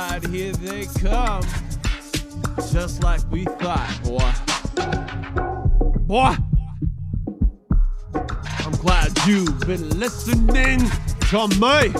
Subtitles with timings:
[0.00, 1.42] Here they come.
[2.72, 4.32] Just like we thought, boy.
[6.06, 6.36] Boy!
[8.64, 10.78] I'm glad you've been listening
[11.28, 11.92] to me.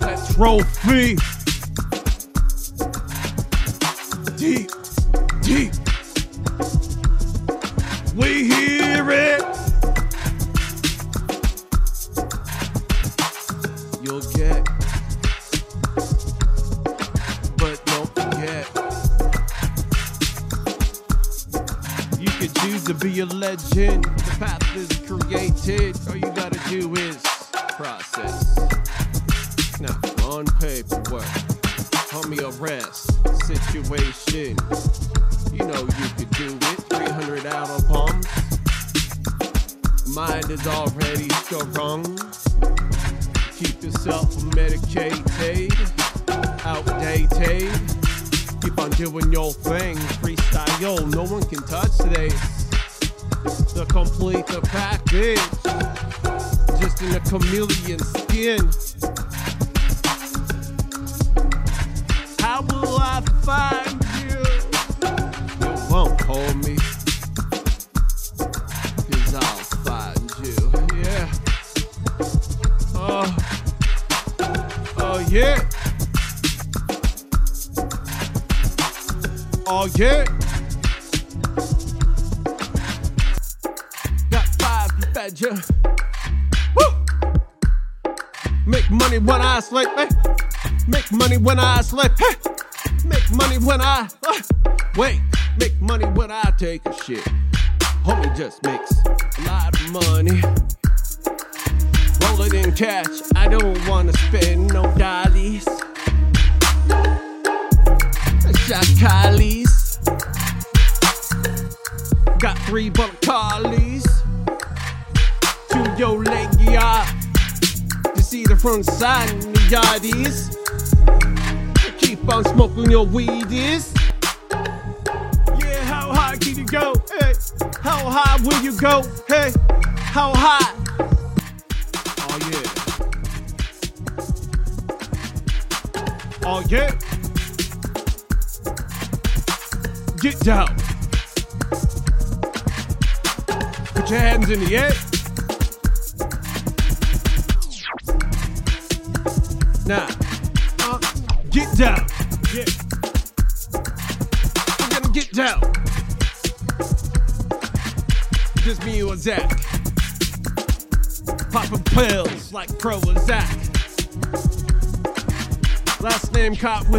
[0.00, 1.18] That trophy.
[4.38, 4.70] Deep,
[5.42, 5.77] deep.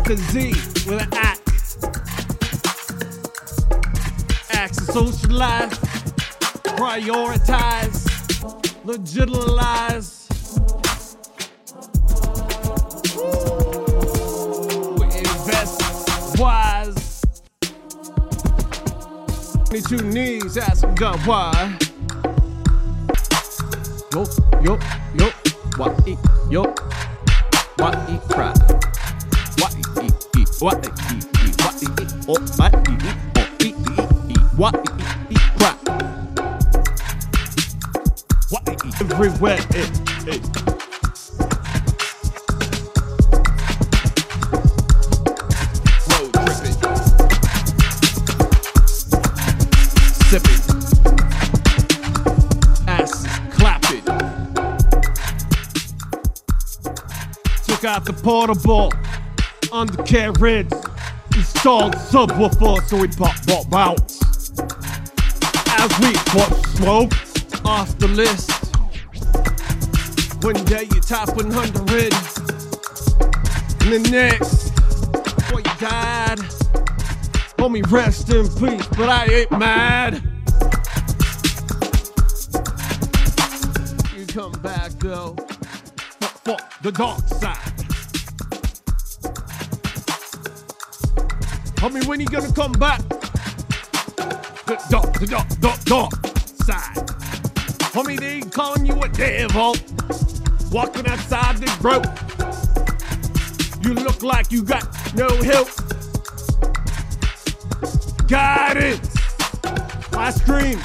[0.09, 1.77] with an axe.
[4.49, 5.77] Axe to socialize,
[6.79, 8.07] prioritize,
[8.83, 10.27] legitimize.
[15.13, 17.21] Invest wise.
[19.71, 21.58] Need two knees, ask God why.
[58.29, 58.93] portable
[59.71, 60.71] undercarriage,
[61.35, 64.11] installed subwoofer so we pop pop out.
[65.79, 67.11] As we pop smoke
[67.65, 68.51] off the list.
[70.43, 72.13] One day you top 100,
[73.81, 74.75] and the next,
[75.49, 76.37] boy you died.
[77.57, 80.21] Homie, rest in peace, but I ain't mad.
[84.15, 85.35] You come back though,
[86.19, 87.38] fuck, fuck the dogs.
[92.09, 93.07] when you gonna come back?
[94.89, 96.11] Dot, dot, dot, dot
[96.65, 96.95] side.
[97.93, 99.75] Homie, they calling you a devil.
[100.71, 102.07] Walking outside the rope.
[103.85, 105.69] You look like you got no help.
[108.27, 109.15] Guidance.
[110.13, 110.79] I scream.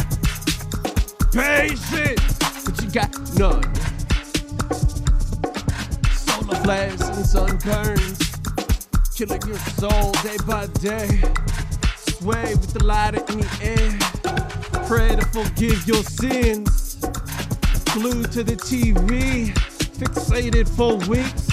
[1.33, 2.39] Patience.
[2.67, 3.75] But you got none.
[6.13, 8.14] Solar flares and sun burns
[9.15, 11.07] killing your soul day by day.
[12.19, 14.87] Sway with the light in the air.
[14.89, 16.97] Pray to forgive your sins.
[17.93, 19.53] Glued to the TV,
[19.99, 21.47] fixated for weeks.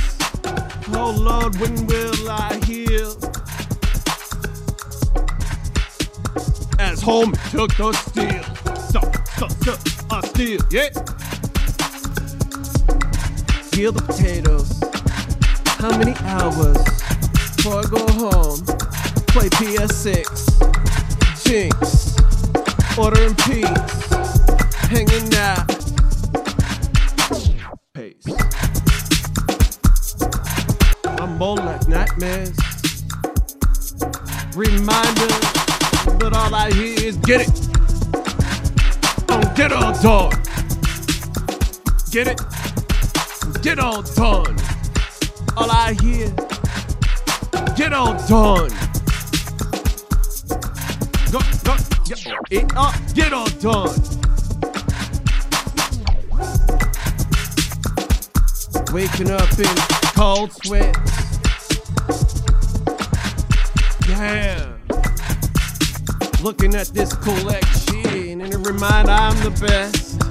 [0.96, 3.16] Oh Lord, when will I heal?
[6.80, 8.44] As home took the steel.
[8.76, 9.80] Stop, stop, stop,
[10.12, 10.90] I steal, yeah.
[13.72, 14.82] Peel the potatoes.
[15.78, 16.91] How many hours
[17.64, 18.60] before I go home?
[19.28, 20.26] Play PS6.
[21.44, 22.18] Jinx.
[22.98, 24.10] Ordering peace.
[24.90, 25.68] Hanging out.
[27.94, 28.26] Pace.
[31.20, 32.58] I'm more like nightmares.
[34.56, 35.28] Reminder,
[36.18, 37.52] But all I hear is get it.
[39.30, 40.42] Oh, get all done.
[42.10, 42.42] Get it?
[43.62, 44.58] Get all done.
[45.56, 46.34] All I hear,
[47.82, 48.70] get all done.
[51.32, 51.40] Go,
[52.06, 53.90] get it up, get all done.
[58.94, 59.76] Waking up in
[60.16, 60.96] cold sweat.
[64.08, 64.74] Yeah.
[66.44, 70.22] Looking at this collection and it remind I'm the best.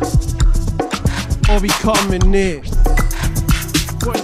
[1.51, 2.70] Or becoming it.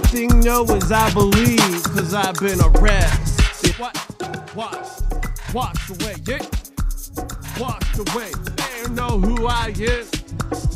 [0.09, 3.75] Thing no is I believe, cause I've been arrested.
[3.75, 3.93] What?
[4.55, 5.03] Washed,
[5.53, 6.39] washed away, yeah.
[7.59, 8.31] Washed away.
[8.55, 10.05] They don't know who I am.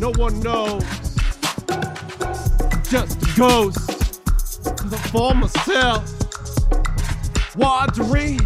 [0.01, 0.83] No one knows.
[2.89, 4.24] Just a ghost.
[4.89, 6.06] The former self.
[7.56, 8.38] Wadri,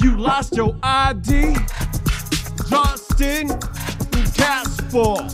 [0.00, 1.56] you lost your ID.
[2.68, 3.48] Justin
[4.34, 5.26] Casper.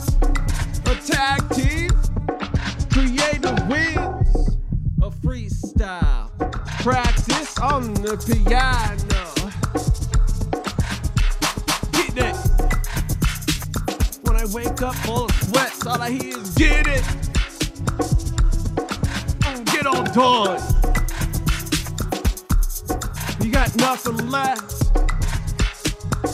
[0.85, 1.47] A tag
[5.87, 9.23] Practice on the piano.
[11.93, 12.35] Get that.
[14.23, 17.05] When I wake up full of sweats, all I hear is get it.
[19.71, 20.61] Get all done.
[23.41, 24.73] You got nothing left.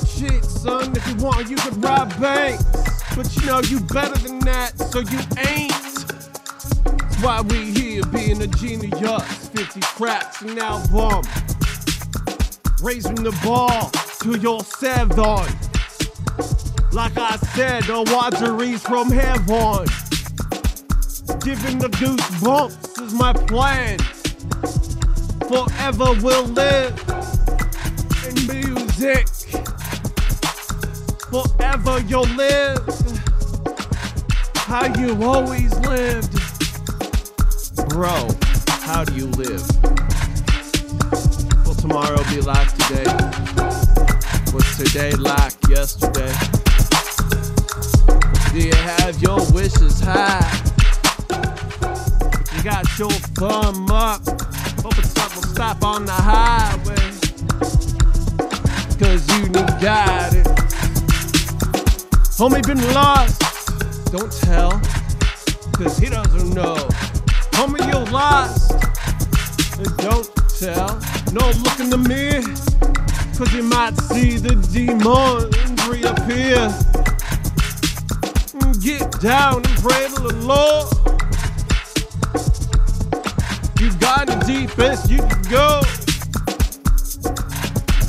[0.08, 2.64] Shit, son, if you want, you could rob banks.
[3.16, 5.93] But you know you better than that, so you ain't.
[7.24, 9.48] Why we here being a genius.
[9.48, 11.24] 50 cracks an album.
[12.81, 13.90] Raising the bar
[14.24, 15.48] to your seven.
[16.92, 19.88] Like I said, the wateries from heaven.
[21.40, 24.00] Giving the goose bumps is my plan.
[25.48, 26.94] Forever will live
[28.28, 29.30] in music.
[31.31, 32.94] Forever you'll live
[34.56, 36.43] how you always lived.
[37.94, 38.28] Bro,
[38.81, 39.63] how do you live?
[41.63, 43.06] Will tomorrow be like today?
[44.51, 46.34] Was today like yesterday?
[48.51, 50.42] Do you have your wishes high?
[52.56, 54.25] You got your thumb up.
[54.81, 56.96] Hoping something will stop on the highway.
[58.98, 60.48] Cause you need guidance.
[62.39, 63.39] Homie been lost.
[64.12, 64.81] Don't tell.
[65.74, 66.89] Cause he doesn't know.
[67.54, 68.72] Homie, you're lost.
[69.77, 71.00] And don't tell.
[71.34, 72.42] No, look in the mirror.
[73.38, 75.56] Cause you might see the demons
[75.88, 76.70] reappear.
[78.54, 80.94] Mm, get down and pray to the Lord.
[83.80, 85.82] You've gone the deepest you can go.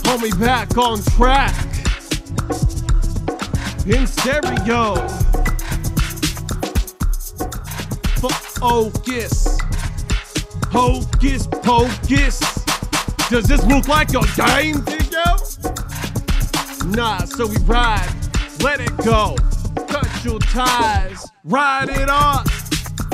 [0.04, 1.54] Homie, back on track.
[3.87, 5.24] In stereo.
[8.66, 9.59] Focus.
[10.73, 12.40] Hocus pocus.
[13.28, 15.23] Does this look like a game video?
[16.87, 18.09] Nah, so we ride.
[18.61, 19.37] Let it go.
[19.87, 21.26] Cut your ties.
[21.44, 22.47] Ride it on.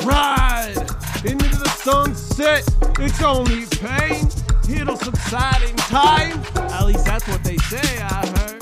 [0.05, 0.77] Ride
[1.25, 2.63] into the sunset.
[2.99, 4.29] It's only pain.
[4.69, 6.39] It'll subside in time.
[6.71, 8.61] At least that's what they say, I heard.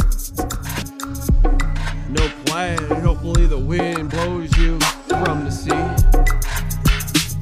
[2.09, 2.79] No plan.
[3.03, 5.88] Hopefully the wind blows you from the sea.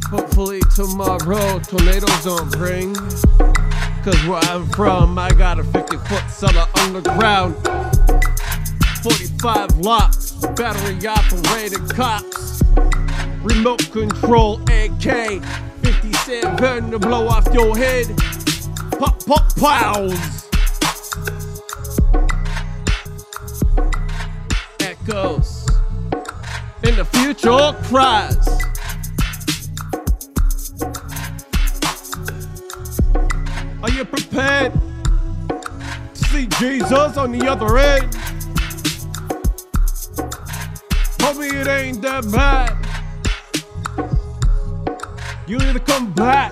[0.10, 2.96] Hopefully tomorrow tornadoes don't bring.
[2.96, 7.56] Cause where I'm from, I got a 50 foot cellar underground.
[9.04, 12.64] 45 locks, battery operated cops.
[13.44, 15.44] Remote control AK
[15.84, 18.08] 57 to blow off your head.
[18.98, 20.50] Pop, pop, plows.
[24.80, 25.68] Echoes.
[26.84, 28.77] In the future cries.
[33.88, 34.74] Are you prepared
[35.48, 38.12] to see Jesus on the other end?
[41.20, 42.76] Homie, it ain't that bad.
[45.48, 46.52] You need to come back.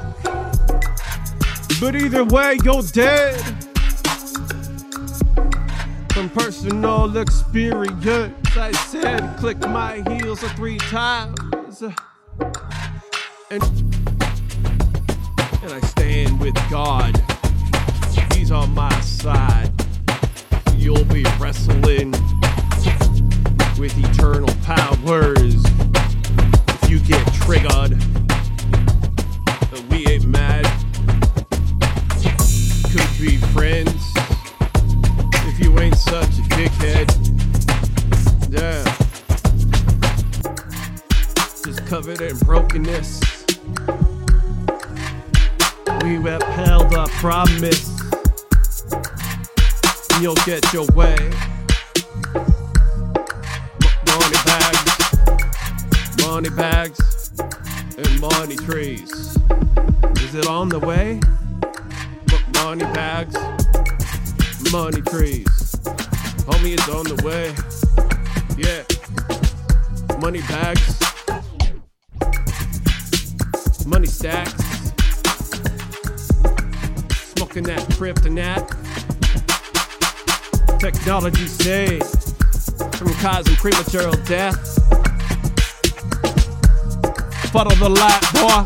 [1.81, 3.35] But either way, you're dead.
[6.13, 8.07] From personal experience,
[8.55, 11.81] I said, click my heels three times.
[13.51, 13.61] And,
[15.61, 17.24] and I stand with God.
[18.45, 19.71] He's on my side.
[20.75, 22.11] You'll be wrestling
[23.79, 25.65] with eternal powers.
[26.83, 27.97] If you get triggered,
[29.71, 30.63] but we ain't mad.
[32.91, 34.13] Could be friends
[35.47, 37.09] if you ain't such a dickhead.
[38.51, 38.83] Yeah.
[41.65, 43.21] Just covered in brokenness.
[46.03, 47.94] We upheld our promise.
[50.21, 51.15] You'll get your way.
[54.07, 55.01] Money bags,
[56.21, 57.31] money bags,
[57.97, 59.37] and money trees.
[60.21, 61.19] Is it on the way?
[62.53, 63.35] Money bags,
[64.71, 65.45] money trees.
[66.47, 67.53] Homie, it's on the way.
[68.57, 68.83] Yeah.
[70.19, 70.99] Money bags,
[73.85, 74.53] money stacks.
[77.35, 78.84] Smoking that kryptonite.
[80.85, 82.05] Technology saved
[82.93, 84.55] from causing premature death.
[87.51, 88.65] Follow the light, boy.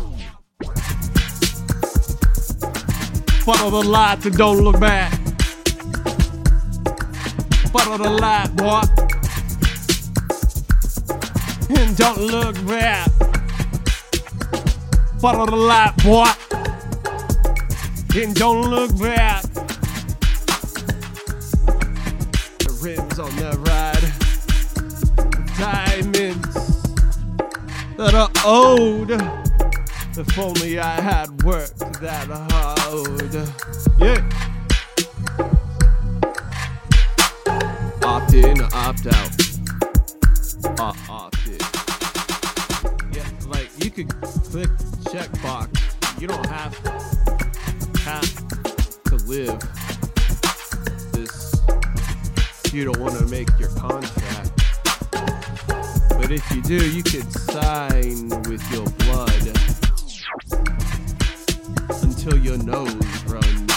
[3.42, 5.10] Follow the light and don't look back.
[7.72, 8.82] Follow the light, boy.
[11.74, 13.08] And don't look back.
[15.20, 16.28] Follow the light, boy.
[18.14, 19.39] And don't look back.
[23.30, 24.06] On the ride.
[25.58, 26.82] Diamonds
[27.96, 29.10] that are owed.
[30.18, 33.34] If only I had worked that hard.
[33.98, 34.20] Yeah.
[38.02, 39.30] Opt in or opt out.
[40.78, 41.58] Uh, opt in.
[43.12, 44.70] Yeah, like you could click
[45.10, 46.20] checkbox.
[46.20, 46.76] You don't have
[48.04, 49.79] have to live.
[52.72, 54.52] You don't want to make your contract.
[55.10, 59.50] But if you do, you could sign with your blood
[62.00, 63.72] until your nose runs.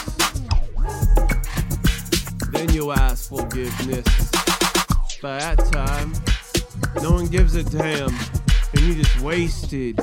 [2.52, 4.06] Then you'll ask forgiveness.
[5.24, 6.14] By that time,
[7.02, 8.14] no one gives a damn,
[8.74, 10.00] and you just wasted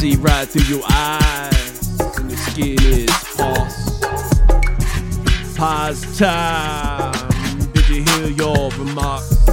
[0.00, 4.00] see right through your eyes, and your skin is pulse.
[5.54, 7.12] Pause time.
[7.74, 9.46] Did you hear your remarks?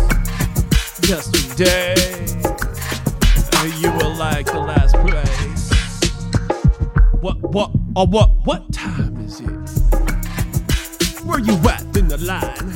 [1.04, 1.96] Yesterday,
[3.82, 5.70] you were like the last place.
[7.20, 9.50] What, what, or what, what time is it?
[11.25, 12.74] Where you at in the line?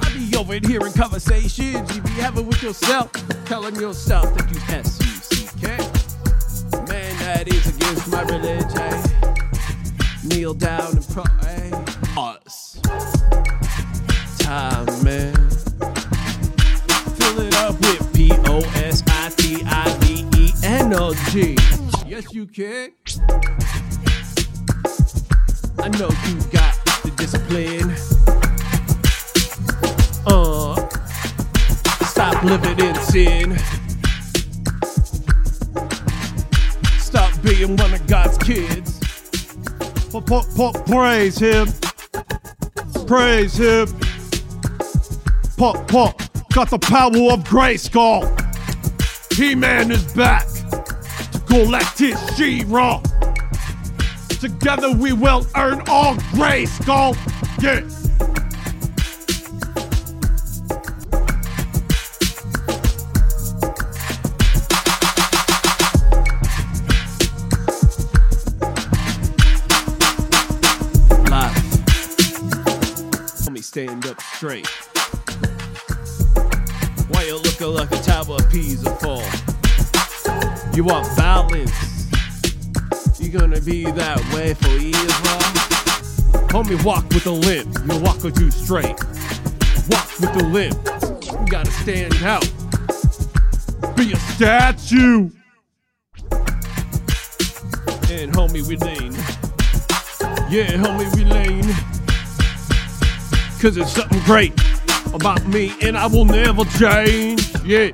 [0.00, 3.12] I be over hearing conversations you be having with yourself,
[3.50, 5.66] telling yourself that you S-U-C-K.
[6.86, 9.02] Man, that is against my religion.
[10.24, 11.72] Kneel down and pray.
[12.16, 12.78] Us.
[14.38, 15.34] Time, man.
[17.18, 18.56] Fill it up with P-O-S-I-T-I-V-E-N-O-G.
[22.06, 22.92] Yes, you can.
[25.80, 27.96] I know you got the discipline.
[30.24, 30.59] Uh,
[32.42, 33.58] living in sin.
[36.98, 38.98] Stop being one of God's kids.
[40.86, 41.68] Praise him.
[43.06, 43.86] Praise him.
[45.58, 46.12] P- p-
[46.54, 48.24] got the power of Grayskull.
[49.34, 50.46] He-Man is back
[51.32, 53.02] to collect his She-Ra.
[54.40, 57.16] Together we will earn all Grayskull.
[57.62, 57.89] Yeah.
[74.40, 74.66] Straight.
[77.10, 79.22] Why you looking like a tower of Pisa fall?
[80.74, 82.08] You want balance.
[83.20, 86.62] You gonna be that way for years, bro?
[86.62, 87.76] Homie, walk with a limp.
[87.84, 88.98] You walk with you straight.
[89.90, 90.78] Walk with the limp.
[91.38, 92.50] You gotta stand out.
[93.94, 95.28] Be a statue.
[98.08, 99.12] And homie, we lean.
[100.48, 101.99] Yeah, homie, we lean.
[103.60, 104.58] Cause it's something great
[105.12, 107.54] about me and I will never change.
[107.62, 107.90] Yeah.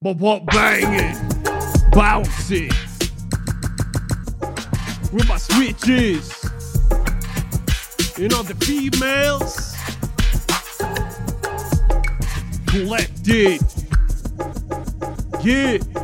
[0.00, 2.72] But what bang it, bounce it.
[5.12, 6.42] With my switches.
[8.16, 9.74] You know the females
[12.66, 13.60] collected.
[15.44, 16.03] Yeah.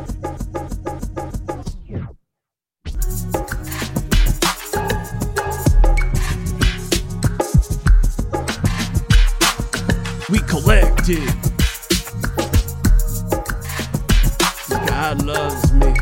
[14.87, 15.93] God loves me.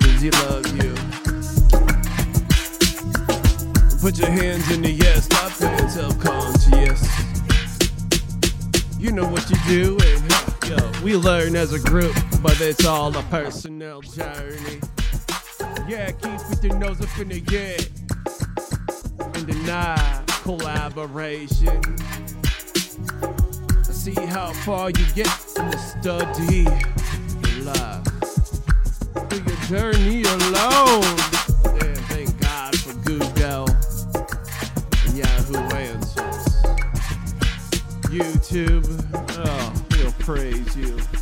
[0.00, 0.94] Does he love you?
[4.00, 7.08] Put your hands in the air, stop being self-conscious.
[8.98, 10.30] You know what you do, and
[10.68, 14.80] yo, we learn as a group, but it's all a personal journey.
[15.88, 17.78] Yeah, keep with your nose up in the air
[19.34, 21.80] and deny collaboration.
[23.82, 25.26] See how far you get
[25.56, 29.28] in the study of life.
[29.30, 31.16] Do your journey alone.
[31.80, 33.70] And thank God for Google
[35.06, 36.62] and Yahoo Answers.
[38.12, 38.86] YouTube,
[39.38, 41.13] oh, he'll praise you.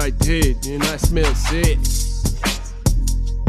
[0.00, 1.78] What I did and I smelled sick.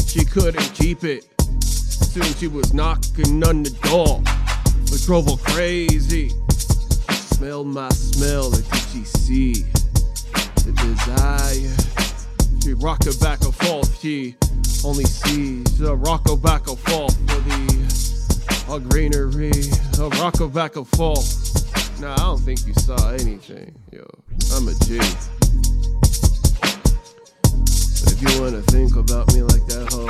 [0.05, 1.25] She couldn't keep it.
[1.63, 4.21] Soon she was knocking on the door.
[4.93, 6.29] It drove her crazy.
[6.29, 9.53] She smelled my smell, like did she see
[10.65, 12.59] the desire?
[12.61, 13.99] She rocked her back and forth.
[13.99, 14.35] She
[14.83, 19.51] only sees a rock her back and forth for the a greenery.
[19.99, 22.01] A rock her back and forth.
[22.01, 23.73] Nah, I don't think you saw anything.
[23.91, 24.05] Yo,
[24.53, 24.99] I'm a G.
[28.21, 30.05] You wanna think about me like that, ho,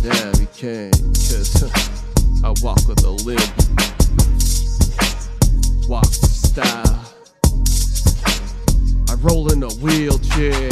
[0.00, 1.64] damn, you can, cause
[2.44, 3.40] I walk with a limp.
[5.88, 7.04] Walk the style.
[9.08, 10.70] I roll in a wheelchair.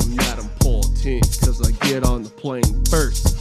[0.00, 3.38] I'm not important, cause I get on the plane first.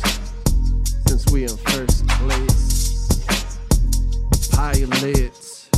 [1.07, 3.07] Since we in first place.
[4.51, 5.69] Pilots.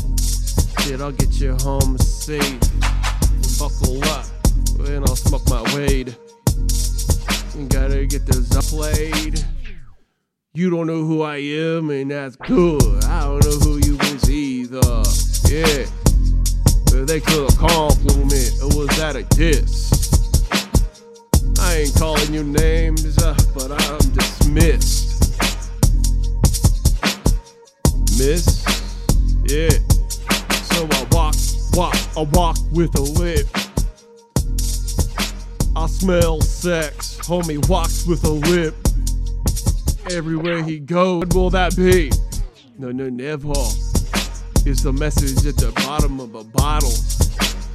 [0.81, 2.59] Shit, I'll get you home safe.
[3.57, 4.25] Buckle up,
[4.79, 6.15] and I'll smoke my weed.
[7.69, 9.43] Gotta get this up played.
[10.53, 13.03] You don't know who I am, and that's good.
[13.05, 15.03] I don't know who you is either.
[15.49, 15.85] Yeah.
[16.91, 19.91] But they could have compliment, or was that a diss?
[21.59, 25.07] I ain't calling you names, uh, but I'm dismissed.
[28.17, 28.65] Miss?
[29.45, 29.69] Yeah.
[30.73, 31.35] So I walk,
[31.73, 33.47] walk, I walk with a lip.
[35.77, 38.73] I smell sex, homie walks with a lip.
[40.09, 42.09] Everywhere he goes, what will that be?
[42.79, 43.53] No, no, never.
[44.65, 46.91] It's the message at the bottom of a bottle.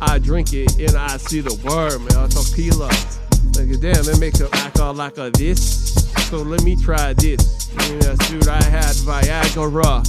[0.00, 2.28] I drink it and I see the worm, man.
[2.28, 2.88] Tequila.
[3.54, 5.94] Like, damn, it make it act all like a this.
[6.28, 7.70] So let me try this.
[7.72, 10.04] Yeah, dude, I had Viagra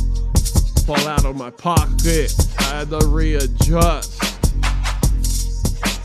[0.88, 2.34] fall out of my pocket.
[2.58, 4.20] I had to readjust.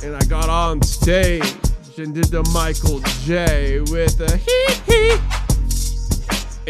[0.04, 1.56] And I got on stage
[1.98, 5.16] and did the Michael J with a hee hee.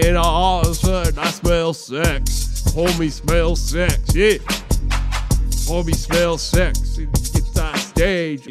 [0.07, 2.63] And all of a sudden, I smell sex.
[2.69, 4.39] Homie smell sex, yeah.
[5.69, 6.97] Homie smell sex.
[6.97, 8.45] He gets on stage.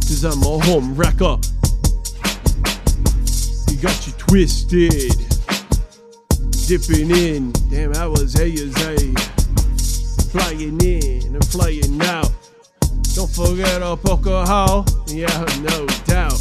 [0.00, 1.38] Cause I'm a home wrecker.
[3.70, 5.12] You got you twisted.
[6.66, 7.52] Dipping in.
[7.70, 8.96] Damn, I was A as A.
[10.30, 12.41] Flying in and flying out.
[13.14, 14.84] Don't forget a poker hole.
[15.06, 16.40] Yeah, no doubt.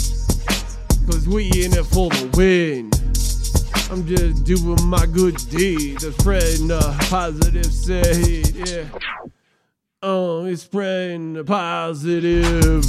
[1.06, 2.92] Cause we in it for the win.
[3.92, 6.00] I'm just doing my good deed.
[6.00, 6.80] The spreading the
[7.10, 8.86] positive side, yeah.
[10.02, 12.86] Oh, it's spreading the positive.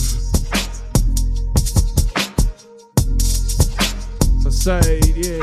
[4.53, 5.43] Side, yeah.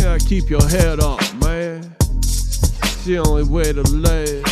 [0.00, 1.94] Yeah, keep your head up, man.
[2.18, 4.42] It's the only way to live,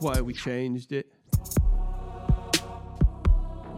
[0.00, 1.12] That's why we changed it.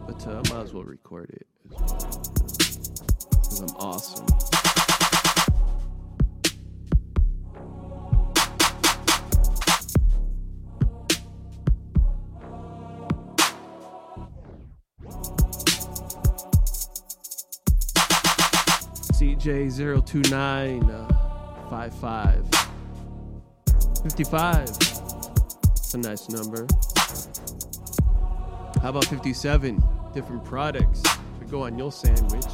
[0.05, 1.47] But uh, I might as well record it.
[1.67, 4.27] Because I'm awesome.
[19.17, 21.07] CJ029 uh,
[21.69, 22.45] 55
[24.03, 25.00] 55.
[25.93, 26.65] A nice number.
[28.81, 29.83] How about 57?
[30.13, 32.45] Different products to go on your sandwich.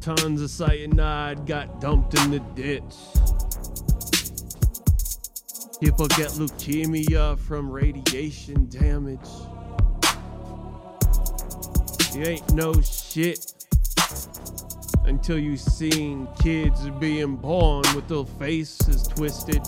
[0.00, 2.82] Tons of cyanide got dumped in the ditch.
[5.82, 9.28] People get leukemia from radiation damage.
[12.14, 13.63] You ain't no shit
[15.04, 19.62] until you seen kids being born with their faces twisted.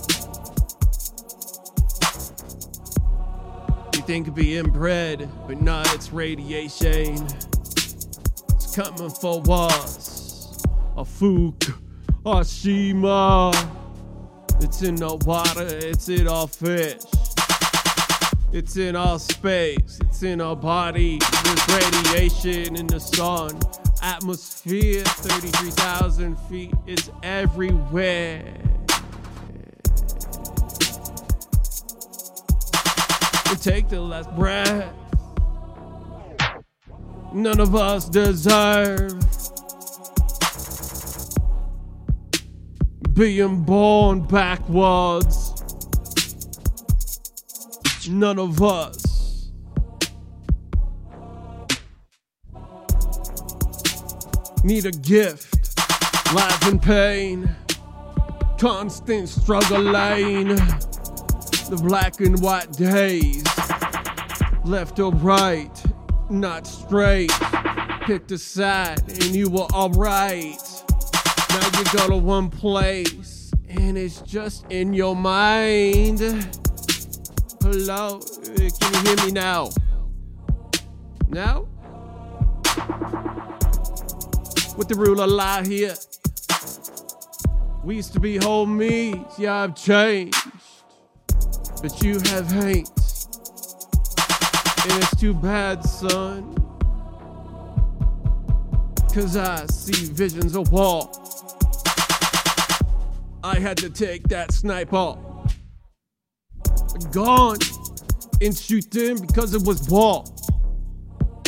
[3.93, 7.25] You think being bred, but nah, it's radiation.
[8.51, 10.63] It's coming for us.
[10.95, 11.77] A Fukushima.
[14.59, 17.03] It's in the water, it's in our fish.
[18.51, 21.19] It's in our space, it's in our body.
[21.43, 23.59] There's radiation in the sun.
[24.01, 28.53] Atmosphere, 33,000 feet, it's everywhere.
[33.49, 34.93] And take the last breath.
[37.33, 39.19] None of us deserve
[43.13, 45.53] being born backwards.
[48.07, 49.06] None of us.
[54.67, 55.79] Need a gift,
[56.35, 57.49] life in pain,
[58.59, 60.49] constant struggle lane.
[61.69, 63.45] the black and white days,
[64.65, 65.71] left or right,
[66.29, 67.31] not straight,
[68.01, 70.61] picked a side and you were alright.
[71.49, 76.19] Now you go to one place and it's just in your mind.
[77.61, 79.69] Hello, can you hear me now?
[81.29, 81.67] Now?
[84.77, 85.95] With the ruler lie here.
[87.83, 90.37] We used to be homies, yeah, I've changed.
[91.81, 92.87] But you have hate.
[94.83, 96.55] And it's too bad, son.
[99.13, 101.09] Cause I see visions of war.
[103.43, 105.15] I had to take that sniper
[107.11, 107.57] gone
[108.41, 110.23] and shoot him because it was war.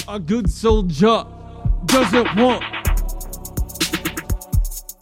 [0.08, 1.26] A good soldier
[1.86, 2.79] doesn't want.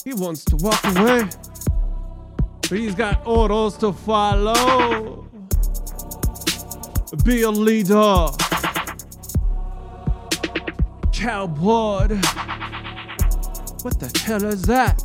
[0.08, 1.28] He wants to walk away,
[2.62, 5.28] but he's got orders to follow.
[7.26, 8.28] Be a leader.
[11.12, 12.08] Cowboy.
[13.82, 15.04] What the hell is that?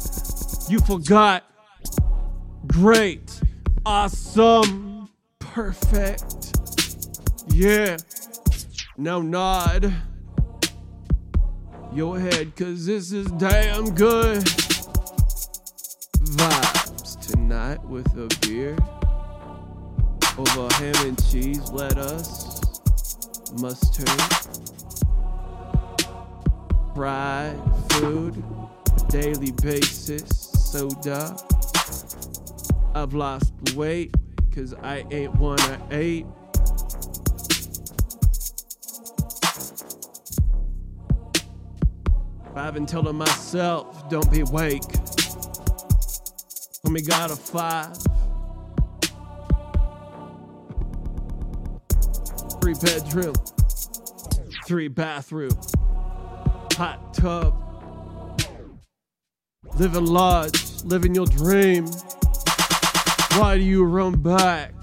[0.71, 1.51] You forgot.
[2.69, 3.41] Great.
[3.85, 5.09] Awesome
[5.41, 6.63] perfect.
[7.49, 7.97] Yeah.
[8.97, 9.93] Now nod
[11.93, 14.62] your head, cause this is damn good.
[17.53, 18.75] Tonight with a beer.
[20.39, 22.63] Over ham and cheese, lettuce,
[23.61, 24.09] mustard,
[26.95, 27.61] fried
[27.91, 28.43] food,
[29.11, 30.27] daily basis,
[30.71, 31.37] soda.
[32.95, 34.15] I've lost weight
[34.55, 36.25] cause I ain't one of eight.
[42.57, 44.81] I've been telling myself, don't be wake.
[46.85, 47.97] We got a five.
[52.61, 53.35] Three bedroom,
[54.67, 55.57] three bathroom,
[56.73, 57.55] hot tub.
[59.79, 61.87] Living large, living your dream.
[63.37, 64.75] Why do you run back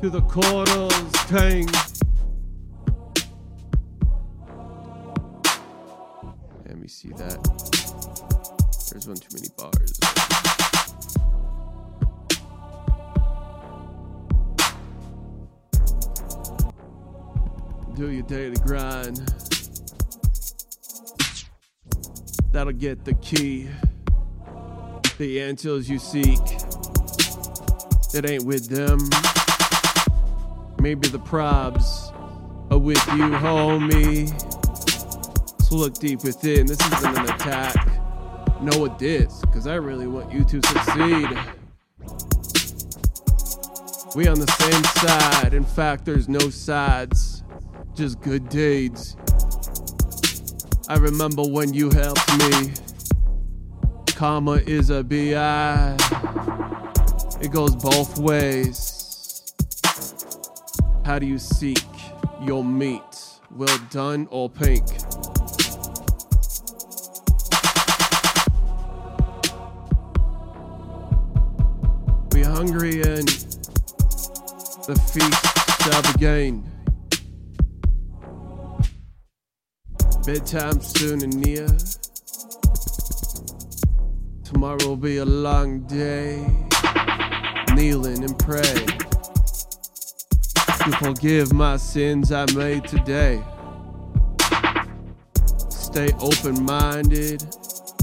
[0.00, 1.66] to the quarters, Tang?
[6.66, 7.42] Let me see that.
[8.90, 10.13] There's one too many bars.
[17.94, 19.18] Do your daily grind.
[22.50, 23.68] That'll get the key.
[25.18, 26.40] The answers you seek.
[28.12, 28.98] It ain't with them.
[30.80, 32.12] Maybe the probs
[32.72, 34.28] are with you, homie.
[35.62, 36.66] So look deep within.
[36.66, 37.76] This isn't an attack.
[38.60, 41.28] Know a diss, because I really want you to succeed.
[44.16, 45.54] We on the same side.
[45.54, 47.33] In fact, there's no sides,
[47.94, 49.16] just good deeds.
[50.88, 52.72] I remember when you helped me.
[54.06, 55.96] Karma is a BI.
[57.40, 59.54] It goes both ways.
[61.04, 61.84] How do you seek
[62.42, 63.00] your meat?
[63.50, 64.84] Well done or pink?
[72.32, 73.28] We hungry and
[74.86, 76.73] the feast shall begin.
[80.26, 81.66] Bedtime soon and near.
[84.42, 86.46] Tomorrow will be a long day
[87.74, 88.62] kneeling and pray
[90.82, 93.42] to forgive my sins I made today.
[95.68, 97.44] Stay open minded,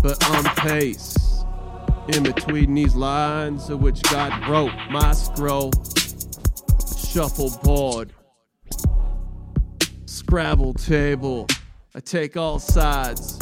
[0.03, 1.43] but on pace.
[2.09, 5.71] In between these lines of which God wrote my scroll,
[7.09, 8.13] shuffleboard,
[10.05, 11.47] Scrabble table,
[11.93, 13.37] I take all sides.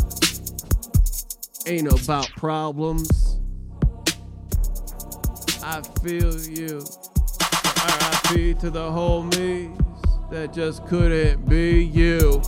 [1.68, 3.40] Ain't about problems.
[5.64, 6.80] I feel you.
[7.86, 9.78] RIP to the homies
[10.32, 12.42] that just couldn't be you.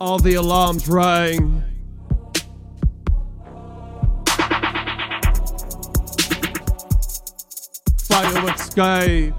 [0.00, 1.75] All the alarms rang.
[8.76, 9.32] Escape.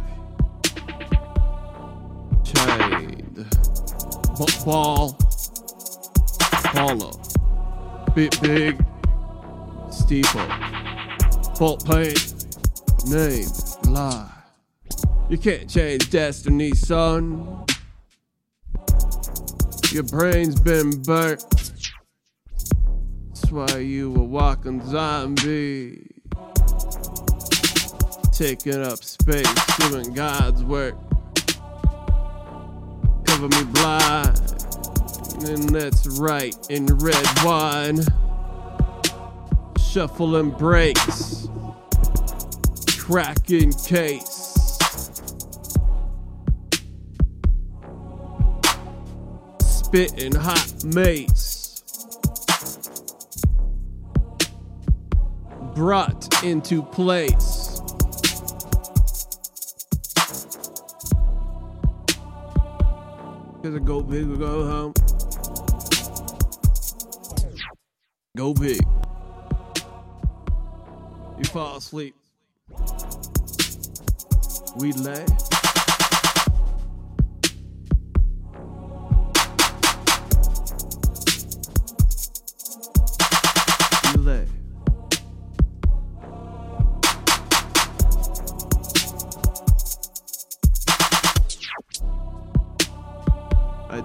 [2.43, 3.45] Chained.
[4.65, 5.09] Ball.
[6.73, 7.11] Follow.
[8.15, 8.83] Bit big.
[9.91, 10.41] Steeple.
[11.55, 12.33] Fault paint.
[13.05, 13.47] Name.
[13.83, 14.31] Lie.
[15.29, 17.63] You can't change destiny, son.
[19.91, 21.43] Your brain's been burnt.
[23.27, 26.16] That's why you a walking zombie.
[28.37, 30.95] Taking up space, doing God's work.
[33.25, 34.39] Cover me blind.
[35.47, 38.03] And that's right, in red wine.
[39.79, 41.47] Shuffling breaks.
[42.99, 44.47] Cracking case.
[49.87, 51.81] spitting hot mace.
[55.73, 57.56] Brought into place.
[63.77, 64.93] I go big or go home.
[68.35, 68.81] Go big.
[71.37, 72.15] You fall asleep.
[74.77, 75.25] We lay.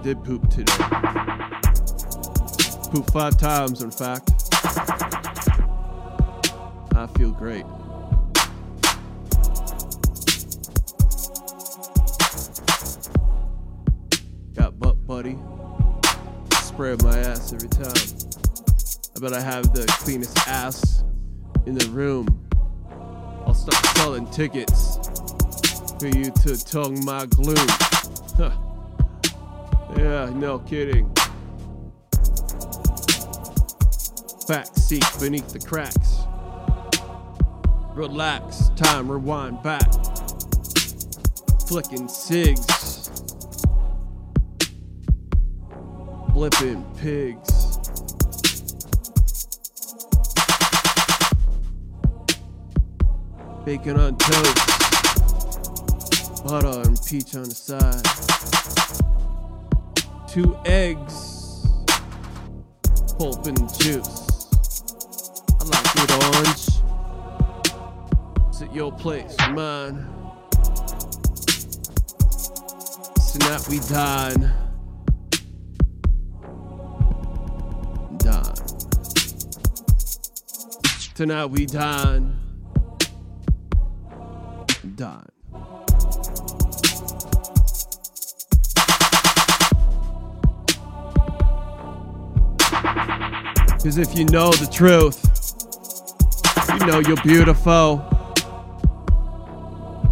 [0.03, 0.73] Did poop today.
[2.91, 4.33] Poop five times, in fact.
[6.93, 7.63] I feel great.
[14.53, 15.39] Got butt buddy.
[16.51, 17.93] Spray my ass every time.
[19.15, 21.05] I bet I have the cleanest ass
[21.65, 22.27] in the room.
[23.47, 24.97] I'll start selling tickets
[25.97, 27.55] for you to tongue my gloom.
[29.97, 31.11] Yeah, no kidding.
[34.47, 36.23] Back seat beneath the cracks.
[37.95, 39.87] Relax, time rewind back.
[41.67, 43.09] Flicking cigs.
[46.33, 47.77] Flipping pigs.
[53.63, 54.69] Bacon on toast.
[56.43, 59.02] Butter and peach on the side.
[60.33, 61.67] Two eggs.
[63.19, 64.49] Pulp and juice.
[65.59, 66.69] I like it orange.
[68.49, 70.07] It's at your place, mine.
[73.31, 74.51] Tonight we dine.
[78.17, 78.55] Dine.
[81.13, 82.42] Tonight we dine.
[93.83, 95.19] Cause if you know the truth,
[96.79, 98.01] you know you're beautiful.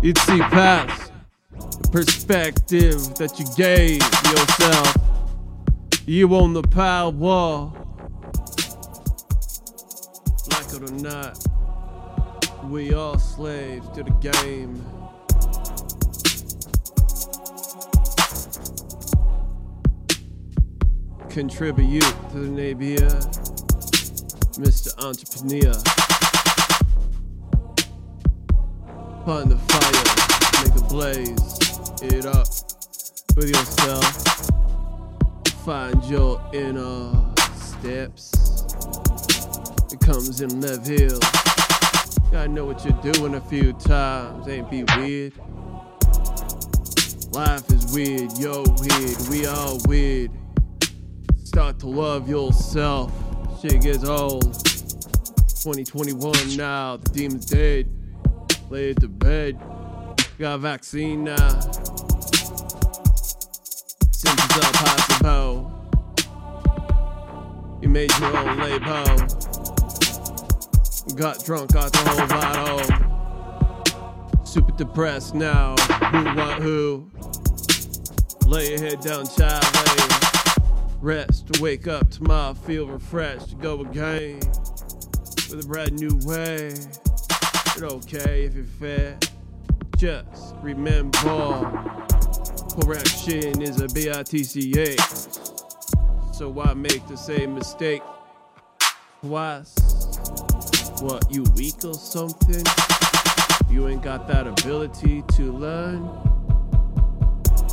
[0.04, 1.12] You'd see past
[1.82, 4.96] the perspective that you gave yourself.
[6.06, 7.72] You own the power.
[10.50, 11.38] Like it or not,
[12.66, 14.84] we all slaves to the game.
[21.30, 23.08] Contribute to the Nabia,
[24.62, 24.93] Mr.
[25.03, 25.74] Entrepreneur.
[29.26, 31.57] Find the fire, make a blaze
[32.03, 32.47] it up
[33.36, 34.05] with yourself.
[35.66, 37.12] Find your inner
[37.55, 38.32] steps.
[39.91, 41.18] It comes in left heel.
[42.32, 45.34] Gotta know what you're doing a few times, ain't be weird.
[47.32, 50.30] Life is weird, yo weird, we all weird.
[51.43, 53.12] Start to love yourself.
[53.62, 54.41] Shit gets old.
[54.41, 57.88] 2021 now, the demon's dead.
[58.72, 59.59] Lay it to bed.
[60.39, 61.59] Got a vaccine now.
[64.09, 65.72] Symptoms all possible.
[67.84, 69.05] You made your own label.
[71.16, 72.82] Got drunk, got the whole bottle.
[74.43, 75.76] Super depressed now.
[75.76, 77.12] Who want who?
[78.47, 79.64] Lay your head down, child.
[79.76, 80.20] Lay.
[81.02, 83.49] Rest, To wake up tomorrow, feel refreshed.
[83.49, 84.36] To Go again
[85.49, 86.68] with a brand new way.
[86.68, 89.18] It's okay if you're fair.
[89.97, 91.18] Just remember,
[92.80, 94.99] correction is a B-I-T-C-H.
[96.34, 98.04] So why make the same mistake
[99.22, 99.74] twice.
[101.02, 102.64] What, you weak or something?
[103.72, 106.04] You ain't got that ability to learn?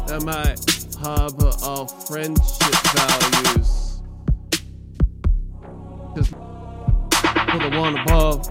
[0.06, 4.02] That might harbor all friendship values.
[6.16, 8.46] Just for the one above.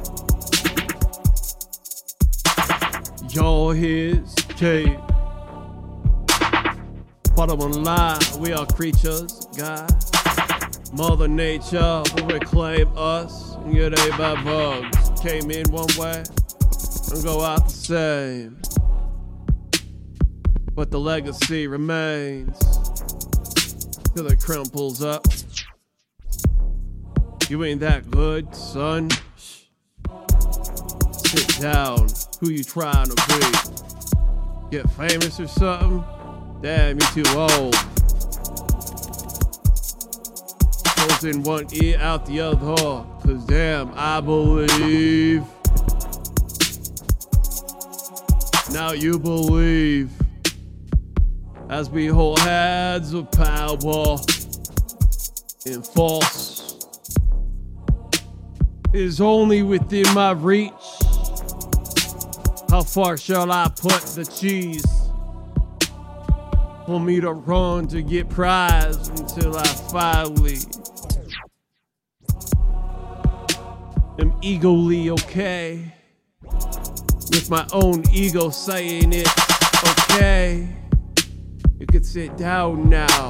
[3.33, 4.99] You're his cave.
[7.35, 9.91] Bottom line, we are creatures, God.
[10.93, 15.21] Mother Nature will reclaim us and get ate by bugs.
[15.21, 16.23] Came in one way
[17.11, 18.66] and go out the same.
[20.77, 22.55] But the legacy remains
[24.13, 25.25] till it crumples up.
[27.49, 29.09] You ain't that good, son.
[31.13, 32.07] Sit down.
[32.39, 34.77] Who you trying to be?
[34.77, 36.03] Get famous or something?
[36.61, 37.73] Damn, you too old.
[40.95, 43.03] Goes in one ear, out the other.
[43.23, 45.43] Cause damn, I believe.
[48.71, 50.11] Now you believe.
[51.69, 54.17] As we hold hands of power
[55.65, 56.77] and false
[58.93, 60.71] is only within my reach.
[62.69, 64.85] How far shall I put the cheese?
[66.85, 70.59] For me to run to get prize until I finally
[74.19, 75.93] am egoly okay.
[76.43, 80.76] With my own ego saying it's okay.
[81.87, 83.29] You could sit down now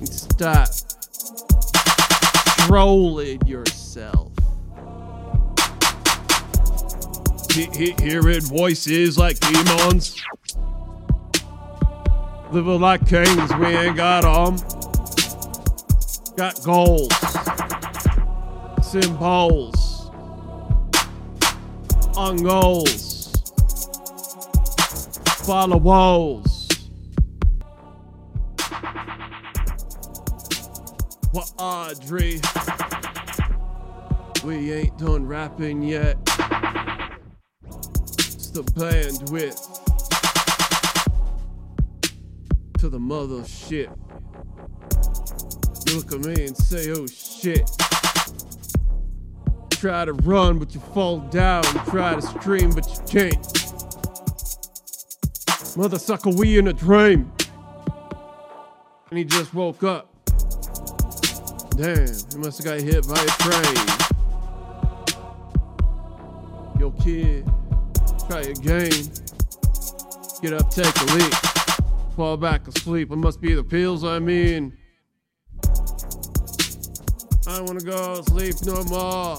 [0.00, 0.68] and stop
[2.66, 4.30] trolling yourself.
[7.54, 10.14] He- he- hearing voices like demons.
[12.52, 14.58] Living like kings, we ain't got 'em.
[16.36, 17.08] Got goals,
[18.82, 20.10] symbols,
[22.14, 23.42] on goals,
[25.46, 26.57] follow walls.
[31.58, 32.40] Audrey?
[34.44, 36.16] We ain't done rapping yet.
[38.18, 39.78] It's the bandwidth
[42.78, 43.90] to the mother shit.
[45.86, 47.68] You look at me and say, oh shit.
[49.70, 51.62] Try to run, but you fall down.
[51.86, 53.58] Try to stream, but you can't.
[55.76, 57.32] Mother sucker, we in a dream.
[59.10, 60.17] And he just woke up.
[61.78, 63.86] Damn, he must have got hit by a train.
[66.80, 67.48] Yo, kid,
[68.26, 68.90] try again.
[70.42, 71.32] Get up, take a leak.
[72.16, 73.12] Fall back asleep.
[73.12, 74.76] It must be the pills I mean.
[77.46, 79.38] I don't wanna go sleep no more.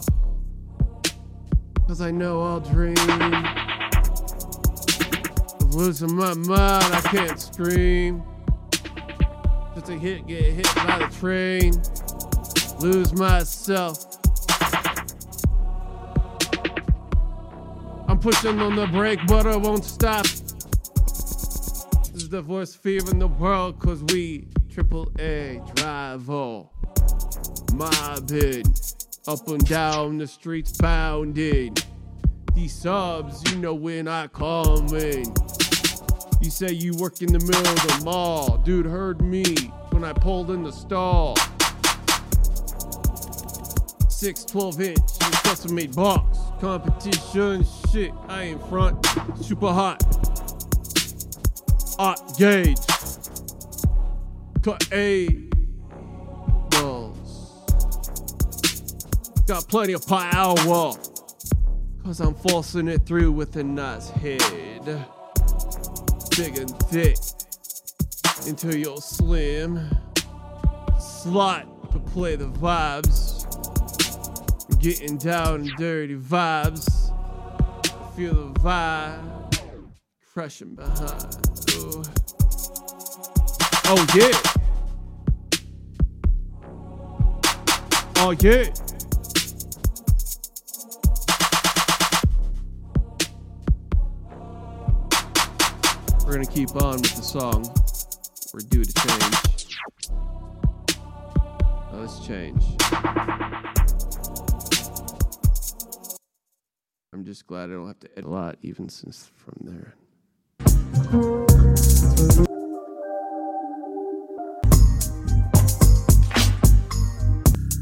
[1.90, 2.96] Cause I know I'll dream.
[5.60, 8.24] Of losing my mind, I can't scream.
[9.76, 11.74] Just a hit, get hit by the train.
[12.80, 14.18] Lose myself.
[18.08, 20.26] I'm pushing on the brake, but I won't stop.
[20.26, 26.74] This is the worst fear in the world, cause we triple A drive all
[27.74, 28.64] mobbing
[29.28, 31.76] up and down the streets bounding.
[32.56, 35.26] These subs, you know when I come in.
[36.42, 38.58] You say you work in the middle of the mall.
[38.58, 39.44] Dude heard me
[39.92, 41.36] when I pulled in the stall.
[44.20, 46.40] 6 12 inch custom made box.
[46.60, 49.06] Competition shit, I ain't front.
[49.42, 50.04] Super hot.
[51.98, 52.76] Hot gauge.
[54.62, 55.50] Cut A.
[59.48, 60.94] Got plenty of power.
[62.04, 64.84] Cause I'm forcing it through with a nice head.
[66.36, 67.16] Big and thick.
[68.46, 69.80] Until you're slim.
[71.00, 73.39] Slot to play the vibes.
[74.78, 77.12] Getting down and dirty vibes.
[78.16, 79.60] Feel the vibe.
[80.34, 81.36] Crushing behind.
[81.76, 82.04] Ooh.
[83.86, 84.32] Oh, yeah.
[88.22, 88.70] Oh, yeah.
[96.26, 97.66] We're gonna keep on with the song.
[98.54, 99.78] We're due to change.
[101.92, 102.64] Let's change.
[107.20, 109.94] I'm just glad I don't have to edit a lot, even since from there.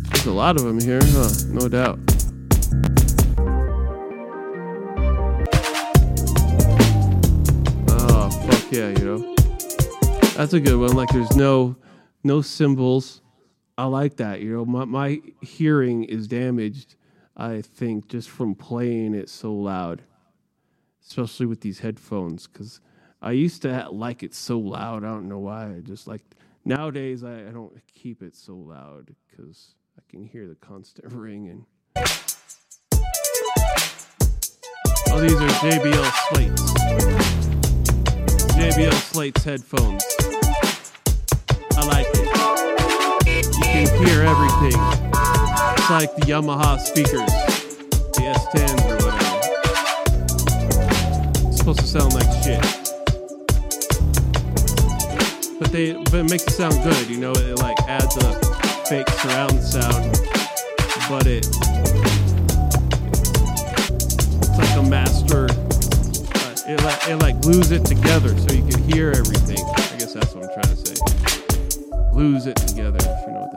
[0.10, 1.30] There's a lot of them here, huh?
[1.50, 2.00] No doubt.
[7.90, 9.36] Oh, fuck yeah, you know.
[10.36, 10.96] That's a good one.
[10.96, 11.76] Like there's no
[12.24, 13.22] no symbols.
[13.78, 14.42] I like that.
[14.42, 16.96] You know, my my hearing is damaged,
[17.38, 20.02] I think, just from playing it so loud.
[21.06, 22.82] Especially with these headphones, because
[23.22, 25.04] I used to like it so loud.
[25.04, 25.76] I don't know why.
[25.76, 26.22] I just like
[26.66, 31.66] nowadays I, I don't keep it so loud because I can hear the constant ringing.
[35.10, 36.74] Oh, these are JBL slates.
[38.58, 40.04] JBL Slates headphones.
[41.78, 42.28] I like it.
[43.56, 45.07] You can hear everything.
[45.90, 47.32] It's like the Yamaha speakers,
[48.12, 49.48] the S10s or whatever.
[51.48, 52.62] It's supposed to sound like shit.
[55.58, 58.34] But they but it makes it sound good, you know, it like adds a
[58.84, 60.12] fake surround sound.
[61.08, 61.48] But it
[64.44, 65.48] it's like a master
[66.68, 69.64] it like it like glues it together so you can hear everything.
[69.64, 70.96] I guess that's what I'm trying to say.
[72.12, 73.57] Glues it together, if you know what that.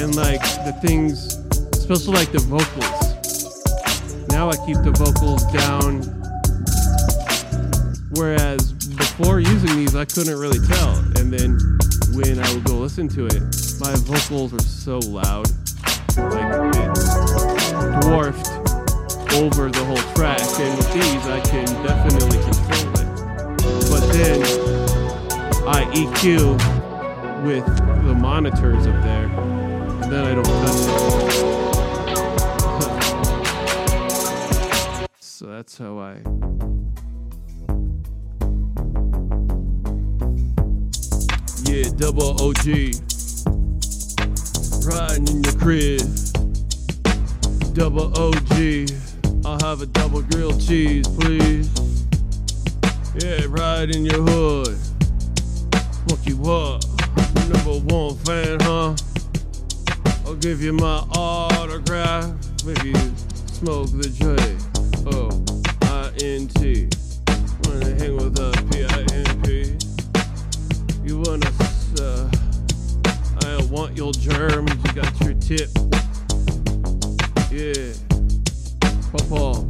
[0.00, 1.34] And like the things,
[1.74, 4.28] especially like the vocals.
[4.28, 6.02] Now I keep the vocals down.
[8.12, 10.94] Whereas before using these, I couldn't really tell.
[11.18, 11.58] And then
[12.14, 13.42] when I would go listen to it,
[13.80, 15.50] my vocals were so loud,
[16.16, 16.94] like it
[18.00, 18.48] dwarfed
[19.34, 20.40] over the whole track.
[20.60, 23.08] And with these, I can definitely control it.
[23.90, 24.42] But then
[25.66, 26.54] I EQ
[27.44, 27.66] with
[28.06, 29.28] the monitors up there,
[30.10, 31.68] then I don't touch it.
[35.20, 36.14] so that's how I.
[41.64, 42.66] Yeah, double OG.
[44.86, 46.00] Riding in your crib.
[47.74, 48.90] Double OG.
[49.44, 51.68] I'll have a double grilled cheese, please.
[53.16, 54.76] Yeah, ride in your hood.
[56.08, 56.82] Fuck you up.
[57.48, 58.94] Number one fan, huh?
[60.28, 62.30] I'll give you my autograph
[62.66, 62.92] if you
[63.46, 64.36] smoke the J.
[65.06, 65.30] O
[65.88, 66.86] I N T.
[67.64, 69.74] Wanna hang with a P I N P?
[71.02, 71.50] You wanna,
[72.02, 72.28] uh,
[73.46, 75.70] I want your germs, you got your tip.
[77.50, 77.94] Yeah.
[79.10, 79.67] Papa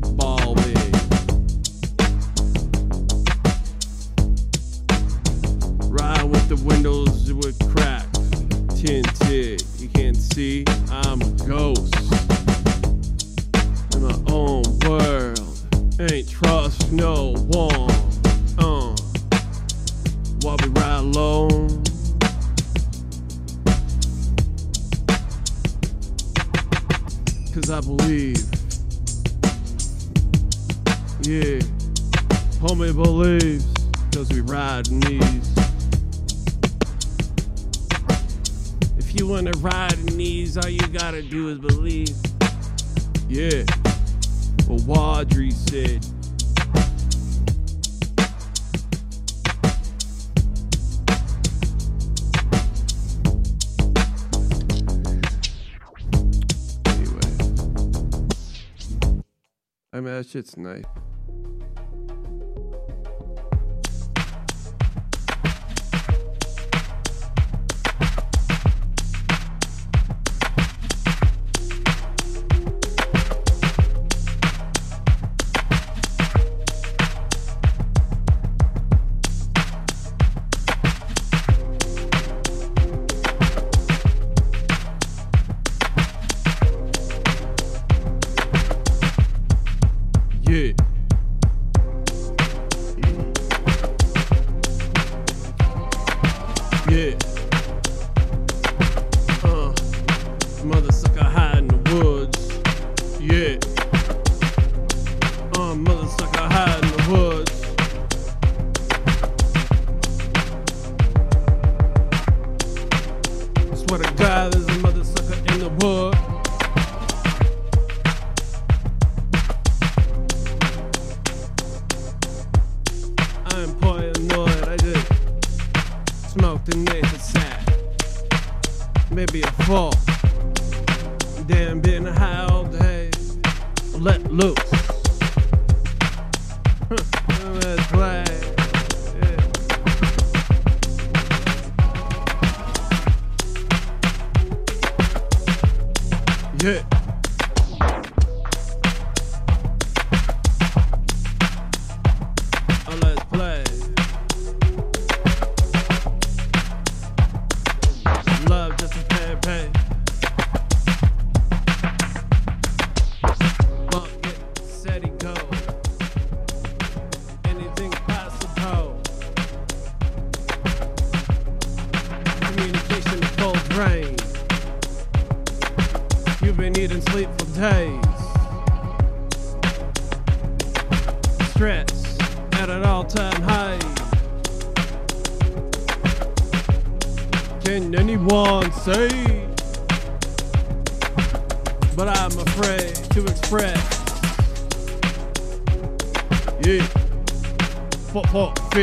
[60.39, 60.84] I mean,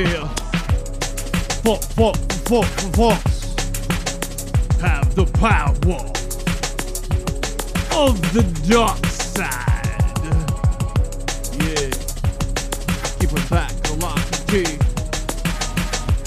[0.03, 0.25] fear.
[1.63, 2.17] Fuck, fuck,
[2.49, 3.23] fuck, fuck.
[4.81, 5.71] Have the power
[8.03, 10.03] of the dark side.
[11.61, 11.91] Yeah.
[13.19, 14.71] Keep it back, a lock the key.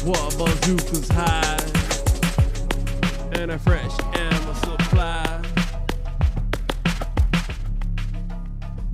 [0.07, 1.61] War bazookas high.
[3.39, 5.43] And a fresh ammo supply.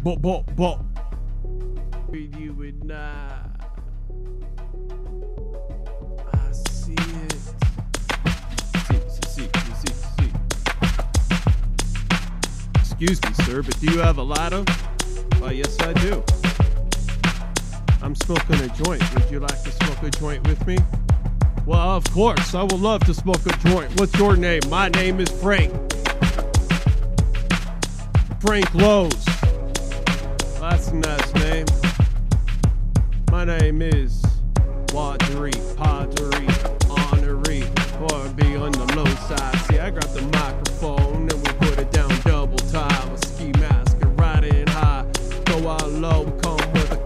[0.03, 0.94] Bop, bop, bop.
[13.05, 14.65] Excuse me, sir, but do you have a lighter?
[15.37, 16.25] Why, yes, I do.
[18.01, 19.03] I'm smoking a joint.
[19.15, 20.79] Would you like to smoke a joint with me?
[21.67, 22.55] Well, of course.
[22.55, 24.01] I would love to smoke a joint.
[24.01, 24.63] What's your name?
[24.71, 25.71] My name is Frank.
[28.41, 29.23] Frank Lowe's.
[30.59, 31.67] That's a nice name.
[33.31, 34.23] My name is
[34.95, 36.49] Wadri Padri
[36.89, 37.65] Honorary.
[38.01, 39.59] Or be on the low side.
[39.67, 41.04] See, I got the microphone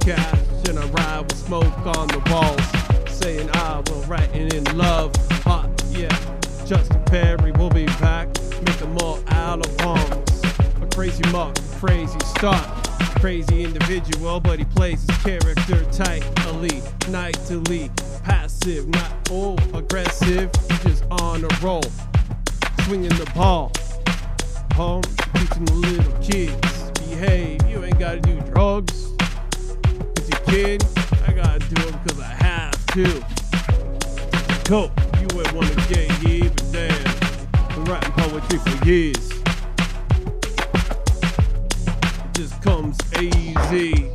[0.09, 0.69] cash.
[0.69, 3.13] And I ride with smoke on the walls.
[3.13, 5.15] Saying I will writing in love.
[5.45, 6.09] Hot, yeah.
[6.65, 8.29] Justin Perry will be back.
[8.65, 10.43] Making more albums.
[10.83, 12.67] A crazy muck, crazy stunt.
[13.21, 17.91] Crazy individual, but he plays his character tightly, nightly,
[18.23, 20.51] passive, not all aggressive.
[20.69, 21.83] He's just on a roll,
[22.83, 23.73] swinging the ball.
[24.75, 25.03] Home,
[25.35, 27.61] teaching the little kids behave.
[27.69, 29.09] You ain't gotta do drugs,
[30.49, 30.85] cause kid.
[31.27, 33.25] I gotta do them cause I have to.
[34.65, 37.05] Coke, you ain't wanna get here, but damn,
[37.69, 39.31] been writing poetry for years.
[42.25, 44.11] It just comes easy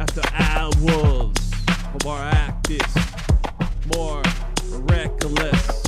[0.00, 1.36] after hours
[1.94, 2.94] of our actors,
[3.94, 4.22] more
[4.88, 5.82] reckless.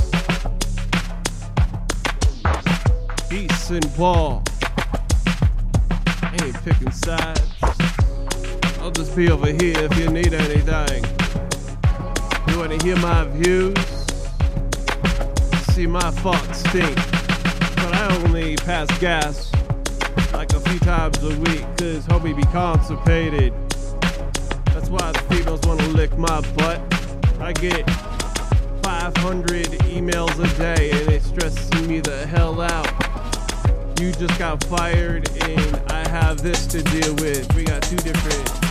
[3.28, 4.42] Decent ball.
[6.40, 7.51] Ain't picking sides.
[8.82, 11.04] I'll just be over here if you need anything.
[12.48, 13.78] You wanna hear my views?
[15.72, 16.96] See my fuck stink.
[17.76, 19.52] But I only pass gas
[20.32, 23.52] like a few times a week, cause homie be constipated.
[24.74, 26.80] That's why the females wanna lick my butt.
[27.38, 27.88] I get
[28.82, 32.90] 500 emails a day and it's stressing me the hell out.
[34.00, 37.54] You just got fired and I have this to deal with.
[37.54, 38.61] We got two different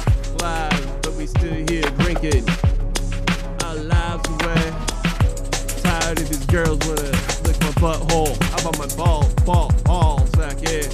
[0.41, 2.43] but we still here drinking
[3.63, 4.73] our lives away.
[5.83, 7.11] Tired of these girls wanna
[7.45, 8.41] lick my butthole.
[8.49, 10.89] How about my ball, ball, ball sack, yeah.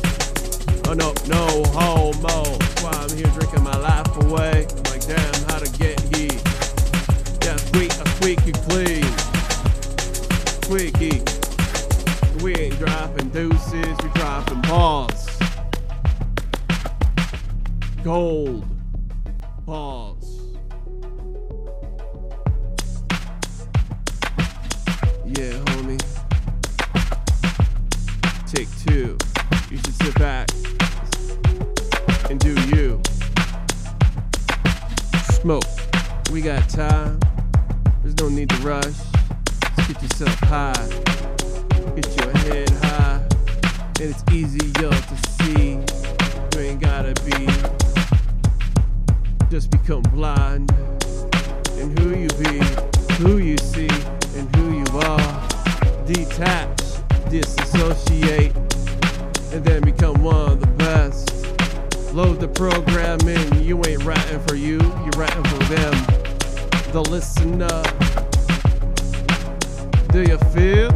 [0.88, 2.44] Oh no, no homo.
[2.58, 4.68] That's why I'm here drinking my life away.
[4.70, 6.40] I'm like, damn, how to get here?
[7.44, 9.06] Yeah, squeak, a squeaky clean.
[10.66, 11.24] Squeaky.
[12.44, 15.26] We ain't dropping deuces, we dropping balls.
[18.04, 18.77] Gold
[19.68, 20.56] balls.
[25.26, 26.02] Yeah, homie.
[28.50, 29.18] Take two.
[29.70, 30.48] You should sit back
[32.30, 33.02] and do you.
[35.34, 35.66] Smoke.
[36.32, 37.20] We got time.
[38.02, 38.86] There's no need to rush.
[39.76, 40.88] Just get yourself high.
[41.94, 43.22] Get your head high.
[44.00, 45.72] And it's easier to see.
[46.54, 47.87] You ain't gotta be.
[49.50, 50.72] Just become blind.
[51.80, 52.60] And who you be,
[53.16, 53.88] who you see.
[54.38, 55.48] and who you are.
[56.06, 56.78] Detach,
[57.30, 58.56] disassociate,
[59.54, 62.14] and then become one of the best.
[62.14, 63.64] Load the program in.
[63.64, 65.94] You ain't writing for you, you're writing for them.
[66.92, 67.84] The listener.
[70.12, 70.92] Do you feel?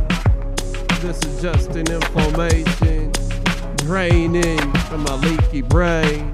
[1.01, 3.11] This is just an inflammation
[3.77, 6.31] draining from my leaky brain.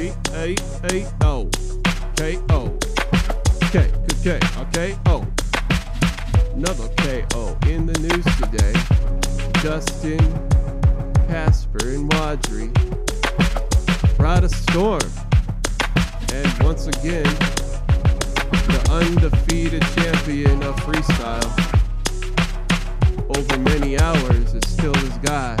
[0.00, 0.56] E A
[0.90, 1.50] A O
[2.16, 2.78] K O
[3.70, 3.90] K
[4.22, 4.40] K
[4.72, 5.26] K O.
[6.54, 8.72] Another K O in the news today.
[9.60, 10.18] Justin,
[11.28, 12.72] Casper, and Wadri
[14.16, 15.02] brought a storm,
[16.32, 17.24] and once again,
[18.72, 21.44] the undefeated champion of freestyle
[23.36, 25.58] over many hours is still this guy.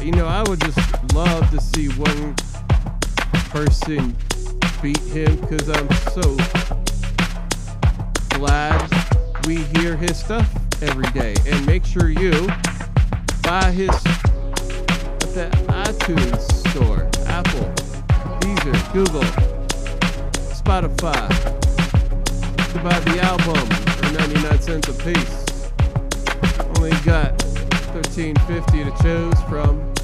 [0.00, 2.32] You know, I would just love to see one
[3.50, 4.14] person
[4.80, 6.36] beat him because I'm so
[8.38, 8.88] glad
[9.44, 10.48] we hear his stuff
[10.80, 11.34] every day.
[11.44, 12.46] And make sure you
[13.42, 16.40] buy his at the iTunes
[16.70, 17.66] store, Apple,
[18.38, 19.28] Deezer, Google,
[20.54, 21.26] Spotify.
[22.72, 23.66] To buy the album
[23.96, 25.72] for 99 cents a piece.
[26.76, 27.36] Only got
[27.90, 29.97] 13.50 to choose from.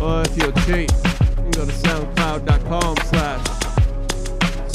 [0.00, 3.44] Or if you're cheap, you can go to soundcloud.com slash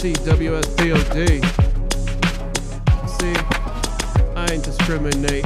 [0.04, 1.18] CWSPOD.
[3.08, 3.36] See,
[4.36, 5.46] I ain't discriminate,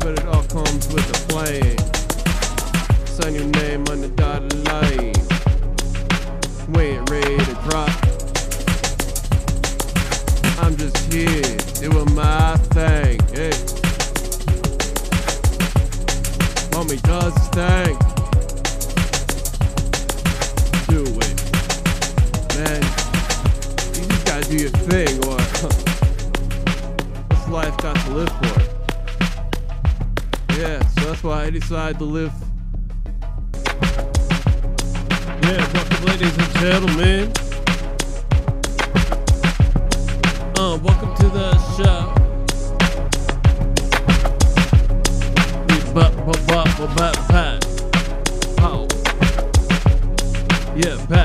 [0.00, 1.78] but it all comes with a plan.
[3.06, 5.14] Sign your name on the dotted line.
[6.74, 7.90] We ain't ready to drop.
[10.60, 13.18] I'm just here doing my thing.
[13.32, 13.52] Hey.
[16.70, 18.13] Homie does thing.
[24.56, 25.36] Do your thing or
[27.28, 28.60] what's life got to live for?
[30.60, 32.32] Yeah, so that's why I decided to live.
[35.42, 37.32] Yeah, welcome ladies and gentlemen.
[40.56, 42.14] Uh, welcome to the show.
[50.76, 51.23] Yeah, pat,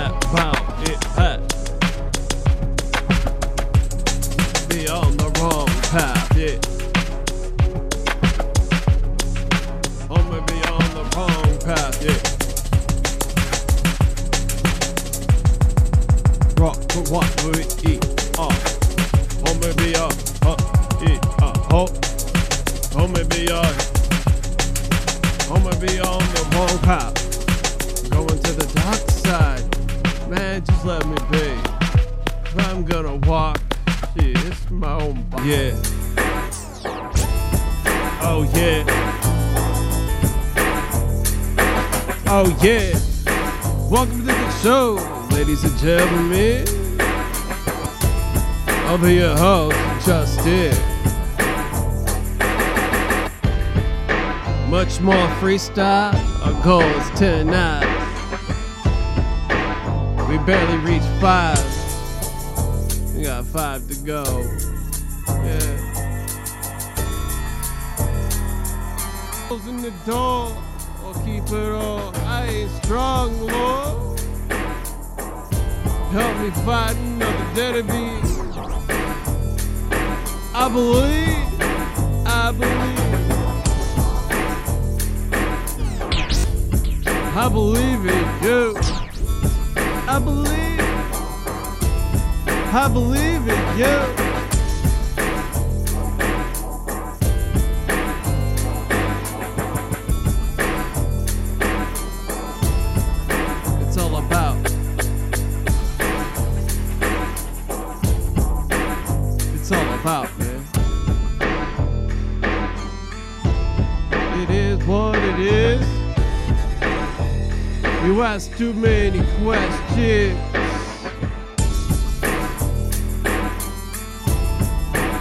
[118.39, 120.39] ask too many questions.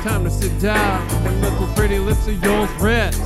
[0.05, 3.21] Time to sit down and let the pretty lips of yours rest.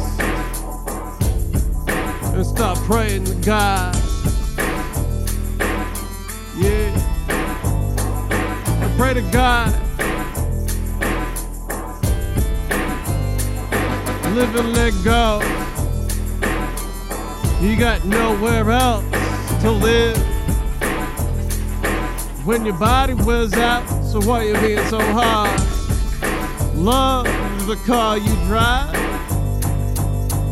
[2.32, 3.94] And stop praying to God.
[6.56, 6.88] Yeah.
[8.80, 9.72] And pray to God.
[14.34, 15.42] Live and let go.
[17.60, 19.21] You got nowhere else
[19.62, 20.16] to live.
[22.44, 25.56] When your body wears out, So why you being so hard?
[26.74, 28.92] Love is the car you drive.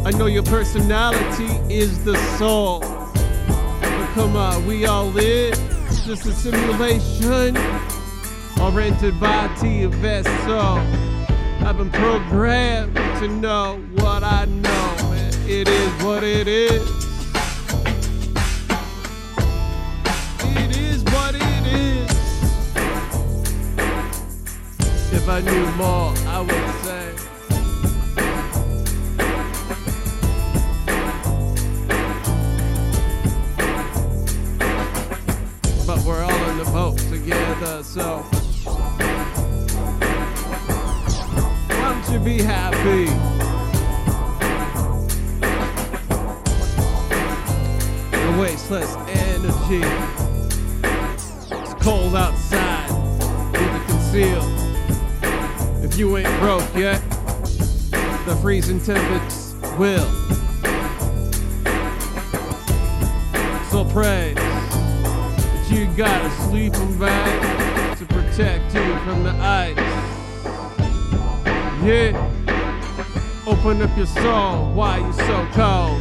[0.06, 2.78] I know your personality is the soul.
[2.78, 5.56] But come on, we all live.
[6.04, 7.56] Just a simulation.
[8.60, 10.62] All rented by TFSO.
[11.66, 14.94] I've been programmed to know what I know.
[15.14, 16.99] And it is what it is.
[25.42, 25.99] If I
[58.70, 60.06] freezing temps will.
[63.70, 69.76] So pray that you got a sleeping bag to protect you from the ice.
[71.82, 72.12] Yeah,
[73.46, 74.72] open up your soul.
[74.74, 76.00] Why you so cold?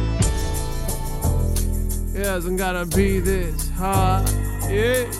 [2.14, 4.28] It doesn't gotta be this hard.
[4.68, 5.19] Yeah.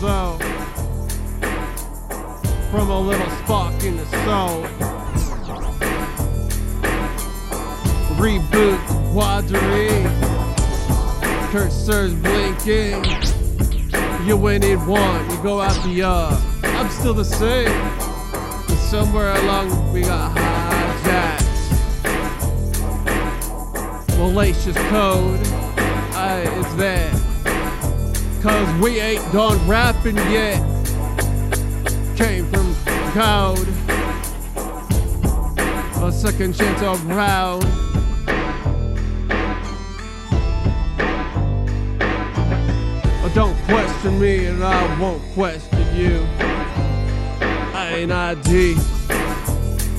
[0.00, 0.38] Though?
[2.70, 4.62] From a little spark in the soul.
[8.16, 8.78] Reboot
[9.12, 9.88] Quadri.
[11.50, 13.04] Cursors blinking.
[14.26, 16.36] You win it one, you go out the other.
[16.64, 17.72] I'm still the same.
[18.66, 21.44] But somewhere along we got hijacked.
[24.18, 25.40] Malicious code.
[26.14, 27.15] Aye, it's there.
[28.46, 30.62] Cause we ain't done rapping yet.
[32.16, 32.76] Came from
[33.12, 33.66] code.
[36.00, 37.62] A second chance around.
[43.34, 46.24] Don't question me and I won't question you.
[47.74, 48.74] I ain't ID.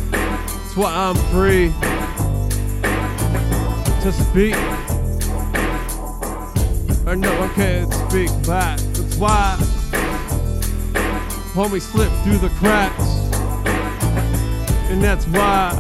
[0.10, 1.74] That's why I'm free
[4.04, 4.56] to speak.
[7.06, 8.80] I know I can speak back.
[8.80, 9.58] That's why
[11.54, 13.04] homie slipped through the cracks.
[14.90, 15.74] And that's why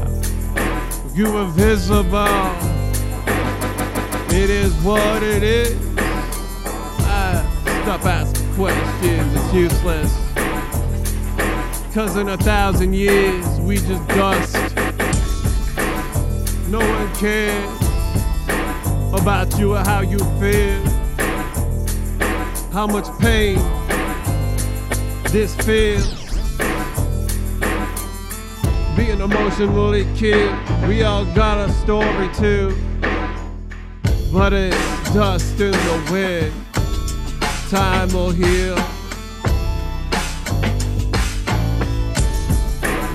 [1.15, 2.27] you invisible.
[4.35, 5.77] It is what it is.
[5.97, 7.45] I
[7.83, 10.13] stop asking questions, it's useless.
[11.93, 14.75] Cause in a thousand years we just dust.
[16.67, 17.77] No one cares
[19.13, 20.96] about you or how you feel.
[22.77, 23.57] How much pain
[25.31, 26.13] this feels.
[28.95, 30.55] Being emotionally killed,
[30.87, 32.77] we all got a story too.
[34.31, 36.53] But it's dust in the wind.
[37.71, 38.75] Time will heal.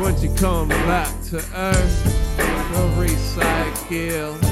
[0.02, 4.51] Once you come back to earth, we'll recycle.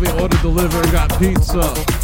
[0.00, 1.95] We ordered deliver and got pizza.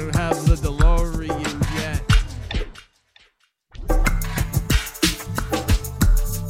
[0.00, 2.00] Don't have the DeLorean yet.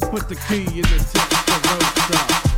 [0.09, 2.50] Put the key in the top of the roadside.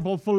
[0.00, 0.37] probable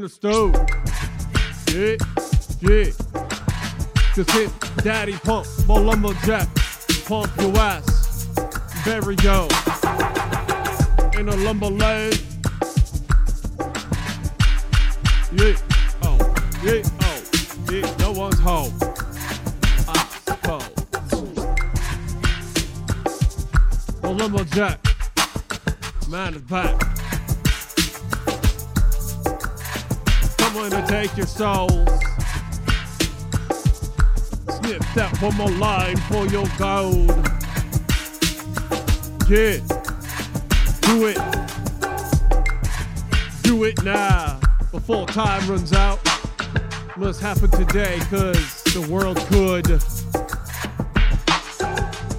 [0.00, 0.54] Are we misunderstood?
[1.74, 1.96] Yeah,
[2.60, 2.90] yeah.
[4.14, 4.50] Cause hit
[4.82, 6.48] daddy pump, more lumberjack,
[7.04, 8.26] pump your ass.
[8.82, 9.46] Very yo.
[11.18, 12.29] In a lumber lane.
[31.40, 31.88] Souls.
[34.58, 37.08] Snip that one more line for your gold.
[39.26, 39.56] Yeah,
[40.82, 41.16] do it.
[43.42, 44.38] Do it now
[44.70, 45.98] before time runs out.
[46.98, 49.70] Must happen today, cause the world could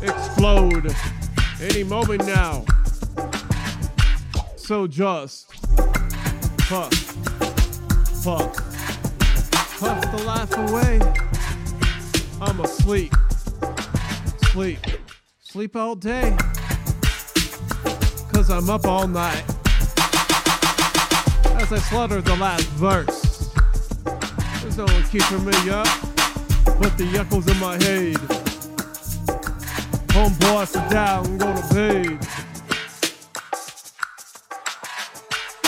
[0.02, 0.96] explode
[1.62, 2.66] any moment now.
[4.56, 5.48] So just
[6.58, 6.90] puff,
[8.24, 8.71] puff,
[9.82, 11.00] puff the life away.
[12.40, 13.12] I'm asleep,
[14.52, 14.78] sleep,
[15.40, 16.38] sleep all day.
[18.32, 19.44] Cause I'm up all night
[21.58, 23.50] as I slaughter the last verse.
[24.62, 25.88] There's no one keeping me up
[26.80, 28.18] but the echoes in my head.
[30.14, 32.18] Homeboy, sit down, I'm gonna pay.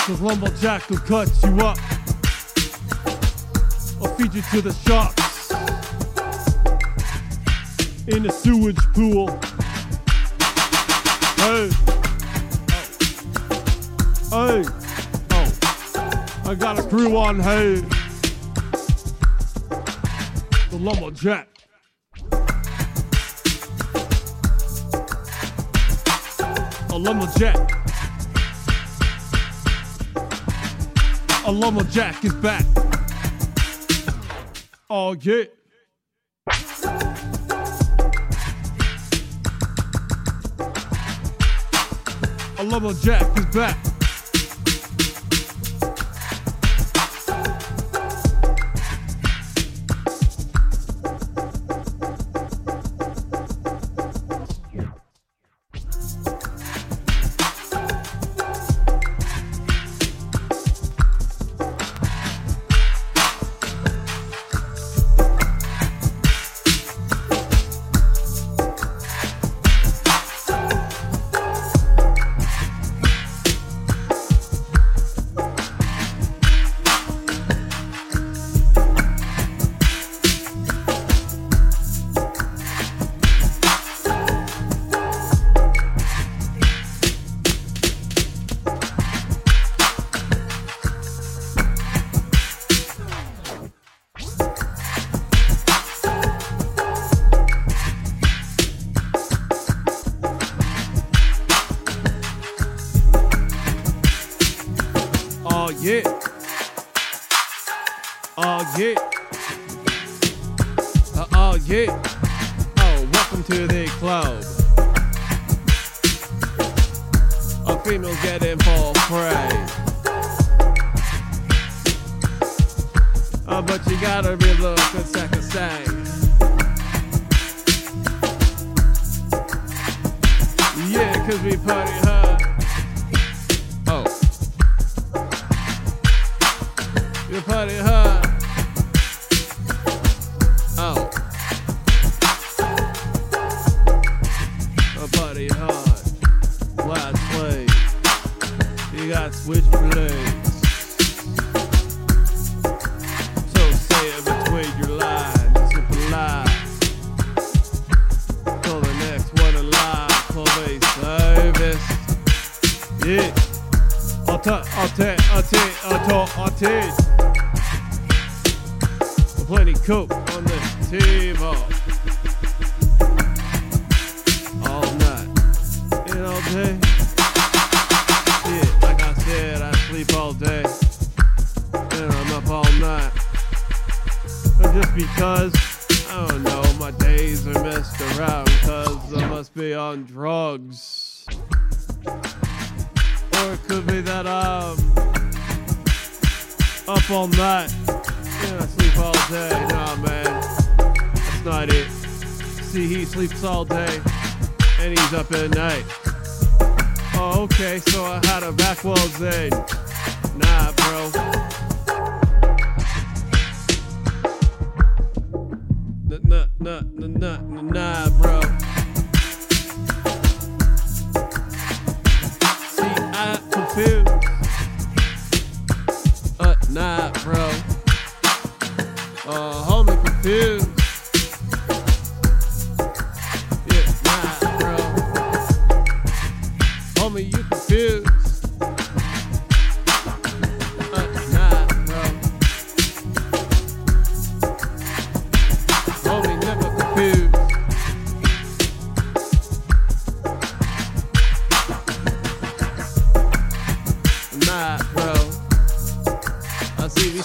[0.05, 2.02] Cause Lumberjack will cut you up.
[4.23, 5.51] Feed you to the sharks.
[8.07, 9.27] In the sewage pool.
[11.35, 11.69] Hey.
[14.29, 14.63] Hey.
[15.31, 16.49] Oh.
[16.49, 17.81] I got a crew on hey.
[20.69, 21.49] The Lumberjack.
[26.91, 27.71] A lumberjack.
[31.45, 32.63] A lumberjack is back.
[34.95, 35.45] Oh yeah.
[42.59, 42.63] A
[42.93, 43.92] Jack is back.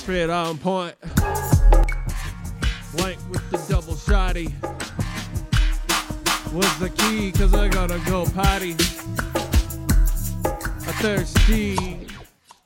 [0.09, 0.95] Straight on point.
[2.97, 4.51] Blank with the double shotty.
[6.51, 8.73] Was the key, cause I gotta go potty.
[10.47, 11.77] I thirsty.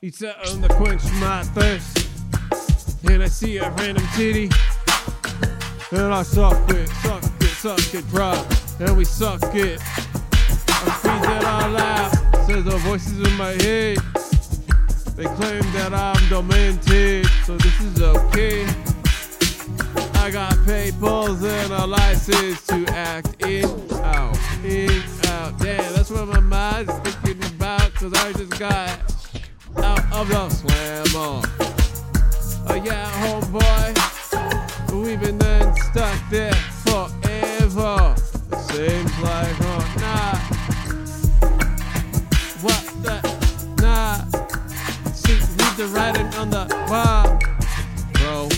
[0.01, 2.09] He said on the quench my thirst.
[3.10, 4.48] And I see a random titty.
[5.90, 8.47] And I suck it, suck it, suck it, drop.
[8.78, 9.81] And we suck it.
[9.81, 12.47] I freeze that I laugh.
[12.47, 14.11] Says the voices in my head.
[15.14, 18.66] They claim that I'm demented, so this is okay.
[20.14, 23.64] I got papers and a license to act in,
[24.05, 25.59] out, in, out.
[25.59, 28.89] Damn, that's what my mind's thinking about, cause I just got
[29.76, 31.43] out of the slammer.
[32.68, 33.93] Oh yeah, homeboy,
[34.94, 38.14] we've been stuck there forever.
[38.70, 40.51] Seems like, oh, nah.
[45.82, 47.38] The writing on the wall.
[48.14, 48.48] Bro,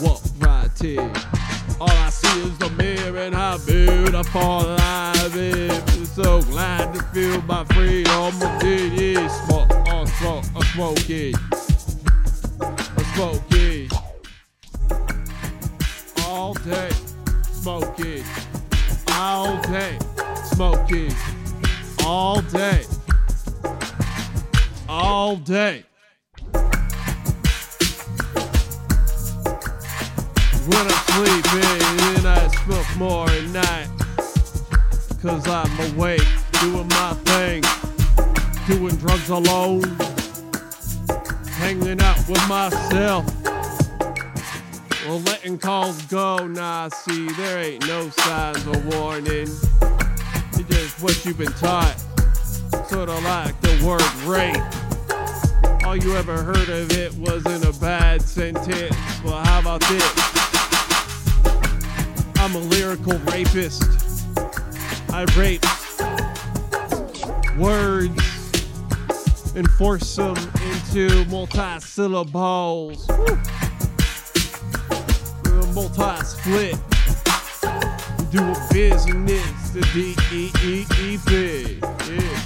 [0.00, 0.70] what right?
[1.80, 6.10] All I see is the mirror and how beautiful life is.
[6.12, 8.92] So glad to feel my freedom again.
[8.94, 11.36] Yeah, smoke, oh, smoke, oh, smoke it.
[12.60, 12.76] Oh,
[13.14, 13.92] smoke it.
[16.26, 16.90] All day,
[17.52, 18.24] smoke it.
[19.12, 19.98] All day,
[20.44, 21.14] smoke it.
[22.04, 22.84] All day
[24.88, 25.84] all day.
[30.66, 33.88] When I'm sleeping, then I smoke more at night.
[35.20, 36.26] Cause I'm awake,
[36.60, 37.62] doing my thing,
[38.66, 39.82] doing drugs alone,
[41.52, 43.26] hanging out with myself.
[45.06, 49.48] Well, letting calls go, nah, see, there ain't no signs of warning.
[50.52, 51.94] It's just what you've been taught
[52.88, 55.84] sort of like the word rape.
[55.84, 58.96] All you ever heard of it wasn't a bad sentence.
[59.22, 60.53] Well, how about this?
[62.44, 63.82] I'm a lyrical rapist.
[65.10, 65.64] I rape
[67.56, 68.12] words
[69.56, 73.08] and force them into multi-syllables.
[75.74, 76.76] Multi-split.
[78.30, 81.80] Do a business, the D-E-E-E-P.
[81.80, 82.40] Yeah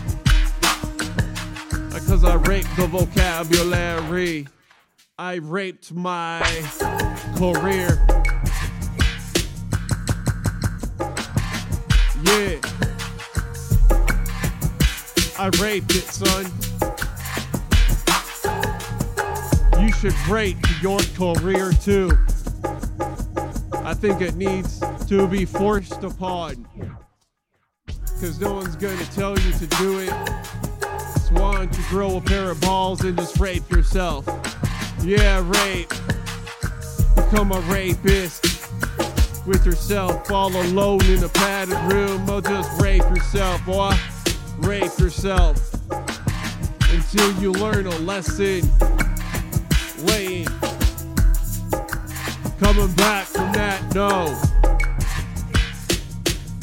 [1.92, 4.46] because I raped the vocabulary.
[5.18, 6.40] I raped my
[7.36, 8.17] career.
[12.24, 12.58] Yeah.
[15.38, 16.46] I raped it, son.
[19.80, 22.10] You should rape your career too.
[23.84, 26.66] I think it needs to be forced upon.
[27.86, 30.12] Because no one's to tell you to do it
[30.80, 34.26] Just want to grow a pair of balls and just rape yourself.
[35.02, 35.92] Yeah, rape.
[37.14, 38.47] Become a rapist
[39.48, 42.28] with yourself all alone in a padded room.
[42.28, 43.94] Or just rape yourself, boy.
[44.58, 45.72] Rape yourself
[46.92, 48.68] until you learn a lesson.
[50.04, 50.46] Laying.
[52.60, 54.26] Coming back from that, no.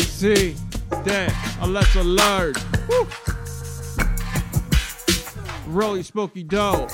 [0.02, 0.56] See,
[0.90, 2.64] that a lesson learned.
[2.88, 3.08] Woo
[5.68, 6.88] rolling smoky dough.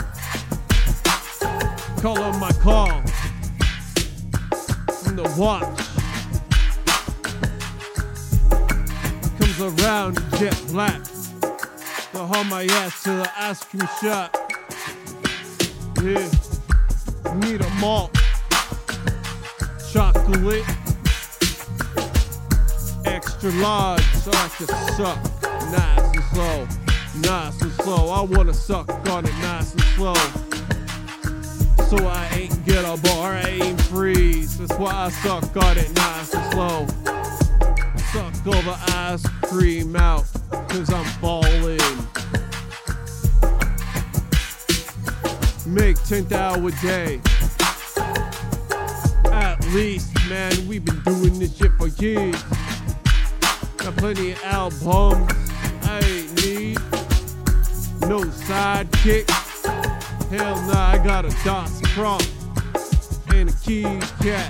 [2.01, 3.03] Call on my call
[5.11, 5.63] from the watch.
[9.38, 11.01] Comes around jet black.
[12.11, 14.35] To haul my ass to the ice cream shop.
[16.01, 16.29] Yeah,
[17.35, 18.11] need a malt,
[19.91, 20.65] chocolate,
[23.05, 25.19] extra large, so I can suck
[25.71, 26.67] nice and slow
[27.21, 28.09] nice and slow.
[28.09, 30.15] I wanna suck on it nice and slow.
[31.91, 34.57] So I ain't get a bar, I ain't freeze.
[34.57, 36.88] That's why I suck on it nice and slow.
[38.31, 40.23] Spill the ice cream out,
[40.69, 41.81] cause I'm falling.
[45.68, 47.19] Make 10th hour day.
[49.30, 52.41] At least, man, we've been doing this shit for years.
[53.76, 55.30] Got plenty of albums.
[55.84, 56.77] I ain't need
[58.07, 59.51] no sidekick.
[60.31, 62.31] Hell nah, I got a DOS prompt
[63.33, 63.83] and a key
[64.21, 64.49] cat.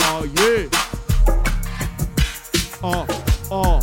[0.00, 0.68] Oh yeah.
[2.82, 3.06] Oh,
[3.50, 3.80] oh,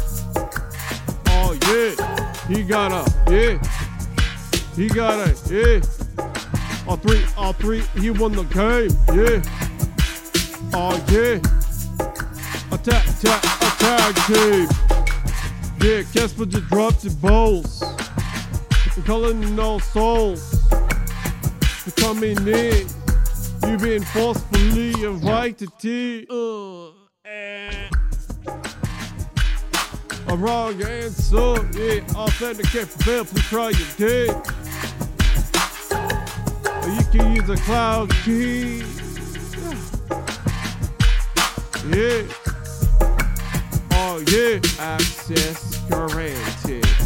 [1.26, 2.46] oh yeah.
[2.48, 3.58] He got a, yeah.
[4.76, 5.82] He got a, yeah.
[6.88, 9.42] All three, all three, he won the game, yeah.
[10.72, 11.42] Oh yeah.
[12.72, 14.68] Attack, attack, attack team.
[15.82, 17.82] Yeah, Casper just dropped the balls.
[18.96, 20.61] I'm calling all souls
[21.82, 22.88] for coming in.
[23.66, 26.28] You've been forcefully invited to.
[26.30, 26.92] Uh.
[30.28, 32.02] A wrong answer, yeah.
[32.16, 34.28] Authenticate for bail, please try your day.
[36.88, 38.84] You can use a cloud key.
[41.90, 42.24] Yeah.
[43.94, 44.60] Oh yeah.
[44.80, 47.01] Access granted.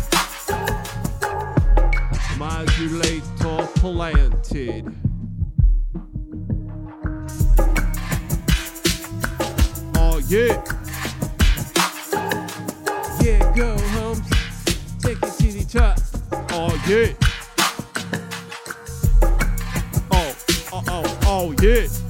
[2.46, 4.86] Modulator planted.
[9.96, 10.64] Oh yeah.
[13.20, 14.30] Yeah, go Humps.
[15.02, 15.98] Take it to the top.
[16.52, 17.14] Oh yeah.
[20.12, 20.36] Oh,
[20.72, 22.05] oh, oh, oh yeah.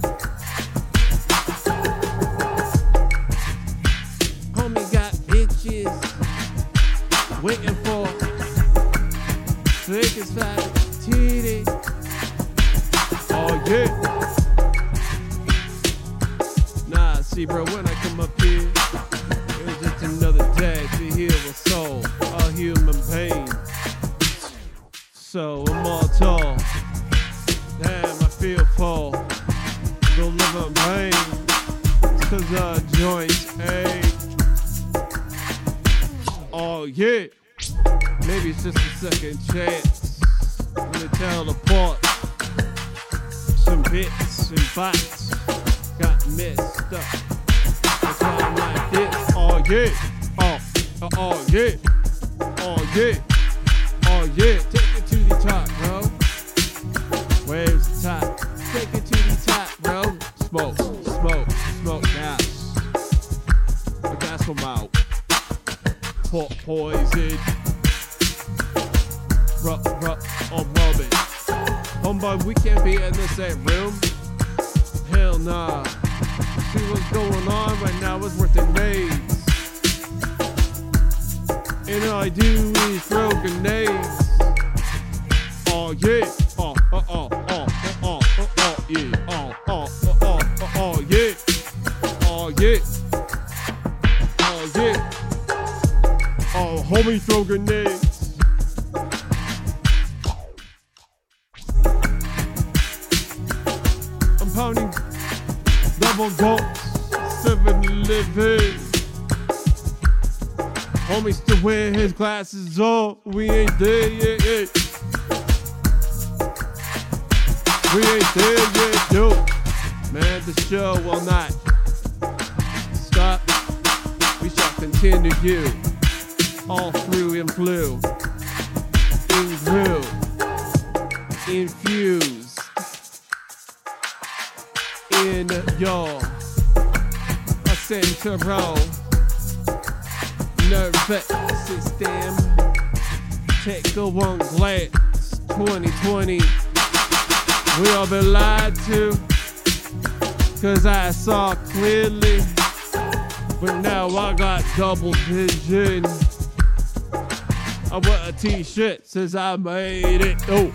[159.38, 160.38] I made it.
[160.50, 160.72] Oh,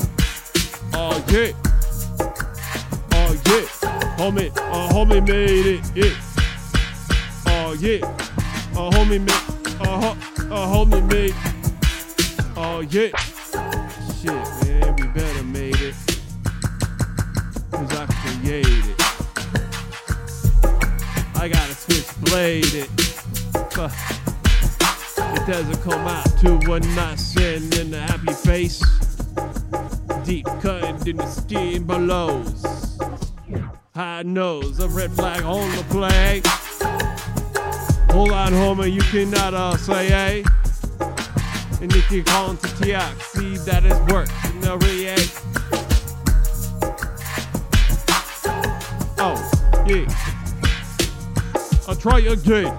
[52.50, 52.76] again.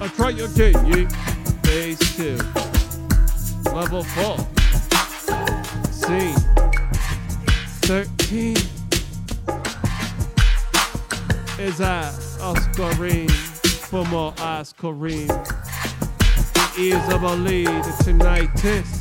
[0.00, 1.08] I'll try again, yeah.
[1.62, 2.36] Phase two.
[3.70, 4.38] Level four.
[5.92, 6.34] Scene.
[7.86, 8.56] 13
[11.60, 12.10] is I,
[12.40, 14.32] Oscarine, for more.
[16.54, 18.48] The ears of a lead, tonight.
[18.56, 18.99] tinnitus.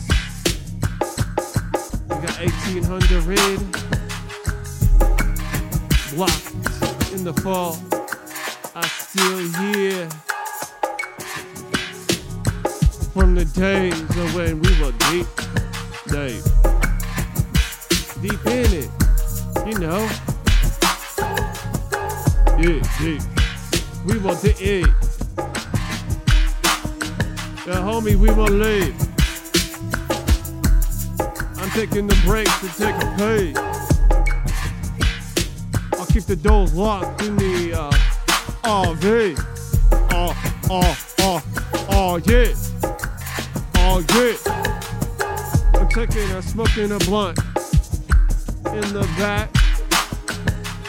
[24.19, 24.85] We want to eat.
[27.65, 28.93] Yeah, homie, we want to leave.
[31.57, 33.53] I'm taking the break to take a pee.
[35.97, 37.91] I'll keep the doors locked in the uh,
[38.63, 39.39] RV.
[40.11, 40.33] Oh, uh,
[40.69, 41.41] oh, uh, oh,
[41.73, 42.53] uh, oh, yeah.
[43.75, 45.79] Oh, yeah.
[45.79, 47.39] I'm taking a smoking a blunt
[48.65, 49.49] in the back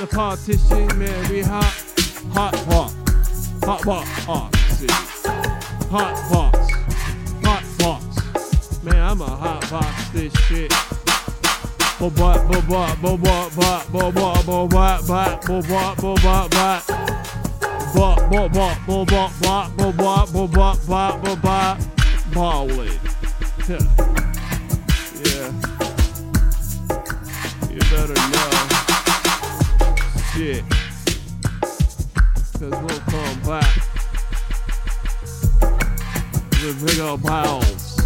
[0.00, 1.84] the partition, man, we hot,
[2.32, 2.99] hot box,
[3.62, 4.50] hot box, oh,
[5.90, 6.72] hot box,
[7.44, 10.72] hot box, man, I'm a hot box this shit.
[11.98, 16.14] Bo bot, bo bot, bo bot, bot, bo bot, bo bot, bot, bo bot, bo
[16.16, 16.86] bot, bot.
[17.94, 21.78] Bot, bo bot, bo bot, bot, bo bot, bo bot, bot, bo bot,
[22.32, 22.98] ballin'.
[25.22, 25.52] Yeah.
[27.70, 28.50] You better know
[30.32, 30.64] shit.
[32.58, 32.99] Cause we'll
[33.50, 33.76] back
[36.62, 37.98] with big old balls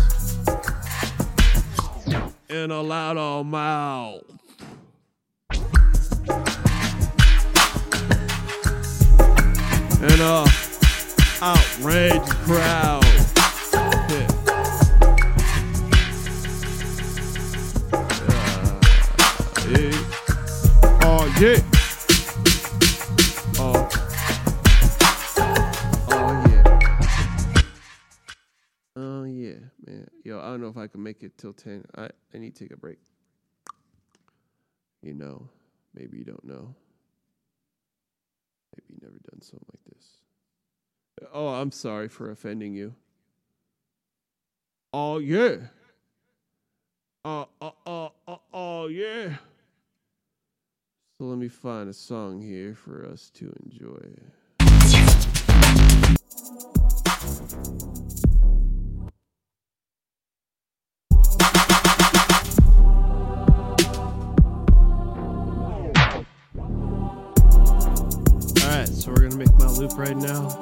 [2.49, 4.23] in a loud old mouth.
[10.01, 10.47] And a
[11.43, 13.05] outraged crowd.
[19.69, 19.91] Yeah.
[21.03, 21.74] Oh yeah.
[30.65, 31.85] Know if I can make it till ten.
[31.97, 32.99] I, I need to take a break.
[35.03, 35.49] You know,
[35.95, 36.75] maybe you don't know.
[38.75, 40.07] Maybe you never done something like this.
[41.33, 42.95] Oh, I'm sorry for offending you.
[44.93, 45.57] Oh yeah.
[47.25, 49.37] Uh uh uh oh yeah.
[51.19, 54.15] So let me find a song here for us to enjoy.
[68.85, 70.61] Alright, so we're gonna make my loop right now.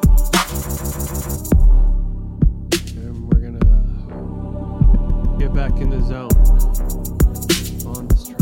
[2.94, 3.58] And we're gonna
[5.40, 6.30] get back in the zone
[7.84, 8.41] on this track.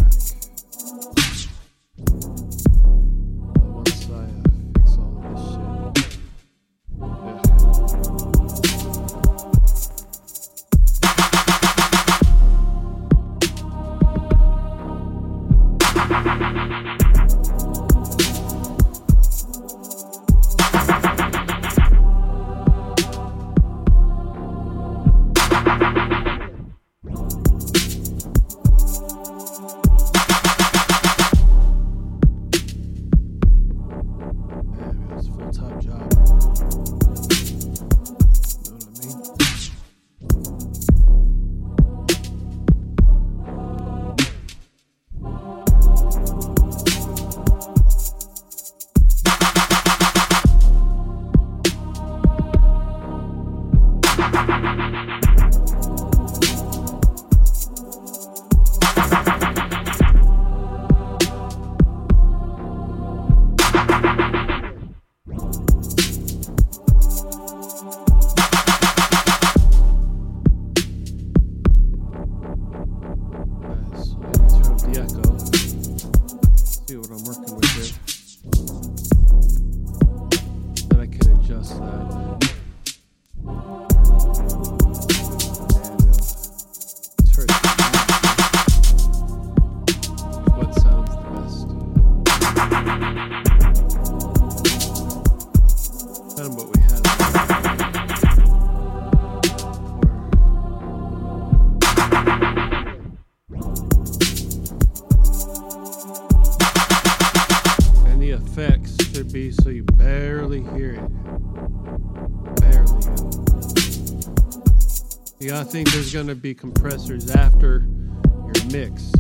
[115.71, 117.87] Think there's gonna be compressors after
[118.27, 119.13] your mix,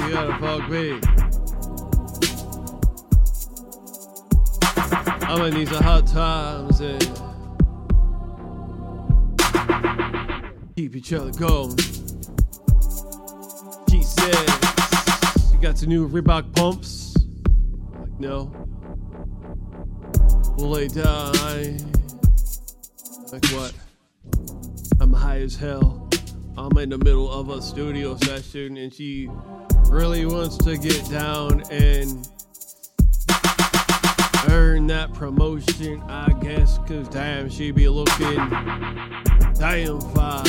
[0.00, 0.60] You got a file
[5.30, 7.00] I'm in these hard times and
[10.74, 11.76] keep each other going.
[13.90, 17.14] She says, You got some new Reebok pumps?
[17.94, 18.50] Like, no.
[20.56, 21.36] Lay down.
[21.36, 21.76] I...
[23.30, 23.72] Like, what?
[25.00, 26.08] I'm high as hell.
[26.56, 29.28] I'm in the middle of a studio session and she
[29.90, 32.28] really wants to get down and
[34.48, 38.36] earn that promotion, I guess, cause damn, she be looking
[39.54, 40.46] damn fine.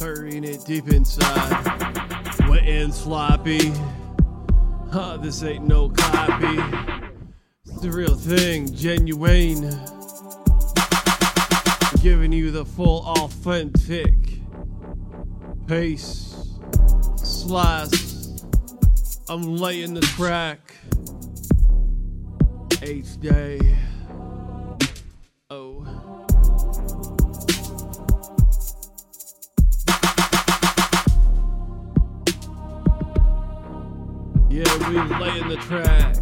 [0.00, 1.64] Hurrying it deep inside,
[2.48, 3.72] wet and sloppy.
[4.92, 6.58] Huh, this ain't no copy.
[7.64, 9.70] It's the real thing, genuine.
[12.02, 14.14] Giving you the full authentic
[15.66, 16.58] pace,
[17.16, 18.05] slice.
[19.28, 20.60] I'm laying the track
[22.86, 23.58] each day.
[25.50, 25.84] Oh.
[34.48, 36.14] Yeah, we laying the track.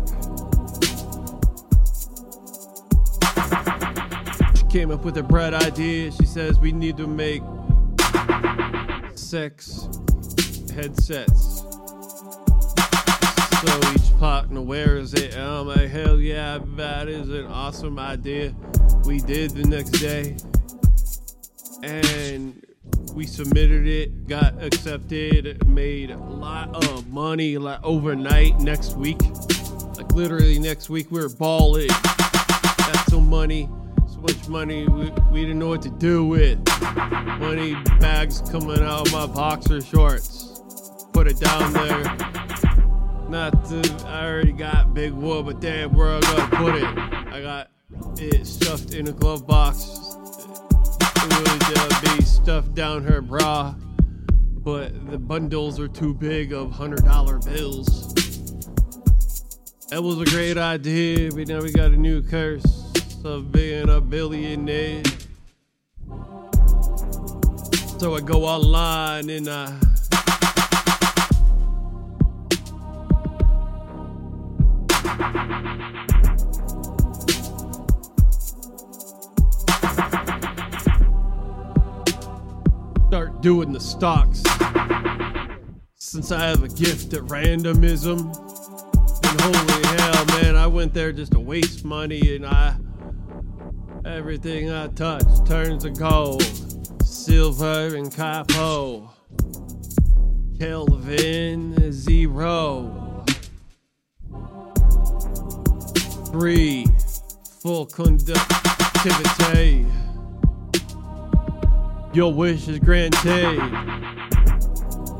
[4.56, 6.10] She came up with a bright idea.
[6.10, 7.43] She says we need to make
[9.14, 9.90] sex
[10.74, 11.53] headsets.
[13.65, 15.35] So each partner wears it.
[15.35, 18.55] And I'm like, hell yeah, that is an awesome idea.
[19.07, 20.36] We did the next day.
[21.82, 22.62] And
[23.15, 29.23] we submitted it, got accepted, made a lot of money like overnight next week.
[29.97, 31.89] Like literally next week we were balling.
[31.89, 33.69] Got some money,
[34.12, 36.59] so much money we, we didn't know what to do with.
[37.39, 40.61] Money bags coming out of my boxer shorts.
[41.12, 42.44] Put it down there.
[43.35, 46.85] Not to, I already got big wood, but damn, where I gotta put it?
[46.85, 47.69] I got
[48.16, 49.89] it stuffed in a glove box.
[51.16, 53.74] It would be stuffed down her bra,
[54.62, 58.15] but the bundles are too big of hundred dollar bills.
[59.89, 62.93] That was a great idea, but now we got a new curse
[63.24, 65.02] of being a billionaire.
[67.98, 69.94] So I go online and I.
[83.15, 84.43] start doing the stocks.
[85.95, 88.19] Since I have a gift at randomism.
[89.25, 92.75] And holy hell, man, I went there just to waste money and I
[94.05, 96.43] everything I touch turns to gold.
[97.05, 99.11] Silver and capo.
[100.59, 103.03] Kelvin zero.
[106.35, 106.85] Three.
[107.62, 109.86] Full conductivity.
[112.12, 113.61] Your wish is granted.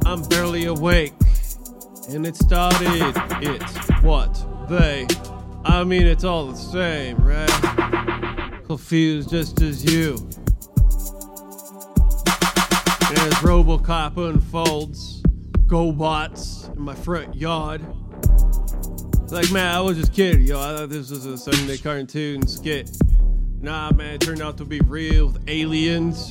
[0.07, 1.13] I'm barely awake.
[2.09, 3.13] And it started.
[3.41, 5.07] It's what they.
[5.65, 8.65] I mean, it's all the same, right?
[8.67, 10.15] Confused just as you.
[13.13, 15.23] As Robocop unfolds,
[15.69, 17.83] GoBots in my front yard.
[19.31, 20.61] Like, man, I was just kidding, yo.
[20.61, 22.97] I thought this was a Sunday cartoon skit.
[23.61, 26.29] Nah, man, it turned out to be real with aliens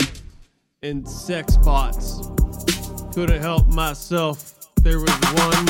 [0.84, 2.22] and sex bots.
[3.14, 4.56] Couldn't help myself.
[4.84, 5.66] There was one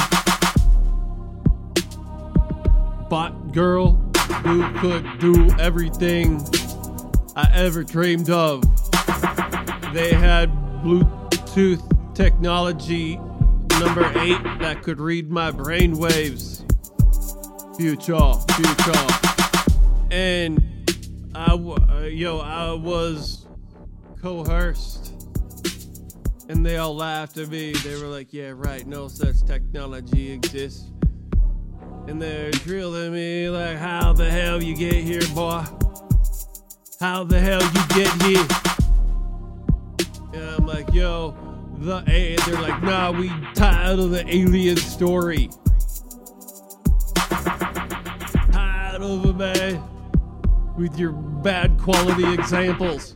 [3.09, 3.93] bot girl
[4.43, 6.39] who could do everything
[7.35, 8.61] I ever dreamed of.
[9.93, 10.51] They had
[10.83, 13.17] Bluetooth technology
[13.79, 16.62] number eight that could read my brain waves.
[17.77, 19.07] Future, future.
[20.11, 20.61] And
[21.33, 23.47] I, uh, yo, I was
[24.21, 25.11] coerced.
[26.49, 27.73] And they all laughed at me.
[27.73, 30.91] They were like, yeah, right, no such technology exists.
[32.07, 35.63] And they're drilling me like, how the hell you get here, boy?
[36.99, 38.47] How the hell you get here?
[40.33, 41.35] And I'm like, yo,
[41.79, 42.35] the A.
[42.45, 45.49] They're like, nah, we tired of the alien story.
[49.05, 49.83] It, man.
[50.77, 53.15] With your bad quality examples.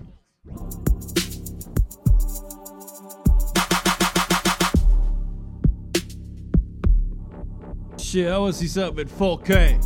[7.97, 9.79] Shit, I want to see something at 4K.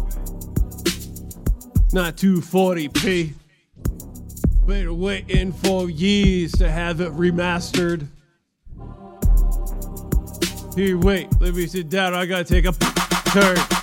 [1.94, 3.34] Not 240p.
[4.66, 8.08] Been waiting for years to have it remastered.
[10.76, 12.16] Here, wait, let me sit down.
[12.16, 13.81] I gotta take a turn.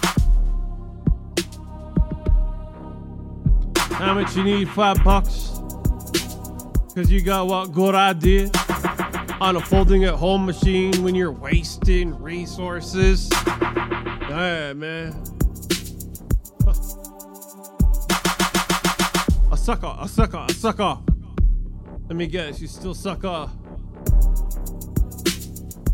[3.99, 4.69] How much you need?
[4.69, 5.51] Five bucks?
[6.95, 8.49] Cause you got what good idea
[9.41, 13.29] on a folding at home machine when you're wasting resources.
[13.35, 15.21] Alright, man.
[19.51, 20.99] A sucker, a sucker, a sucker.
[22.07, 23.51] Let me guess, you still sucker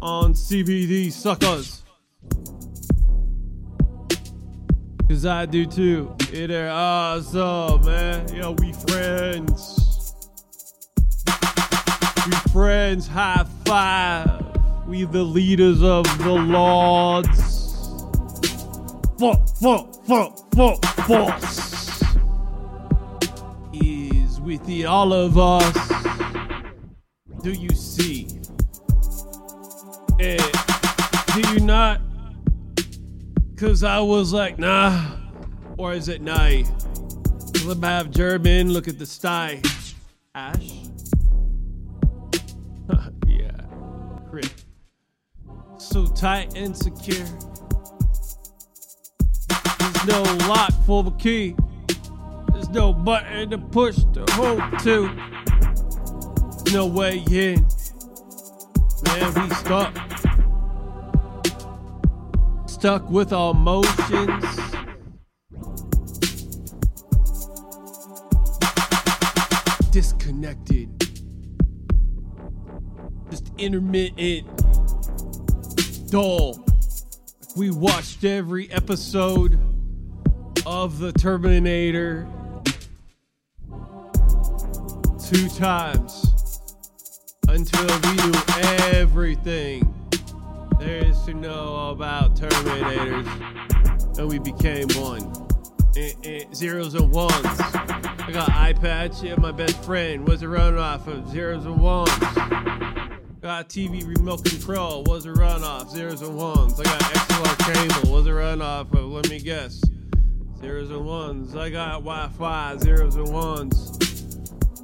[0.02, 1.73] on CBD suckers.
[5.15, 6.12] Cause I do too.
[6.32, 8.35] It are awesome, man.
[8.35, 10.12] Yo, we friends.
[12.27, 14.45] We friends, high five.
[14.89, 17.31] We the leaders of the lords.
[19.20, 22.03] Fuck, fuck, fuck, fuck, force
[23.73, 25.93] is with the all of us.
[27.41, 28.27] Do you see?
[30.19, 30.51] Eh,
[31.35, 32.01] do you not?
[33.65, 35.16] Cause I was like, nah.
[35.78, 36.70] Or is it night?
[37.65, 39.62] Let me have German look at the sky.
[40.35, 40.70] Ash?
[43.27, 43.51] yeah.
[44.28, 44.53] Crit.
[45.78, 47.24] So tight and secure.
[49.78, 51.57] There's no lock for the key.
[52.53, 55.09] There's no button to push to hold to.
[56.70, 57.66] No way in.
[59.07, 60.14] Man, we stuck.
[62.85, 64.44] Stuck with our emotions.
[69.90, 70.90] Disconnected.
[73.31, 74.47] Just intermittent.
[76.11, 76.62] Dull.
[77.56, 79.59] We watched every episode
[80.66, 82.28] of The Terminator
[85.27, 86.61] two times
[87.48, 88.32] until we knew
[88.93, 89.94] everything
[90.85, 93.27] there is to know about Terminators
[94.19, 95.32] and we became one.
[96.55, 97.35] Zeros and ones.
[97.44, 102.11] I got iPad, yeah, my best friend was a runoff of zeros and ones.
[103.40, 106.78] Got TV remote control, was a runoff, zeros and ones.
[106.78, 109.82] I got XLR cable, was a runoff of, let me guess,
[110.61, 111.56] zeros and ones.
[111.56, 113.98] I got Wi Fi, zeros and ones.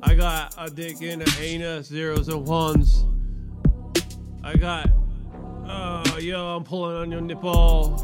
[0.02, 3.04] I got a dick in the anus, zeros and ones.
[4.42, 4.90] I got,
[5.70, 7.98] oh, yo, I'm pulling on your nipple.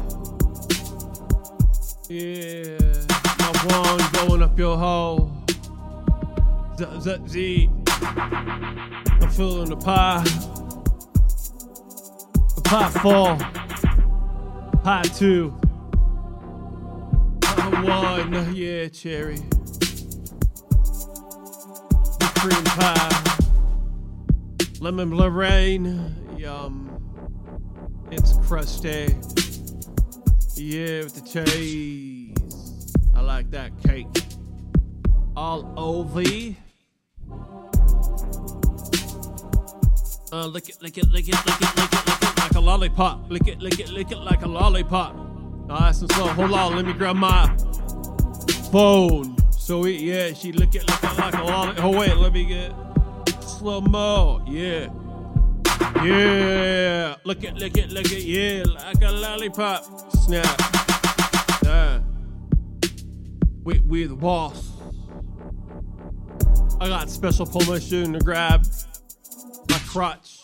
[2.09, 2.77] Yeah,
[3.39, 5.31] my wand going up your hole.
[6.77, 7.69] Z, z, z.
[7.89, 10.23] I'm feeling the pie.
[12.55, 13.37] The pie four.
[14.83, 15.53] Pie two.
[17.41, 18.55] Pie one.
[18.55, 19.41] Yeah, cherry.
[22.19, 23.23] The cream pie.
[24.79, 26.15] Lemon Lorraine.
[26.37, 27.06] Yum.
[28.09, 29.15] It's crusty.
[30.55, 32.93] Yeah, with the cheese.
[33.13, 34.07] I like that cake.
[35.35, 36.21] All over.
[40.31, 42.59] Uh, lick it, lick it, lick it, lick it, lick it, lick it like a
[42.59, 43.29] lollipop.
[43.29, 45.15] Lick it, lick it, lick it like a lollipop.
[45.67, 46.27] Nice and slow.
[46.27, 47.47] Hold on, let me grab my
[48.71, 49.35] phone.
[49.51, 51.83] So it, yeah, she lick it, lick it like a lollipop.
[51.83, 52.73] Oh wait, let me get
[53.41, 54.41] slow mo.
[54.47, 54.87] Yeah,
[56.03, 57.15] yeah.
[57.23, 58.23] Lick it, lick it, lick it.
[58.23, 59.83] Yeah, like a lollipop.
[60.13, 60.61] Snap.
[61.63, 61.99] Yeah.
[63.63, 64.71] We we the boss.
[66.79, 68.65] I got special permission to grab
[69.69, 70.41] my crotch.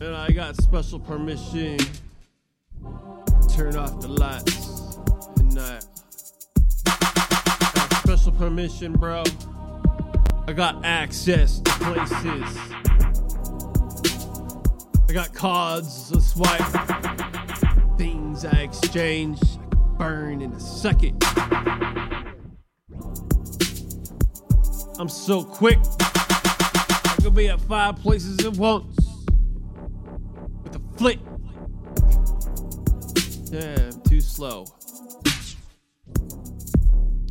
[0.00, 4.98] And I got special permission to turn off the lights
[5.38, 5.84] at night.
[8.02, 9.24] Special permission, bro.
[10.46, 13.17] I got access to places.
[15.08, 16.60] I got cards to swipe.
[17.96, 21.24] Things I exchange, I can burn in a second.
[24.98, 25.78] I'm so quick.
[25.98, 28.98] I could be at five places at once
[30.62, 31.20] with a flick.
[33.50, 34.66] Damn, too slow.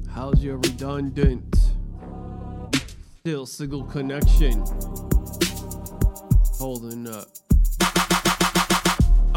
[0.09, 1.55] How's your redundant?
[3.19, 4.63] Still single connection.
[6.57, 7.27] Holding up.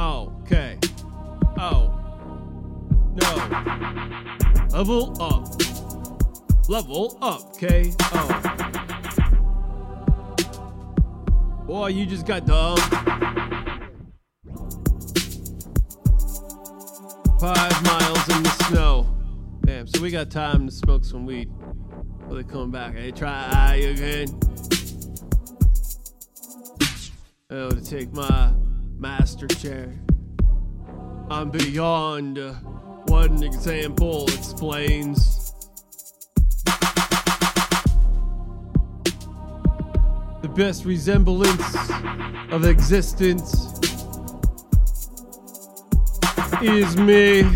[0.00, 0.78] Okay.
[1.58, 1.94] Oh.
[3.20, 3.34] No.
[4.70, 5.46] Level up.
[6.70, 7.92] Level up, K.
[8.00, 8.26] Oh.
[11.66, 12.78] Boy, you just got dumb.
[17.38, 19.06] Five miles in the snow.
[19.66, 21.50] Damn, so we got time to smoke some weed.
[22.26, 22.94] Will they come back?
[22.94, 24.28] Hey, try again.
[27.50, 28.54] Oh, to take my
[29.00, 29.98] master chair.
[31.30, 32.52] I'm beyond uh,
[33.06, 35.54] what an example explains.
[40.42, 41.90] The best resemblance
[42.50, 43.54] of existence
[46.60, 47.48] is me.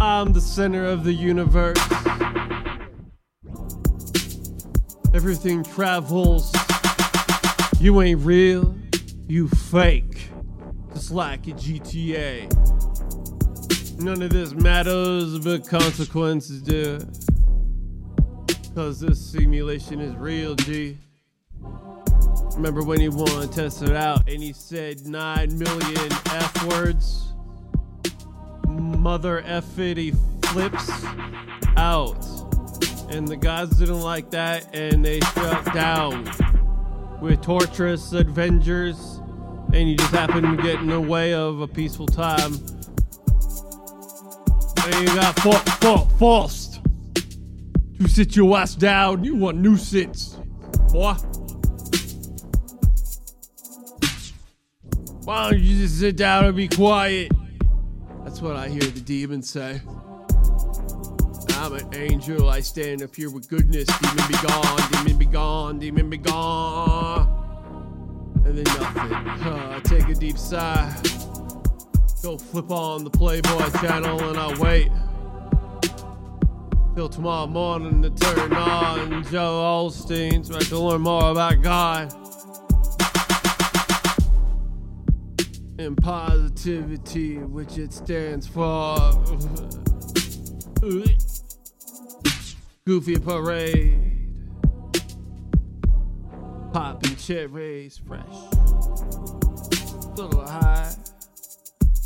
[0.00, 1.76] I'm the center of the universe.
[5.12, 6.50] Everything travels.
[7.78, 8.74] You ain't real,
[9.28, 10.28] you fake.
[10.92, 12.50] Just like a GTA.
[14.00, 16.98] None of this matters, but consequences do.
[18.74, 20.98] Cause this simulation is real, G.
[22.54, 27.32] Remember when he wanted to test it out and he said 9 million F words?
[28.68, 30.12] Mother F it, he
[30.46, 30.90] flips
[31.76, 32.24] out.
[33.10, 36.24] And the guys didn't like that and they shut down
[37.20, 39.20] with torturous adventures.
[39.72, 42.54] And you just happen to get in the way of a peaceful time.
[44.84, 46.80] And you got fa- fa- forced
[48.00, 49.24] to sit your ass down.
[49.24, 50.38] You want nuisance,
[50.92, 51.14] boy.
[55.24, 57.32] Why don't you just sit down and be quiet?
[58.22, 59.80] That's what I hear the demons say.
[61.56, 63.86] I'm an angel, I stand up here with goodness.
[63.86, 67.26] Demon be gone, demon be gone, demon be gone.
[68.44, 69.12] And then nothing.
[69.12, 70.94] Uh, take a deep sigh.
[72.22, 74.90] Go flip on the Playboy channel and I wait.
[76.94, 82.12] Till tomorrow morning to turn on Joel Osteen so I can learn more about God.
[85.78, 88.96] and positivity, which it stands for.
[92.86, 94.14] Goofy parade,
[96.72, 98.22] popping cherries, fresh,
[100.14, 100.94] little high,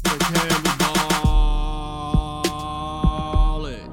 [0.05, 0.71] the candy
[3.61, 3.91] ballin'.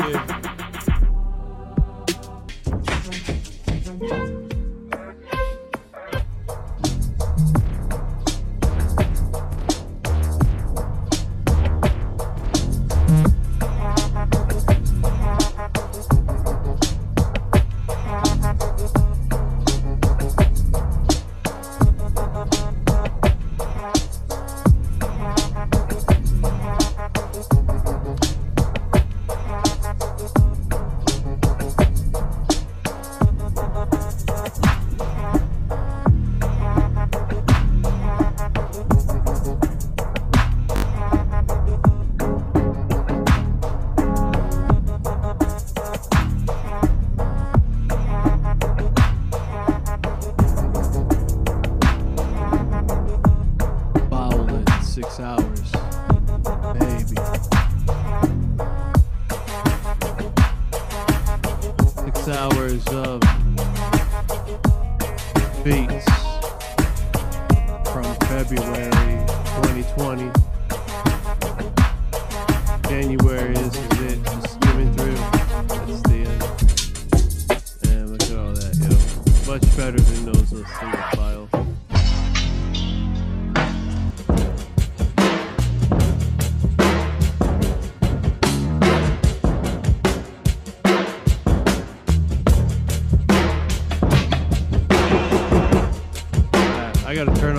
[0.00, 0.08] Yeah.
[0.08, 0.38] Yeah.
[3.98, 4.37] Bowling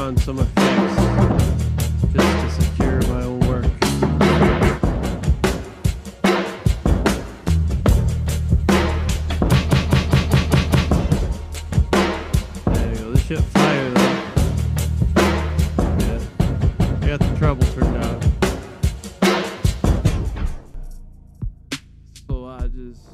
[0.10, 0.96] on some effects
[2.14, 3.64] just to secure my own work.
[12.66, 13.12] There you go.
[13.12, 14.16] This shit fire though.
[16.00, 16.20] Yeah.
[17.02, 18.20] I got the trouble turned out.
[22.28, 23.06] So I just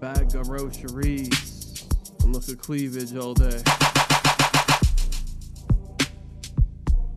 [0.00, 1.88] bag of rosaries
[2.22, 3.64] and look at cleavage all day.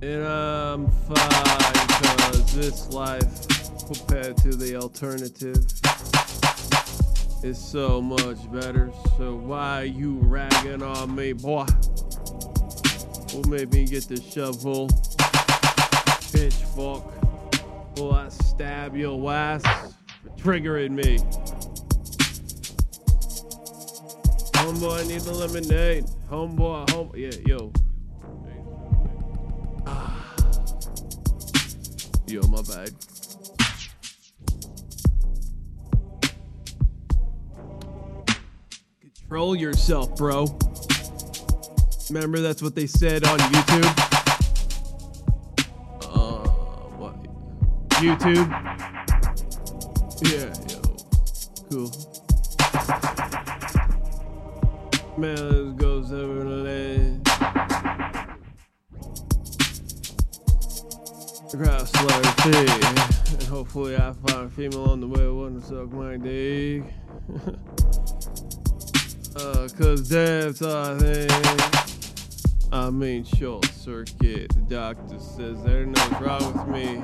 [0.05, 3.47] And I'm fine because this life
[3.87, 5.65] compared to the alternative
[7.43, 8.91] is so much better.
[9.17, 11.65] So why you ragging on me, boy?
[13.47, 14.89] Made me get the shovel?
[16.31, 17.03] Pitchfork.
[17.97, 19.63] Will I stab your ass
[20.21, 21.17] for triggering me?
[24.53, 26.05] Homeboy, I need the lemonade.
[26.29, 27.64] Homeboy, home, yeah, yo.
[39.45, 40.47] Control yourself, bro.
[42.09, 43.85] Remember that's what they said on YouTube?
[46.01, 46.49] Uh,
[46.97, 47.13] what?
[48.01, 48.49] YouTube?
[50.23, 50.81] Yeah, yo.
[51.69, 51.91] Cool.
[55.15, 55.37] Man,
[56.11, 57.23] over the land.
[61.51, 63.33] Grass slurpee.
[63.33, 66.83] And hopefully I find a female on the way wanna suck my dick.
[69.35, 71.29] uh, cause that's a thing.
[72.71, 74.49] I mean short circuit.
[74.49, 77.03] The doctor says there's nothing wrong with me.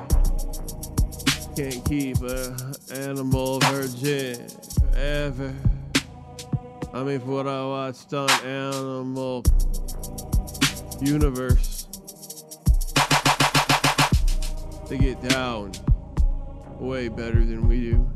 [1.56, 2.56] Can't keep a
[2.92, 4.48] animal virgin
[4.90, 5.54] forever.
[6.94, 9.42] I mean, for what I watched on Animal
[11.00, 11.88] Universe,
[14.90, 15.72] they get down
[16.78, 18.10] way better than we do.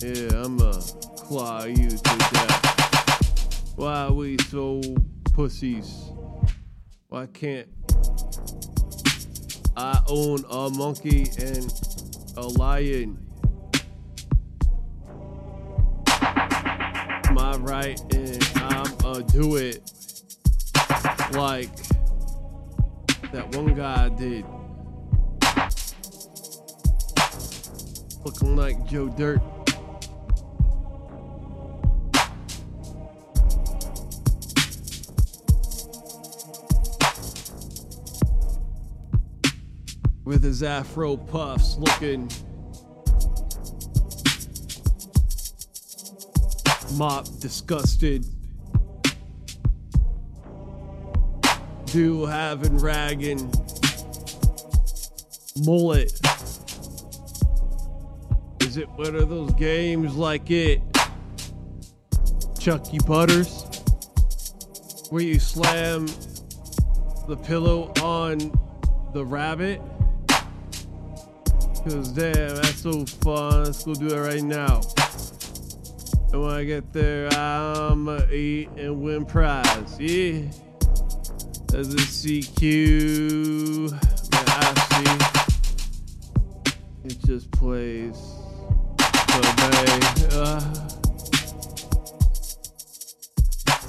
[0.00, 0.82] Yeah, I'm a
[1.26, 3.72] claw you to death.
[3.74, 4.80] Why we so
[5.34, 6.12] pussies?
[7.08, 7.66] Why can't
[9.76, 11.72] I own a monkey and
[12.36, 13.18] a lion?
[17.32, 19.82] My right, and I'ma do it
[21.32, 21.74] like
[23.32, 24.44] that one guy did.
[28.24, 29.42] Looking like Joe Dirt.
[40.26, 42.28] With his afro puffs looking
[46.94, 48.26] mop disgusted.
[51.86, 53.52] Do having ragging
[55.64, 56.12] mullet.
[58.60, 60.82] Is it one of those games like it?
[62.58, 63.62] Chucky butters
[65.10, 66.06] where you slam
[67.28, 68.38] the pillow on
[69.12, 69.80] the rabbit
[71.88, 73.62] Cause damn, that's so fun.
[73.62, 74.80] Let's go do it right now.
[76.32, 79.96] And when I get there, I'ma eat and win prize.
[80.00, 80.50] Yeah.
[81.72, 84.00] As a CQ, man,
[84.48, 86.74] I see.
[87.04, 88.16] It just plays.
[89.30, 89.40] So,
[90.40, 90.60] uh,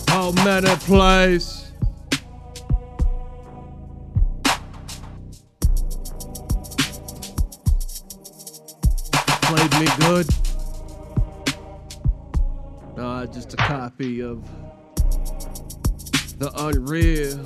[0.07, 1.66] how many plays?
[9.79, 10.27] Me good.
[12.95, 14.43] Nah, just a copy of
[16.39, 17.43] the unreal.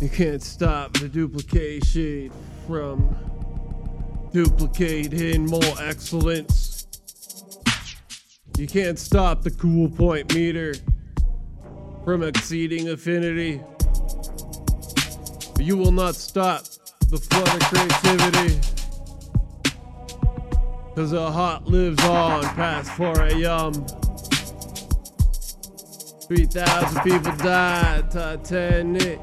[0.00, 2.30] You can't stop the duplication
[2.66, 3.16] from
[4.32, 6.86] duplicating more excellence.
[8.56, 10.74] You can't stop the cool point meter
[12.04, 13.60] from exceeding affinity.
[15.58, 16.62] You will not stop
[17.08, 18.79] the flood of creativity.
[20.94, 23.72] Cause the heart lives on past 4 a.m.
[26.26, 29.20] 3,000 people died, Titanic.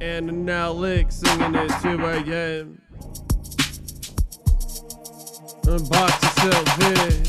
[0.00, 2.82] And now Lick singing it 2 a.m.
[5.62, 7.22] Unbox yourself here.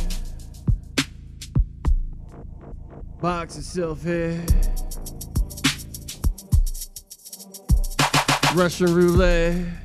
[3.22, 4.44] Box yourself here.
[8.56, 9.83] Russian roulette.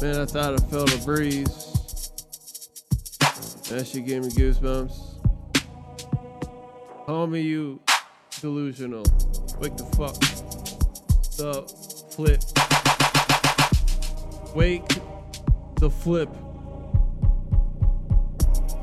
[0.00, 1.46] Man, I thought I felt a breeze.
[3.68, 4.96] That shit gave me goosebumps.
[7.06, 7.80] Homie, you
[8.40, 9.04] delusional.
[9.58, 10.18] Wake the fuck.
[11.36, 11.64] The
[12.12, 12.40] flip.
[14.54, 14.88] Wake
[15.76, 16.30] the flip.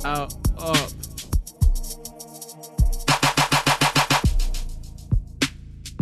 [0.05, 0.91] Out, up.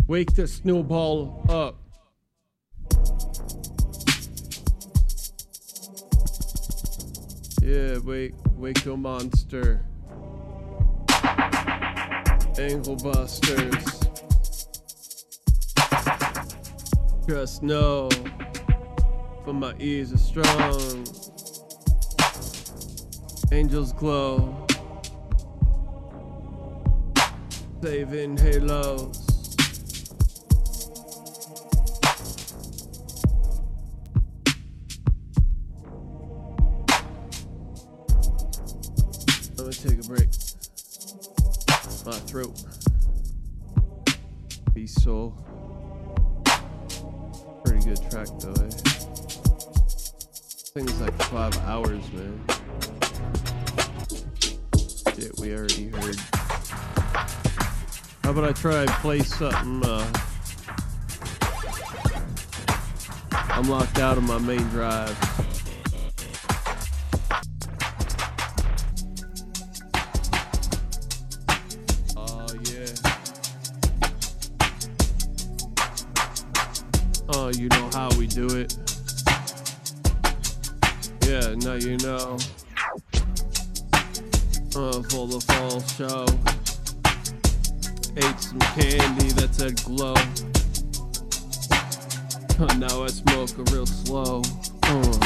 [0.06, 1.85] Wake the snowball up.
[7.66, 9.84] Yeah, wake, wake your monster.
[12.56, 14.00] Ankle busters.
[17.28, 18.08] Just know,
[19.44, 21.04] but my ears are strong.
[23.50, 24.64] Angels glow.
[27.82, 29.25] Saving halos.
[44.74, 45.32] Be soul.
[47.64, 48.68] Pretty good track though, eh?
[50.74, 52.38] Thing's like five hours, man.
[55.14, 56.16] Shit, we already heard.
[58.22, 59.82] How about I try and play something?
[59.90, 60.06] Uh,
[63.32, 65.35] I'm locked out of my main drive.
[77.46, 78.76] Oh, you know how we do it.
[81.22, 82.38] Yeah, now you know.
[84.74, 86.26] Uh, for the fall show.
[88.16, 90.14] Ate some candy that said glow.
[92.78, 94.42] now I smoke a real slow.
[94.82, 95.18] Uh,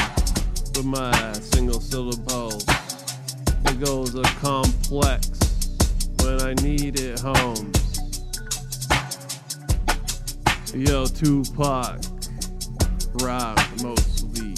[0.75, 2.63] with my single syllables.
[3.65, 5.31] It goes a complex
[6.21, 7.81] when I need it homes.
[10.73, 11.99] Yo, Tupac,
[13.15, 14.53] rock mostly.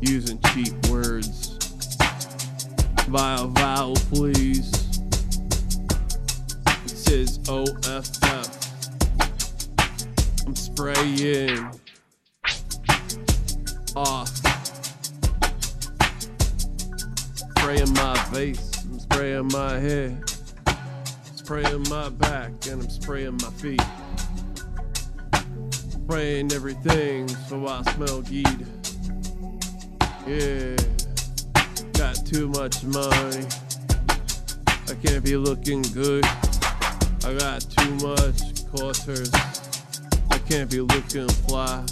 [0.00, 1.58] Using cheap words.
[3.08, 4.72] Vile, vowel, please.
[6.84, 8.08] It says OFF.
[10.46, 11.70] I'm spraying
[13.94, 14.28] off.
[17.58, 20.25] Spraying my face, I'm spraying my head,
[21.46, 23.80] spraying my back, and I'm spraying my feet.
[25.70, 28.66] Spraying everything so I smell geed.
[30.26, 30.74] Yeah,
[31.92, 33.46] got too much money.
[34.88, 36.24] I can't be looking good.
[37.24, 39.30] I got too much quarters.
[40.32, 41.86] I can't be looking fly.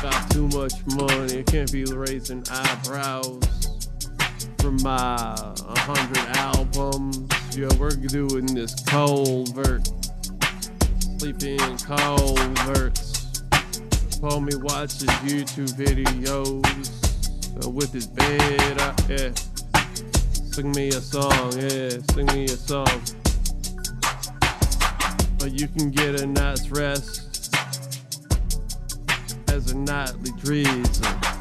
[0.00, 1.40] Got too much money.
[1.40, 3.42] I can't be raising eyebrows
[4.58, 7.43] from my 100 albums.
[7.56, 9.88] Yo, we're doing this culvert.
[11.18, 13.42] Sleeping in culverts.
[14.20, 16.64] Me watches YouTube videos
[17.64, 19.00] uh, with his bed up.
[19.08, 19.30] Yeah.
[20.50, 21.52] Sing me a song.
[21.52, 23.00] Yeah, sing me a song.
[25.38, 27.54] But you can get a night's rest
[29.46, 31.33] as a nightly drizzle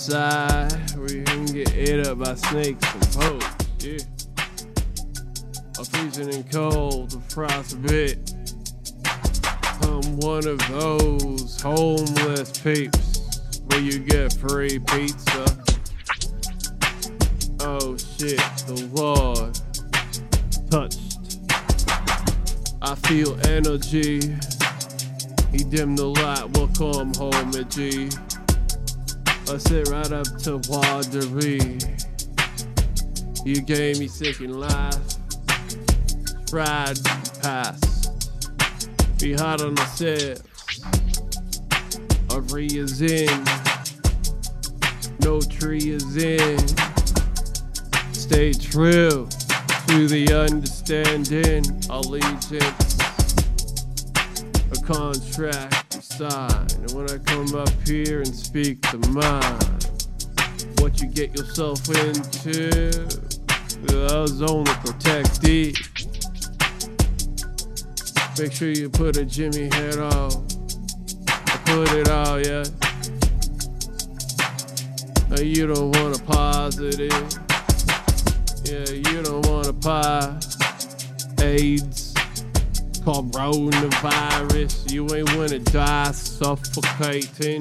[0.00, 3.44] outside where you can get ate up by snakes and poles.
[3.80, 3.98] Yeah.
[5.78, 8.32] I'm freezing and cold, the frostbite.
[9.82, 13.20] I'm one of those homeless peeps
[13.66, 15.44] where you get free pizza.
[17.60, 19.60] Oh shit, the Lord
[20.70, 20.98] touched.
[22.80, 24.34] I feel energy.
[25.52, 28.08] He dimmed the light, we'll come home at G.
[29.52, 31.76] I sit right up to Watery.
[33.44, 34.96] You gave me second life.
[36.46, 36.96] Tried
[37.42, 38.12] past.
[39.18, 40.40] Be hot on the set.
[42.32, 43.44] Every is in.
[45.18, 46.58] No tree is in.
[48.12, 49.28] Stay true
[49.88, 51.64] to the understanding.
[51.90, 52.98] Allegiance.
[54.70, 56.66] A contract sign.
[56.78, 59.86] And when I come up here and speak the mind,
[60.80, 63.06] what you get yourself into,
[63.88, 65.76] I was only protected.
[68.38, 70.30] Make sure you put a Jimmy head on.
[71.66, 72.64] Put it all, yeah.
[75.40, 77.10] You don't want a positive.
[78.64, 80.38] Yeah, you don't want a pie.
[81.40, 82.09] AIDS,
[83.02, 84.92] coronavirus.
[84.92, 87.60] You ain't wanna die suffocating.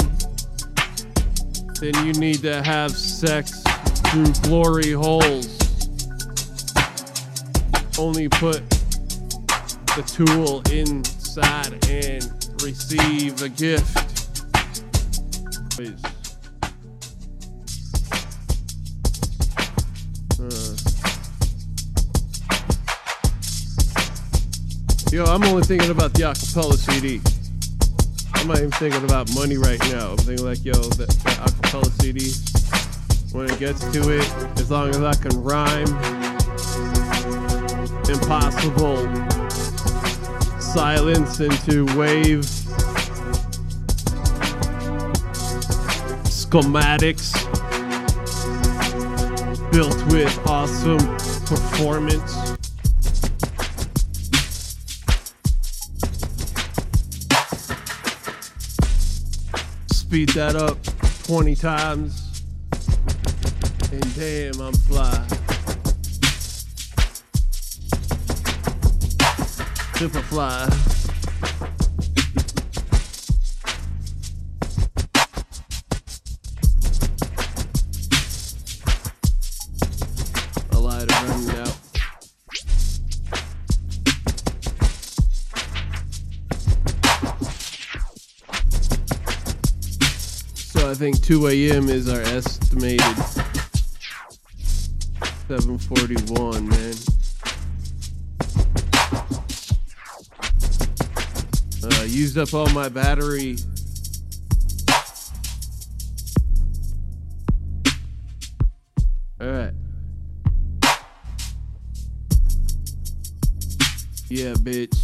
[1.79, 3.63] Then you need to have sex
[4.11, 5.57] through glory holes.
[7.97, 8.69] Only put
[9.95, 12.23] the tool inside and
[12.61, 13.95] receive the gift.
[15.71, 16.08] Please.
[25.11, 27.19] Yo, I'm only thinking about the acapella CD.
[28.35, 30.11] I'm not even thinking about money right now.
[30.11, 32.29] I'm thinking like, yo, that, that acapella CD,
[33.35, 35.87] when it gets to it, as long as I can rhyme,
[38.07, 39.07] impossible
[40.61, 42.41] silence into wave
[46.29, 47.33] schematics
[49.71, 50.99] built with awesome
[51.47, 52.48] performance.
[60.09, 60.75] Speed that up
[61.25, 62.41] 20 times,
[63.91, 65.27] and damn, I'm fly.
[69.99, 70.88] Super fly.
[90.99, 91.87] Think 2 a.m.
[91.87, 92.99] is our estimated
[95.47, 96.93] 741, man.
[101.81, 103.55] Uh, used up all my battery.
[109.41, 109.73] Alright.
[114.27, 114.97] Yeah, bitch.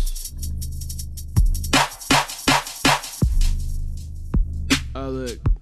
[4.93, 5.55] Oh, look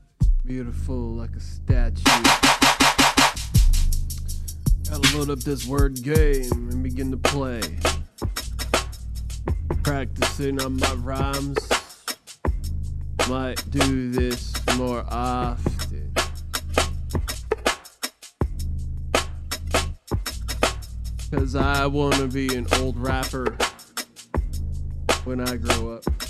[0.45, 2.03] beautiful like a statue.
[4.89, 7.61] Gotta load up this word game and begin to play.
[9.83, 11.57] Practicing on my rhymes.
[13.29, 16.13] Might do this more often.
[21.31, 23.57] Cause I wanna be an old rapper
[25.23, 26.22] when I grow up.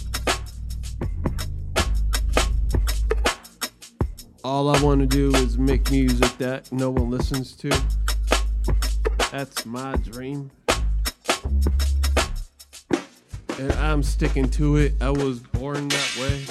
[4.43, 7.69] All I want to do is make music that no one listens to.
[9.31, 10.51] That's my dream.
[13.57, 14.93] And I'm sticking to it.
[14.99, 16.45] I was born that way.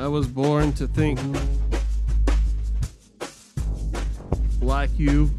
[0.00, 1.20] I was born to think
[4.60, 5.30] like you.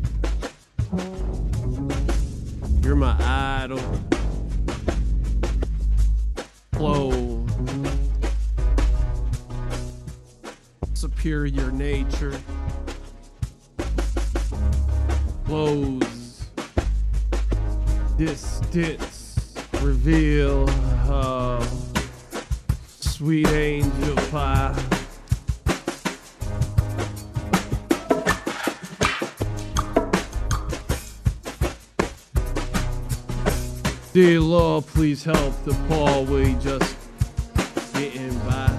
[6.74, 7.46] Flow.
[10.94, 12.38] Superior nature.
[15.46, 16.46] Flows.
[18.18, 19.56] Distance.
[19.82, 20.66] Reveal.
[21.08, 21.66] Uh,
[23.00, 24.93] sweet angel pie.
[34.14, 36.22] Dear Lord, please help the poor.
[36.26, 36.96] We just
[37.96, 38.70] getting by.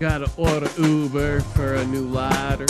[0.00, 2.64] Gotta order Uber for a new lighter.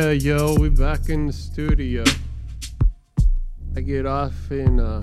[0.00, 2.02] Yeah, yo, we back in the studio.
[3.76, 4.98] I get off in uh,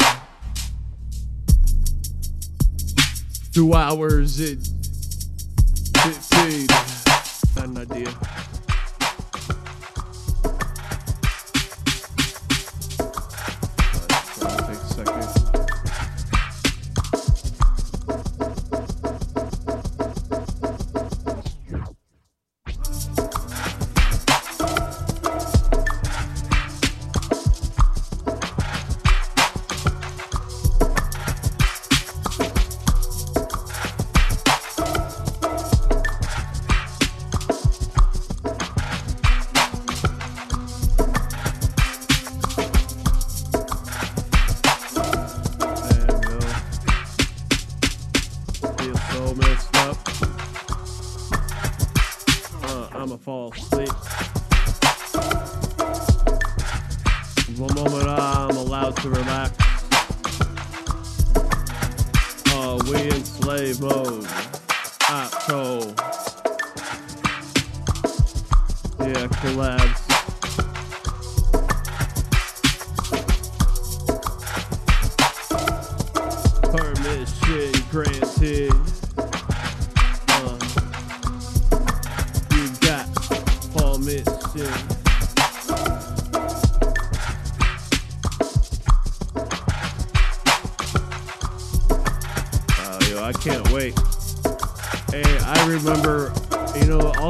[3.53, 4.57] Two hours it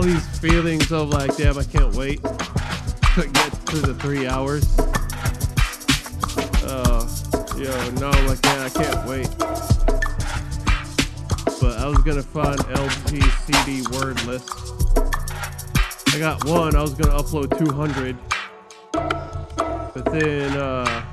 [0.07, 4.63] these feelings of like, damn, I can't wait to get to the three hours.
[6.63, 7.05] Uh,
[7.57, 9.27] yo, no, like, man, I can't wait.
[11.59, 13.19] But I was gonna find LP
[13.99, 14.49] word list.
[16.13, 16.73] I got one.
[16.77, 18.15] I was gonna upload 200,
[18.93, 21.03] but then uh,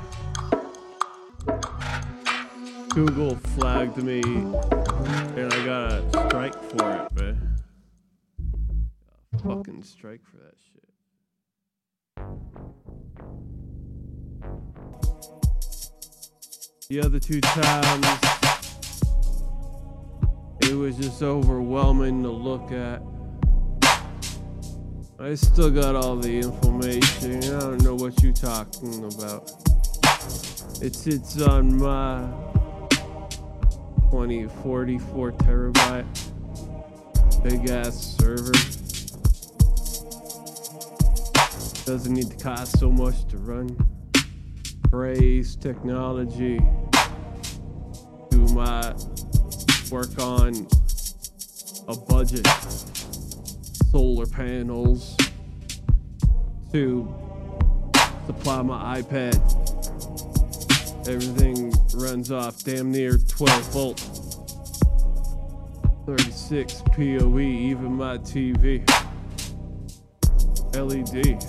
[2.91, 4.23] Google flagged me,
[16.95, 18.07] The other two times,
[20.61, 23.03] it was just overwhelming to look at.
[25.19, 27.39] I still got all the information.
[27.39, 29.51] I don't know what you're talking about.
[30.81, 32.29] It sits on my
[34.11, 36.07] 20, 44 terabyte
[37.43, 38.53] big ass server.
[41.87, 43.94] Doesn't need to cost so much to run.
[44.95, 46.57] Praise technology.
[48.31, 48.95] Do my
[49.91, 50.69] work on
[51.89, 52.47] a budget.
[53.91, 55.17] Solar panels
[56.71, 57.13] to
[58.27, 59.35] supply my iPad.
[61.09, 63.99] Everything runs off damn near 12 volt.
[66.07, 68.89] 36 PoE, even my TV.
[70.73, 71.43] LED.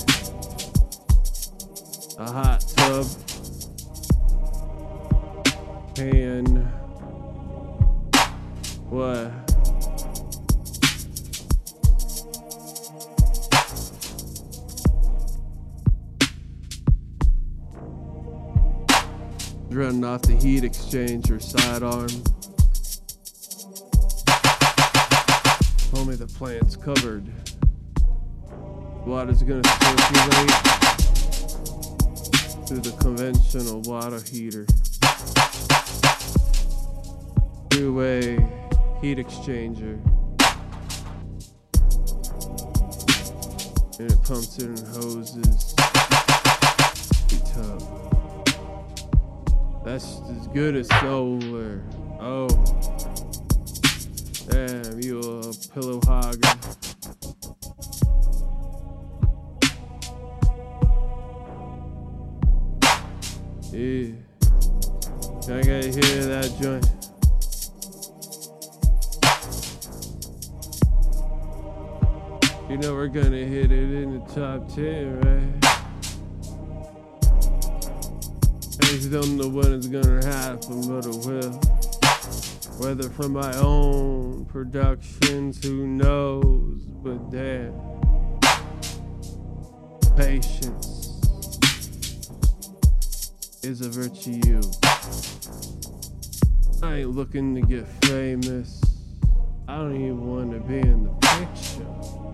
[2.18, 3.06] A hot tub.
[5.98, 6.58] And
[8.90, 9.32] what?
[19.70, 22.10] Running off the heat exchanger sidearm.
[25.92, 27.32] Homie, the plant's covered.
[29.06, 30.52] Water's gonna circulate
[32.68, 34.66] through the conventional water heater.
[37.78, 38.38] A
[39.02, 40.00] heat exchanger.
[44.00, 45.76] And it pumps it in hoses.
[47.30, 47.82] Heat tub.
[49.84, 51.84] That's as good as solar.
[52.22, 52.48] Oh.
[54.48, 56.56] Damn, you a pillow hogger.
[63.74, 64.16] Yeah.
[65.54, 66.95] I gotta hear that joint.
[72.76, 75.66] You know we're gonna hit it in the top 10, right?
[78.82, 81.54] I just don't know when it's gonna happen, but it will.
[82.78, 86.82] Whether from my own productions, who knows?
[87.02, 87.72] But damn.
[90.18, 91.22] Patience
[93.64, 94.62] is a virtue.
[96.84, 98.82] I ain't looking to get famous.
[99.66, 102.25] I don't even want to be in the picture.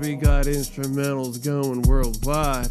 [0.00, 2.68] We got instrumentals going worldwide.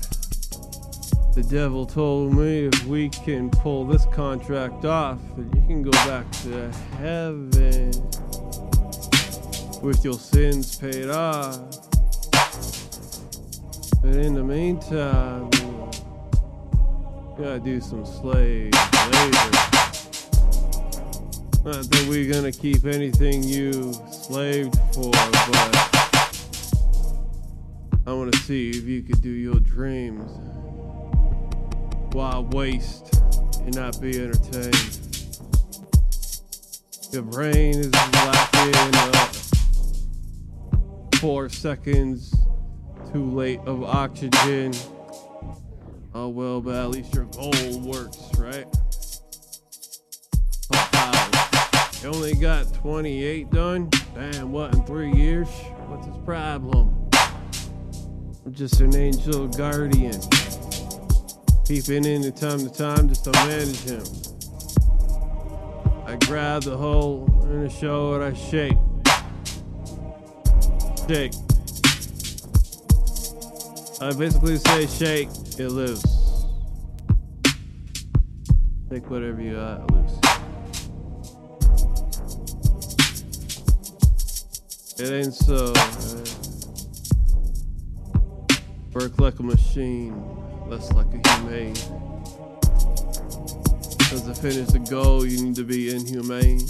[1.33, 5.91] The devil told me if we can pull this contract off, that you can go
[5.91, 7.91] back to heaven
[9.81, 11.59] with your sins paid off.
[14.01, 19.51] But in the meantime, you gotta do some slave labor.
[21.65, 25.94] Not that we're gonna keep anything you slaved for, but
[28.07, 30.31] I wanna see if you could do your dreams
[32.13, 33.15] while waste
[33.61, 34.99] and not be entertained.
[37.11, 39.33] Your brain is lacking uh,
[41.15, 42.35] four seconds
[43.11, 44.71] too late of oxygen.
[46.13, 48.67] Oh well, but at least your goal works, right?
[50.75, 51.31] Oh.
[52.03, 53.89] You only got 28 done?
[54.13, 55.49] Damn, what, in three years?
[55.87, 56.94] What's his problem?
[58.51, 60.21] Just an angel guardian.
[61.67, 64.03] Peeping in the time to time just to manage him.
[66.05, 68.77] I grab the hole in the show and I shake.
[71.07, 71.33] Shake.
[73.99, 76.05] I basically say shake, it lives.
[78.91, 80.19] Take whatever you got, loose.
[84.99, 86.44] It ain't so.
[88.95, 90.15] Work like a machine,
[90.67, 91.75] less like a humane.
[94.07, 96.61] Cause to finish the goal, you need to be inhumane.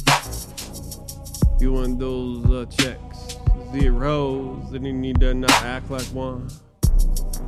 [1.59, 3.37] You want those uh, checks,
[3.71, 6.49] zeros, then you need to not act like one.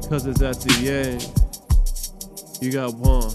[0.09, 1.25] Cause it's at the end.
[2.61, 3.31] You got one.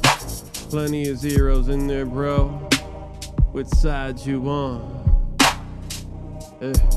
[0.71, 2.47] Plenty of zeros in there, bro.
[3.51, 5.37] Which side you on?
[6.61, 6.92] Eh.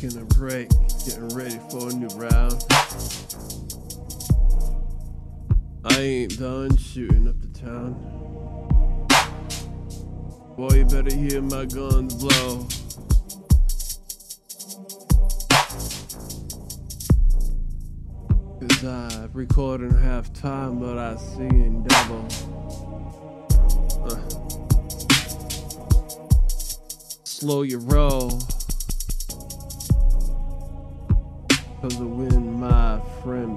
[0.00, 0.70] Taking a break,
[1.04, 2.64] getting ready for a new round.
[5.84, 7.92] I ain't done shooting up the town.
[10.56, 12.66] Boy, you better hear my guns blow.
[18.58, 22.26] Cause I record in half time, but I see in double.
[24.06, 24.18] Uh.
[27.24, 28.40] Slow your roll.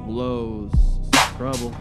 [0.06, 0.72] Blows.
[1.38, 1.74] Trouble.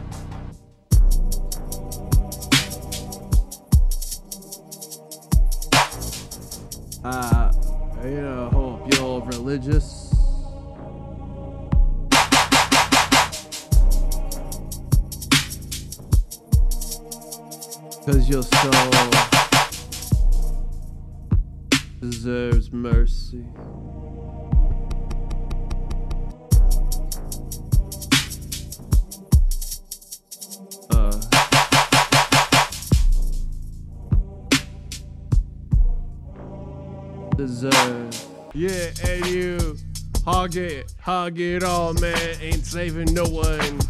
[40.52, 42.36] Hog it, hog it all, man.
[42.42, 43.80] Ain't saving no one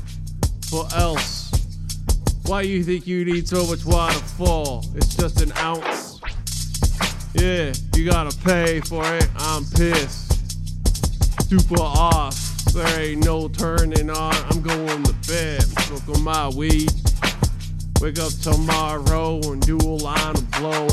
[0.71, 1.51] for else.
[2.47, 4.81] Why you think you need so much water for?
[4.95, 6.21] It's just an ounce.
[7.35, 9.29] Yeah, you gotta pay for it.
[9.39, 10.31] I'm pissed.
[11.49, 12.37] Super off.
[12.73, 14.35] There ain't no turning on.
[14.51, 15.63] I'm going to bed.
[15.63, 16.93] Smoking my weed.
[18.01, 20.87] Wake up tomorrow and do a line of blow.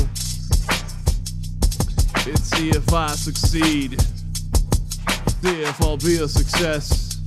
[2.26, 4.02] Let's see if I succeed.
[5.42, 7.18] See if I'll be a success.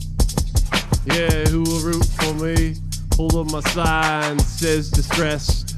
[1.07, 2.75] Yeah, who will root for me?
[3.15, 5.75] Hold up my sign, says distressed.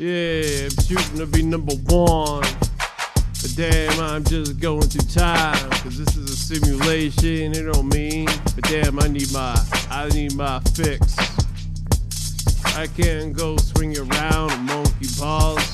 [0.00, 2.42] Yeah, I'm shooting to be number one.
[2.42, 5.70] But damn, I'm just going through time.
[5.70, 8.26] Cause this is a simulation, it don't mean.
[8.56, 9.54] But damn, I need my,
[9.88, 11.16] I need my fix.
[12.76, 15.64] I can't go swing around monkey paws.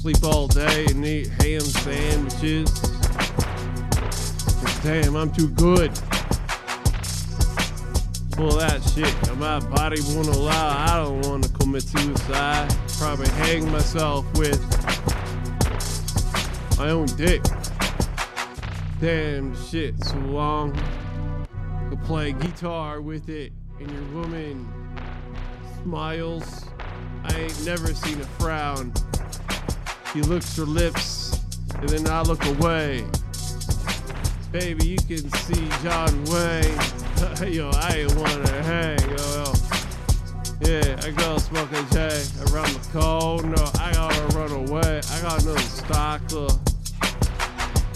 [0.00, 2.99] Sleep all day and eat ham sandwiches.
[4.82, 5.92] Damn, I'm too good
[8.40, 9.36] Pull that shit.
[9.36, 10.68] My body won't allow.
[10.68, 12.74] I don't want to commit suicide.
[12.96, 14.58] Probably hang myself with
[16.78, 17.42] my own dick.
[18.98, 20.74] Damn shit, so long.
[21.90, 24.66] Could play guitar with it, and your woman
[25.82, 26.64] smiles.
[27.24, 28.90] I ain't never seen a frown.
[30.14, 31.38] He licks her lips,
[31.74, 33.04] and then I look away.
[34.52, 37.52] Baby, you can see John Wayne.
[37.52, 39.52] yo, I ain't wanna hang, yo, yo.
[40.62, 42.20] Yeah, I go smoke J
[42.50, 43.44] around the cold.
[43.44, 45.00] No, I gotta run away.
[45.08, 46.48] I got no stalker.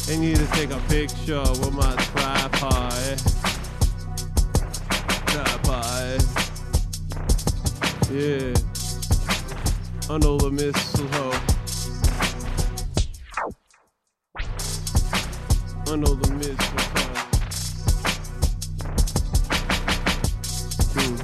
[0.08, 2.92] I need to take a picture with my tripod.
[2.92, 3.16] Eh?
[5.26, 6.02] Tripod.
[6.04, 6.18] Eh?
[8.12, 8.54] Yeah.
[10.08, 11.53] Under the mistletoe.
[15.86, 17.04] Under the mistletoe.
[20.94, 21.16] Hmm.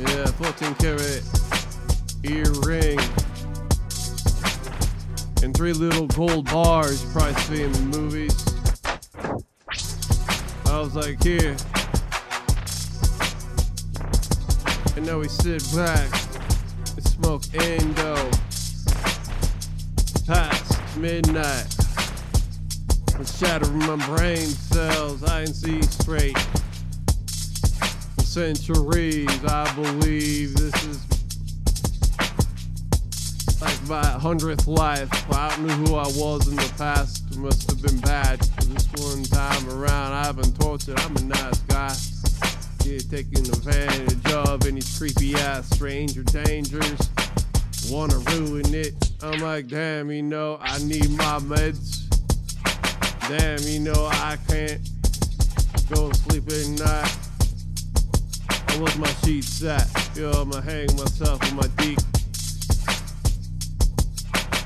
[0.00, 1.22] Yeah, 14 karat
[2.24, 2.98] earring.
[5.42, 8.36] And three little gold bars you probably see in the movies.
[10.66, 11.56] I was like, here.
[14.96, 16.21] And now we sit back
[17.22, 18.30] and smoke Indo.
[20.26, 21.66] Past midnight.
[23.16, 26.38] I'm shattering my brain cells, I can see straight.
[28.16, 31.00] For centuries, I believe this is
[33.60, 35.08] like my hundredth life.
[35.32, 37.24] I don't know who I was in the past.
[37.30, 38.40] It must have been bad.
[38.40, 40.98] This one time around, I've been tortured.
[41.00, 42.11] I'm a nice guy.
[42.84, 47.10] Yeah, taking advantage of any creepy ass stranger dangers.
[47.88, 48.94] Wanna ruin it.
[49.22, 52.02] I'm like, damn, you know, I need my meds.
[53.28, 54.80] Damn, you know, I can't
[55.94, 57.16] go to sleep at night.
[58.68, 59.86] I was my sheets at?
[60.16, 61.98] Yo, I'ma hang myself with my deep.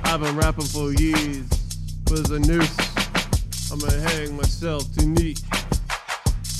[0.05, 1.45] I've been rapping for years.
[2.11, 2.77] Was a noose.
[3.71, 5.43] I'ma hang myself too neat.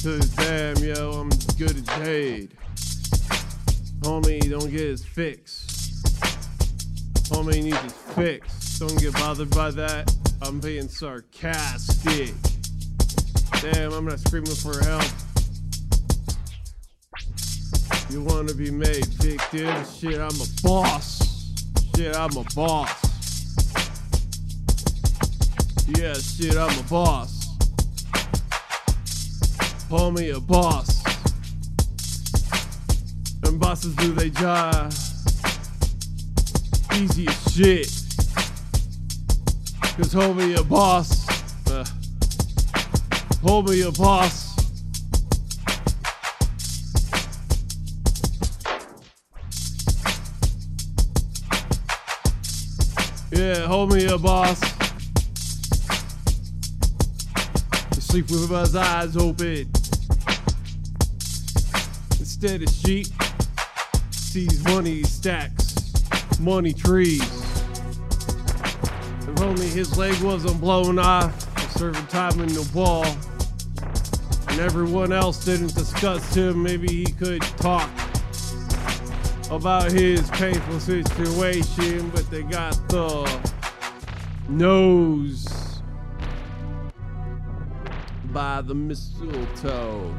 [0.07, 2.53] Cause damn, yo, I'm good as jade.
[4.03, 5.67] Homie, don't get his fix.
[7.29, 8.79] Homie needs his fix.
[8.79, 10.15] Don't get bothered by that.
[10.43, 12.33] I'm being sarcastic.
[13.61, 15.03] Damn, I'm not screaming for help.
[18.09, 19.85] You wanna be made victim?
[19.87, 21.53] Shit, I'm a boss.
[21.97, 22.95] Shit, I'm a boss.
[25.99, 27.36] Yeah, shit, I'm a boss.
[29.89, 31.05] Call me a boss.
[33.45, 34.93] And bosses do they job.
[36.95, 37.87] Easy as shit.
[39.97, 41.29] Cause hold me a boss.
[41.71, 41.85] Uh,
[43.69, 44.57] me a boss.
[53.31, 54.59] Yeah, hold me a boss.
[58.01, 59.76] Sleep with his eyes open.
[62.39, 63.07] Instead of sheep,
[64.11, 65.75] sees money stacks,
[66.39, 67.23] money trees.
[69.23, 71.33] If only his leg wasn't blown off
[71.79, 73.07] serving time in the ball,
[74.49, 77.89] and everyone else didn't discuss him, maybe he could talk
[79.51, 83.41] about his painful situation, but they got the
[84.51, 85.81] nose
[88.31, 90.15] by the mistletoe.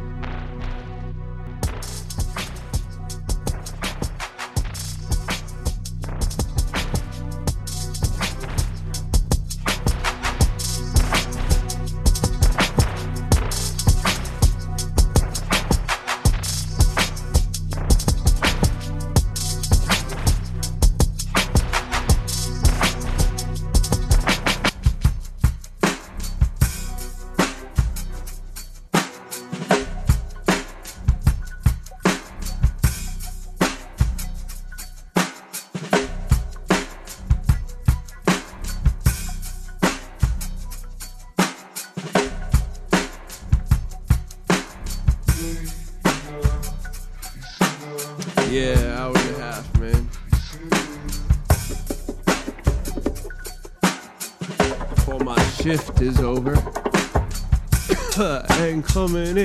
[58.98, 59.37] Coming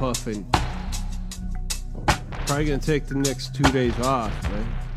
[0.00, 0.46] puffing.
[2.46, 4.89] Probably gonna take the next two days off, man.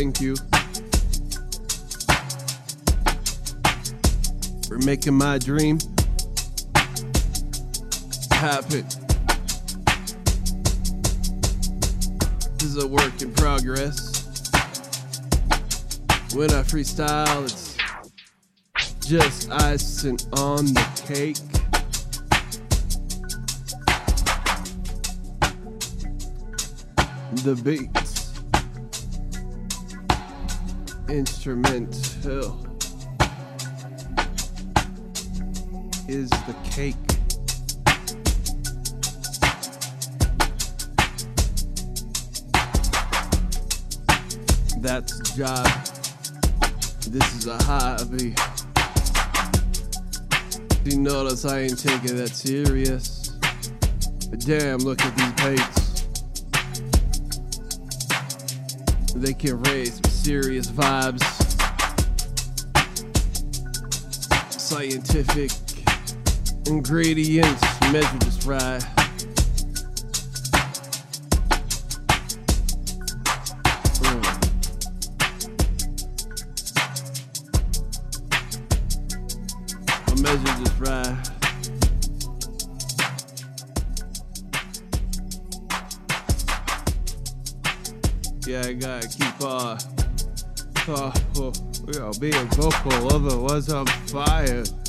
[0.00, 0.34] Thank you
[4.66, 5.78] for making my dream
[8.30, 8.86] happen.
[12.54, 14.40] This is a work in progress.
[16.32, 17.76] When I freestyle, it's
[19.06, 21.36] just icing on the cake.
[27.44, 28.09] The beats,
[31.10, 32.64] instrumental,
[36.08, 36.94] is the cake.
[44.80, 45.66] That's job.
[47.08, 48.34] This is a hobby.
[50.84, 53.30] You notice I ain't taking that serious.
[54.30, 55.90] But damn, look at these baits.
[59.14, 61.24] They can raise serious vibes.
[64.52, 65.50] Scientific
[66.66, 68.99] ingredients measured just right.
[92.22, 94.79] You a vocal, otherwise I'm fired.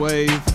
[0.00, 0.49] Wave.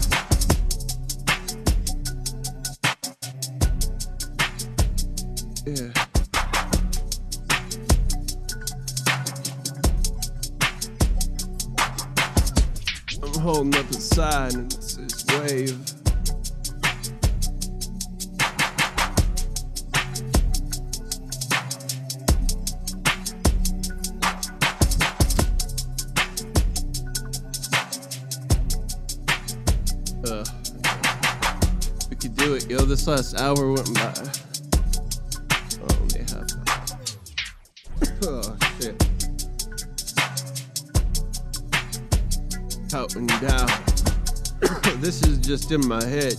[45.72, 46.36] In my head.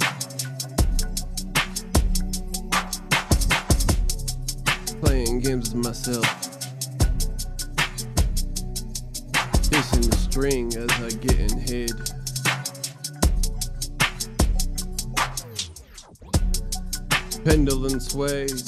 [5.01, 6.25] Playing games with myself.
[9.71, 12.17] Chasing the string as I get in head.
[17.47, 18.66] pendulum sways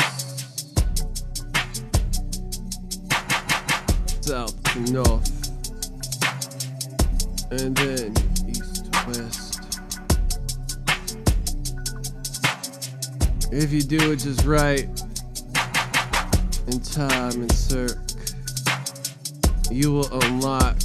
[13.70, 14.88] if you do it just right.
[16.68, 17.98] In time and circ
[19.70, 20.78] you will unlock.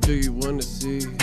[0.00, 1.17] Do you want to see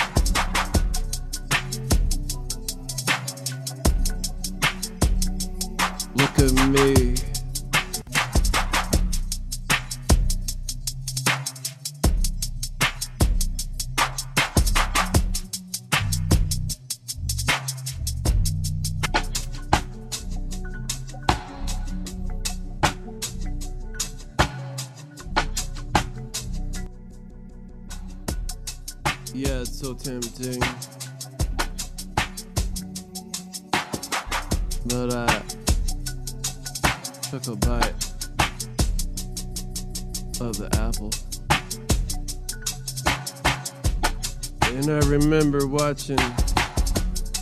[45.75, 46.15] watching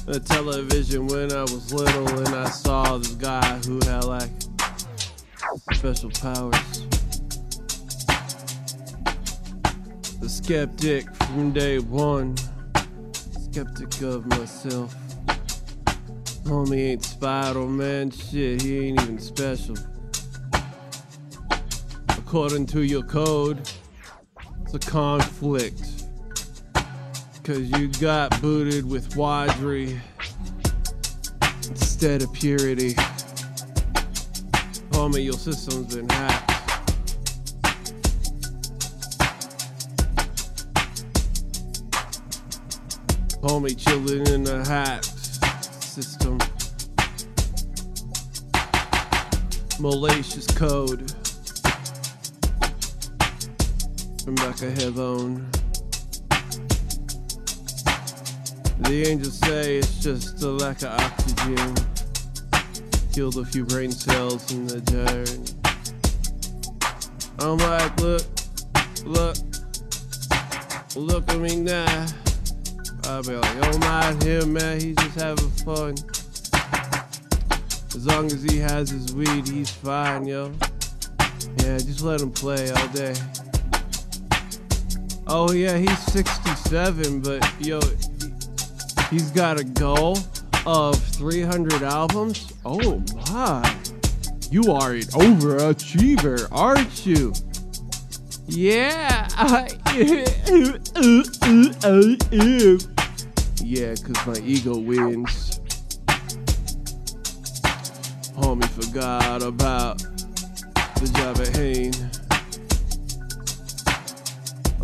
[0.07, 4.31] the television when I was little and I saw this guy who had like
[5.73, 6.87] special powers.
[10.19, 12.35] The skeptic from day one,
[13.51, 14.95] skeptic of myself.
[16.45, 19.77] Homie ain't Spider Man, shit, he ain't even special.
[22.17, 23.59] according to your code,
[24.63, 25.82] it's a conflict.
[27.43, 29.99] Cause you got booted with Wadri
[31.67, 32.93] instead of purity.
[34.91, 36.49] Homie, your system's been hacked.
[43.41, 46.39] Homie chilling in the hacked system.
[49.81, 51.11] Malicious code.
[54.25, 55.62] Rebecca Heaven.
[58.79, 61.75] The angels say it's just a lack of oxygen.
[63.13, 65.53] Killed a few brain cells in the journey.
[67.39, 68.23] I'm like, look,
[69.05, 69.35] look,
[70.95, 72.07] look at me now.
[73.05, 75.95] I'll be like, oh my him man, he's just having fun.
[77.95, 80.51] As long as he has his weed, he's fine, yo.
[81.57, 83.13] Yeah, just let him play all day.
[85.27, 87.79] Oh yeah, he's 67, but yo,
[89.09, 90.17] he's got a goal
[90.65, 92.51] of 300 albums.
[92.65, 93.75] Oh my,
[94.49, 97.33] you are an overachiever, aren't you?
[98.48, 99.27] Yeah.
[103.65, 105.59] Yeah, cause my ego wins.
[108.38, 109.99] Homie forgot about
[110.99, 111.56] the job at.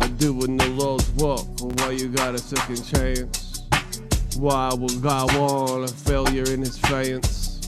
[0.02, 3.49] I'm doing the Lord's work why you got a second chance.
[4.40, 7.60] Why would God want a failure in his fence?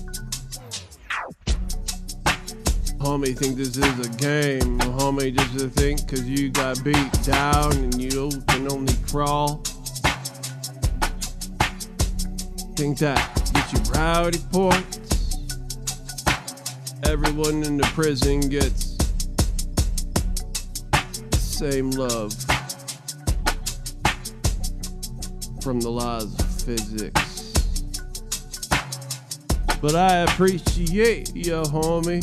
[2.97, 4.79] Homie think this is a game.
[4.97, 9.57] Homie just to think cause you got beat down and you can only crawl.
[12.75, 15.37] Think that get you rowdy points.
[17.05, 18.97] Everyone in the prison gets
[20.91, 22.33] the same love
[25.61, 27.53] from the of physics.
[29.81, 32.23] But I appreciate you, homie.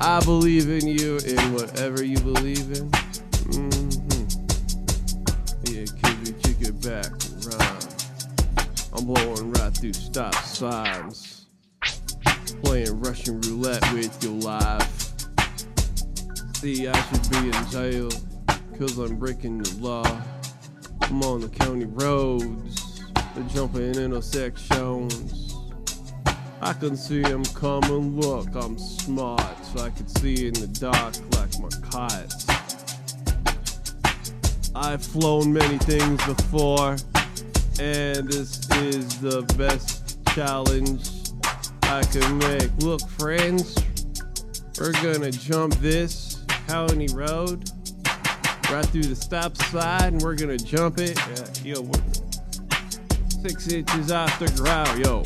[0.00, 2.90] I believe in you in whatever you believe in.
[3.50, 4.26] Mm-hmm.
[5.72, 7.12] Yeah, kids, we kick it back
[7.46, 7.78] rhyme.
[8.92, 11.46] I'm blowing right through stop signs.
[12.62, 15.14] Playing Russian roulette with your life.
[16.56, 18.10] See, I should be in jail,
[18.78, 20.22] cause I'm breaking the law.
[21.02, 22.85] I'm on the county roads,
[23.36, 25.54] they're jumping intersections.
[26.62, 31.14] I can see him coming, look, I'm smart, so I can see in the dark
[31.36, 32.32] like my kite.
[34.74, 36.96] I've flown many things before,
[37.78, 41.10] and this is the best challenge
[41.82, 42.70] I can make.
[42.78, 43.76] Look, friends,
[44.80, 47.70] we're gonna jump this county road
[48.70, 51.18] right through the stop sign, and we're gonna jump it.
[51.64, 51.90] Yeah, yo,
[53.48, 55.22] six inches off the ground, yo.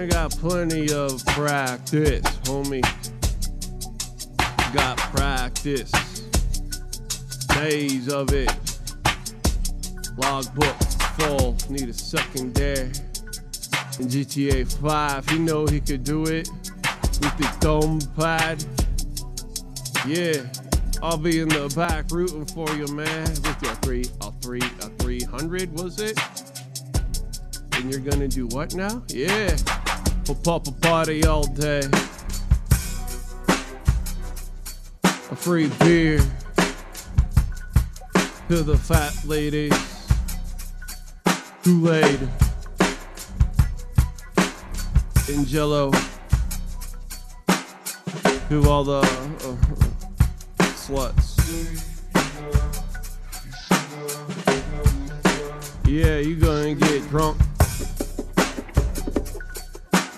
[0.00, 2.82] I got plenty of practice, homie.
[4.72, 5.92] Got practice.
[7.48, 8.50] Days of it.
[10.16, 10.76] Logbook
[11.18, 11.56] full.
[11.68, 12.86] Need a second secondary.
[13.98, 16.48] In GTA 5, he know he could do it
[17.20, 18.64] with the thumb pad.
[20.06, 20.42] Yeah,
[21.02, 23.28] I'll be in the back rooting for you, man.
[23.28, 26.18] With your three, a three, a 300, was it?
[27.76, 29.02] And you're gonna do what now?
[29.08, 29.54] Yeah.
[30.26, 31.82] We'll pop a party all day.
[35.04, 36.18] A free beer
[38.48, 39.72] to the fat ladies.
[41.62, 42.28] Kool-Aid
[45.28, 45.90] and Jello
[48.48, 49.56] to all the uh,
[50.60, 51.34] sluts.
[55.84, 57.36] Yeah, you're gonna get drunk.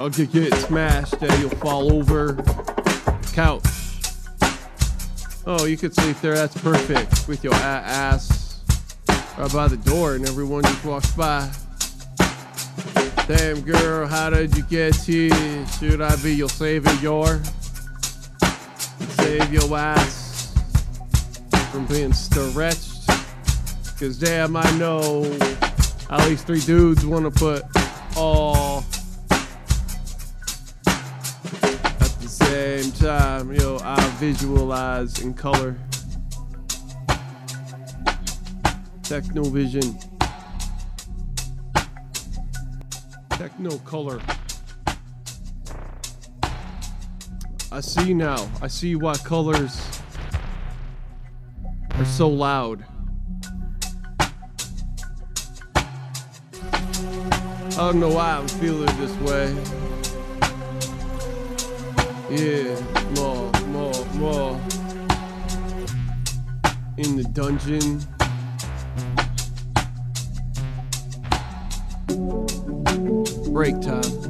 [0.01, 2.35] I'll get get smashed and you'll fall over
[3.33, 3.65] couch.
[5.45, 6.35] Oh, you could sleep there.
[6.35, 8.61] That's perfect with your ass
[9.09, 11.51] right by the door, and everyone just walks by.
[13.27, 15.67] Damn girl, how did you get here?
[15.79, 16.93] Should I be your savior?
[17.01, 17.43] Your?
[19.17, 20.55] Save your ass
[21.73, 23.07] from being stretched.
[23.99, 25.25] Cause damn, I know
[26.11, 27.63] at least three dudes wanna put
[28.17, 28.98] all at
[32.49, 33.53] same time.
[33.53, 35.77] Yo, I visualize in color.
[39.03, 39.89] Technovision.
[43.31, 44.21] Techno color.
[47.71, 48.49] I see now.
[48.63, 50.01] I see why colors
[51.97, 52.83] are so loud.
[56.65, 59.88] I don't know why I'm feeling this way.
[62.31, 62.79] Yeah,
[63.17, 64.61] more, more, more.
[66.99, 68.01] In the dungeon.
[73.51, 74.28] Break time.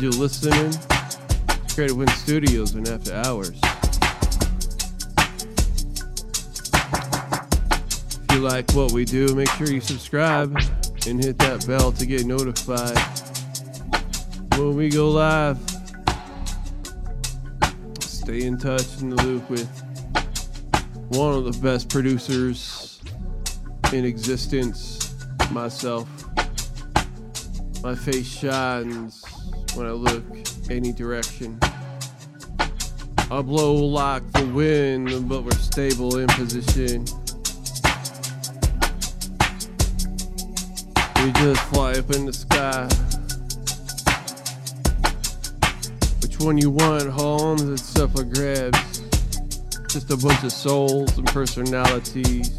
[0.00, 0.72] You're listening.
[1.74, 3.60] Creative Wind Studios and after hours.
[8.22, 10.56] If you like what we do, make sure you subscribe
[11.06, 12.96] and hit that bell to get notified
[14.56, 15.58] when we go live.
[18.00, 19.68] Stay in touch in the loop with
[21.10, 23.02] one of the best producers
[23.92, 25.14] in existence,
[25.50, 26.08] myself.
[27.82, 29.19] My face shines
[29.74, 30.24] when I look
[30.70, 31.58] any direction.
[33.30, 37.04] I blow like the wind, but we're stable in position.
[41.24, 42.88] We just fly up in the sky.
[46.22, 47.62] Which one you want, Holmes?
[47.62, 49.00] It's up for grabs.
[49.88, 52.50] Just a bunch of souls and personalities,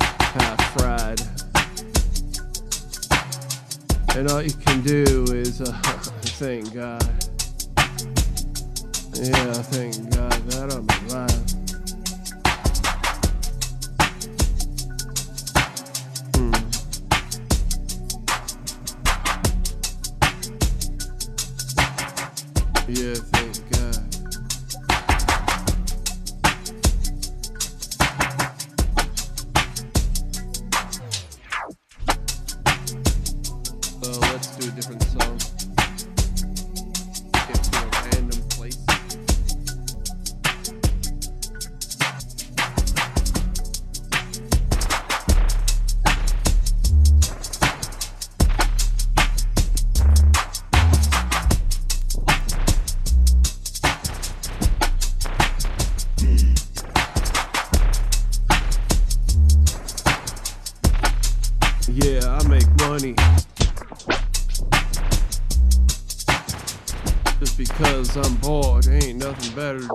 [0.00, 1.20] half fried.
[4.16, 5.72] And all you can do is uh,
[6.22, 7.02] thank God.
[9.14, 11.59] Yeah, thank God that I'm alive.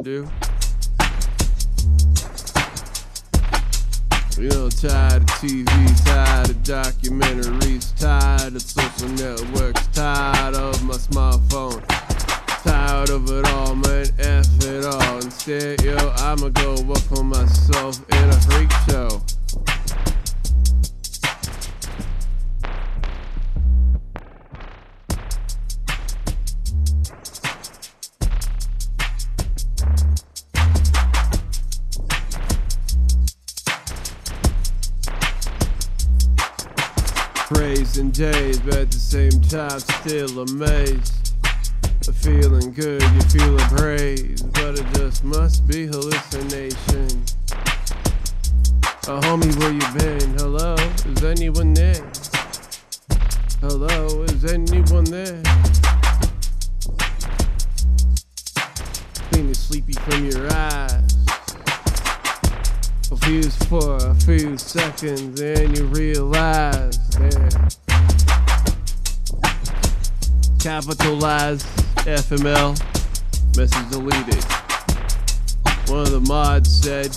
[0.05, 0.44] Do.
[39.55, 41.14] Time still amazed.
[72.25, 72.75] FML,
[73.55, 74.43] message deleted.
[75.91, 77.15] One of the mods said,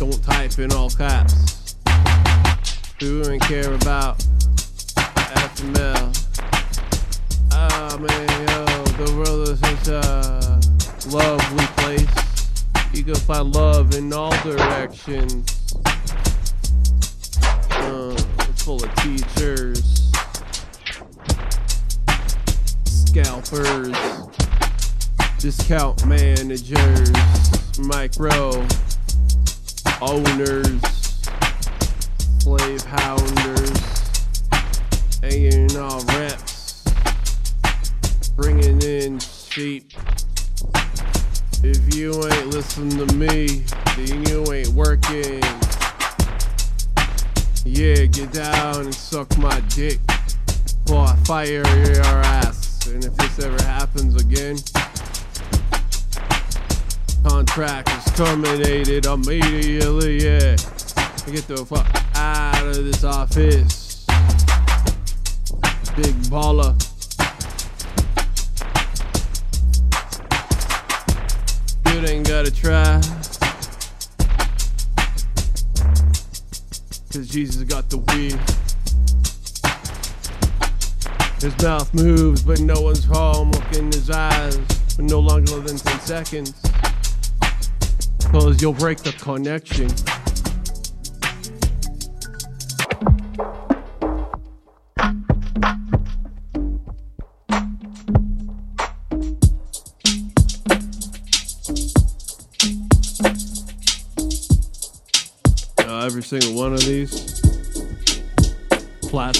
[0.00, 1.76] don't type in all caps.
[3.00, 4.18] We don't care about
[5.54, 6.10] FML.
[7.52, 8.64] Ah man, yo,
[9.04, 10.58] the world is such a
[11.16, 12.08] lovely place.
[12.92, 15.54] You can find love in all directions.
[17.70, 19.67] Uh, it's full of teachers,
[23.48, 23.96] scalpers,
[25.38, 27.10] discount managers,
[27.78, 28.66] micro
[30.02, 30.82] owners,
[32.40, 33.70] slave hounders,
[35.76, 36.84] all reps,
[38.36, 39.92] bringing in sheep.
[41.62, 43.64] If you ain't listen to me,
[43.96, 45.42] then you ain't working.
[47.64, 50.00] Yeah, get down and suck my dick.
[50.90, 52.47] I fire your ass.
[52.90, 54.56] And if this ever happens again,
[57.22, 60.24] contract is terminated immediately.
[60.24, 60.56] Yeah,
[61.30, 61.86] get the fuck
[62.16, 64.06] out of this office,
[65.96, 66.74] big baller.
[71.92, 73.00] You ain't gotta try.
[77.12, 78.67] Cause Jesus got the weed.
[81.40, 83.52] His mouth moves, but no one's home.
[83.52, 84.58] Look in his eyes
[84.96, 86.52] for no longer than 10 seconds.
[88.32, 89.88] Cause you'll break the connection.
[105.78, 107.40] Uh, every single one of these.
[109.02, 109.36] Plat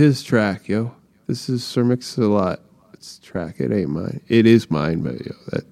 [0.00, 0.96] his track, yo.
[1.26, 2.60] This is Sir Mix-a-Lot.
[2.94, 3.60] It's track.
[3.60, 4.22] It ain't mine.
[4.28, 5.64] It is mine, but yo, that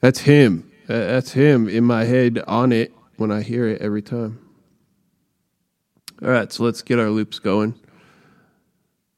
[0.00, 0.70] that's him.
[0.86, 4.46] That's him in my head on it when I hear it every time.
[6.22, 7.74] All right, so let's get our loops going.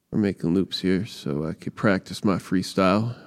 [0.09, 3.17] We're making loops here so I could practice my freestyle.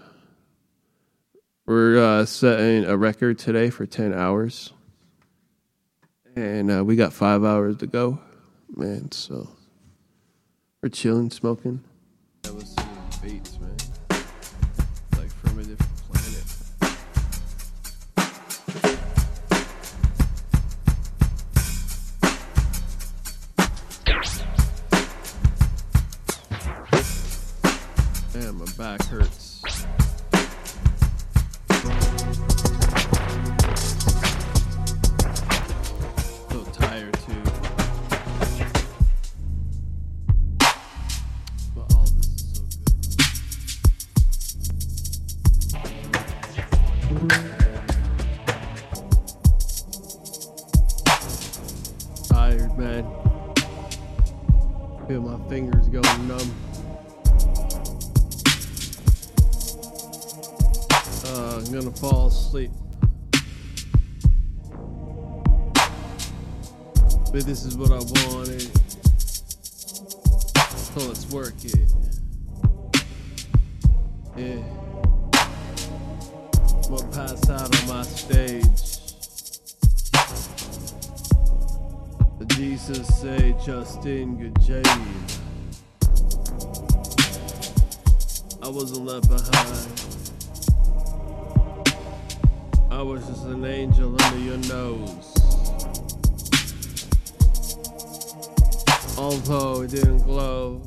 [1.66, 4.72] We're uh, setting a record today for 10 hours.
[6.34, 8.18] And uh, we got five hours to go,
[8.74, 9.12] man.
[9.12, 9.55] So
[10.88, 11.80] chilling, smoking.
[12.44, 12.50] I
[13.22, 13.76] beats, man.
[15.16, 16.44] Like from a different planet.
[28.32, 29.45] Damn, my back hurts.
[89.16, 89.88] Left behind.
[92.90, 95.32] I was just an angel under your nose.
[99.18, 100.82] Although it didn't glow.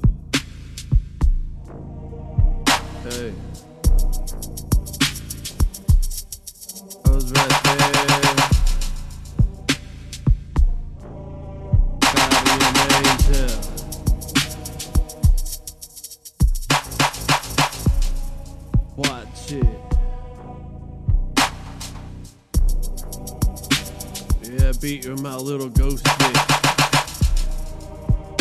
[25.50, 26.36] Little ghost stick.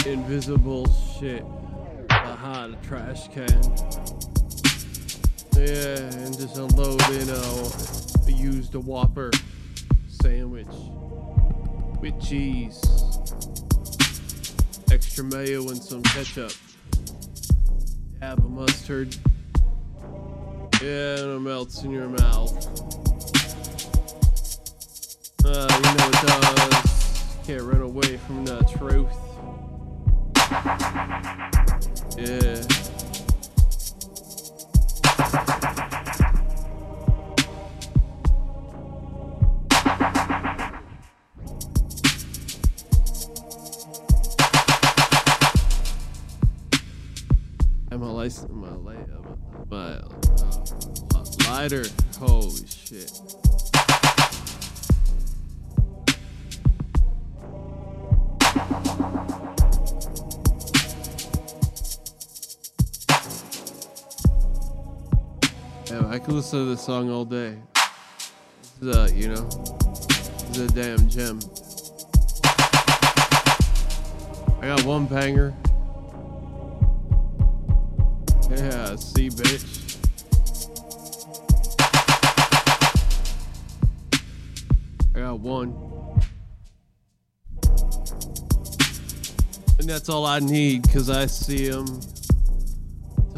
[0.06, 0.86] Invisible
[1.18, 1.42] shit
[2.06, 3.62] behind a trash can.
[5.56, 7.98] Yeah, and just unloading a
[8.30, 9.30] used a Whopper
[10.22, 10.66] sandwich.
[12.02, 12.78] with cheese,
[14.92, 16.52] extra mayo, and some ketchup.
[18.20, 19.16] Have a mustard.
[20.82, 22.52] Yeah, and it melts in your mouth.
[25.44, 26.88] Uh, you know it does.
[27.48, 29.08] Can't run away from the truth.
[32.18, 32.60] Yeah.
[47.90, 49.08] And my license, my light,
[49.70, 50.02] my
[51.14, 51.84] uh, lighter.
[52.18, 53.38] Holy shit.
[66.28, 67.57] Could listen to this song all day.
[68.82, 71.40] This is a, you know, this is a damn gem.
[74.60, 75.55] I got one banger.
[78.50, 79.97] Yeah, see, bitch.
[85.15, 85.73] I got one.
[89.78, 91.86] And that's all I need, because I see them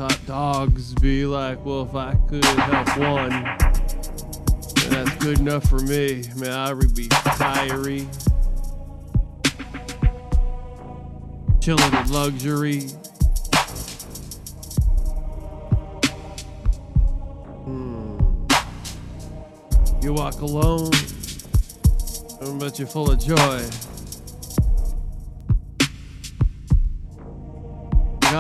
[0.01, 5.81] top dogs be like, well, if I could have one, then that's good enough for
[5.81, 6.25] me.
[6.37, 7.07] Man, I would be
[7.37, 8.09] fiery.
[11.61, 12.81] Chilling in luxury.
[17.67, 18.19] Hmm.
[20.01, 20.93] You walk alone,
[22.59, 23.90] but you're full of joy.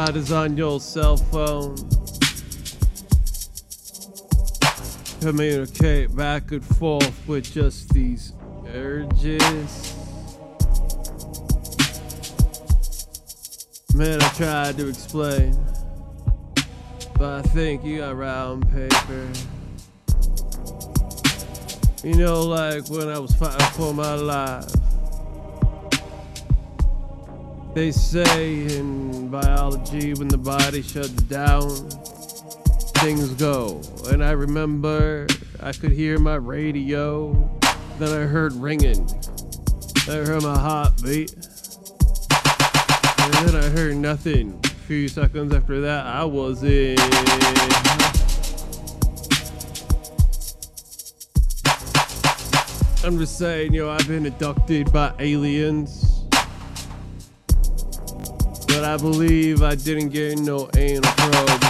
[0.06, 1.76] God is on your cell phone.
[5.20, 8.32] Communicate back and forth with just these
[8.66, 9.94] urges.
[13.94, 15.54] Man, I tried to explain,
[17.18, 19.28] but I think you got round paper.
[22.02, 24.89] You know, like when I was fighting for my life.
[27.72, 31.70] They say in biology, when the body shuts down,
[32.98, 33.80] things go.
[34.08, 35.28] And I remember
[35.60, 37.32] I could hear my radio,
[38.00, 39.08] then I heard ringing,
[40.08, 41.32] I heard my heartbeat,
[43.20, 44.60] and then I heard nothing.
[44.64, 46.98] A few seconds after that, I was in.
[53.04, 56.09] I'm just saying, know, I've been abducted by aliens.
[58.80, 61.64] But I believe I didn't get no anal probe.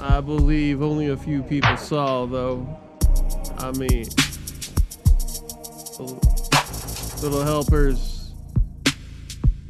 [0.00, 2.64] I believe only a few people saw, though.
[3.58, 4.06] I mean,
[7.20, 8.34] little helpers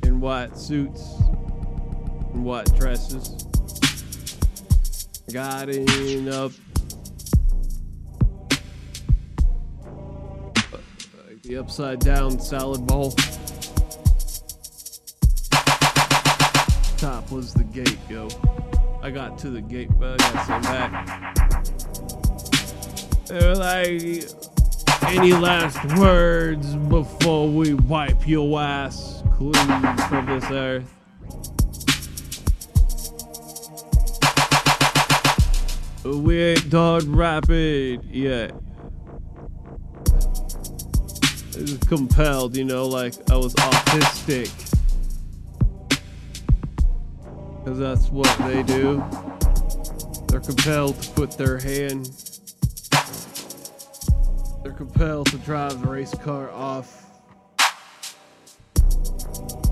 [0.03, 1.15] in white suits
[2.35, 3.31] and white dresses
[5.33, 6.53] got in up
[11.25, 13.15] like the upside down salad bowl.
[17.05, 18.27] Top was the gate, yo.
[19.03, 21.37] I got to the gate, but I got some back.
[23.27, 24.25] They were like,
[25.15, 29.53] any last words before we wipe your ass clean
[30.09, 30.91] from this earth?
[36.07, 38.53] We ain't done rapping yet.
[41.87, 44.64] Compelled, you know, like I was autistic.
[47.65, 49.03] Because that's what they do.
[50.29, 52.11] They're compelled to put their hand.
[54.63, 57.07] They're compelled to drive the race car off.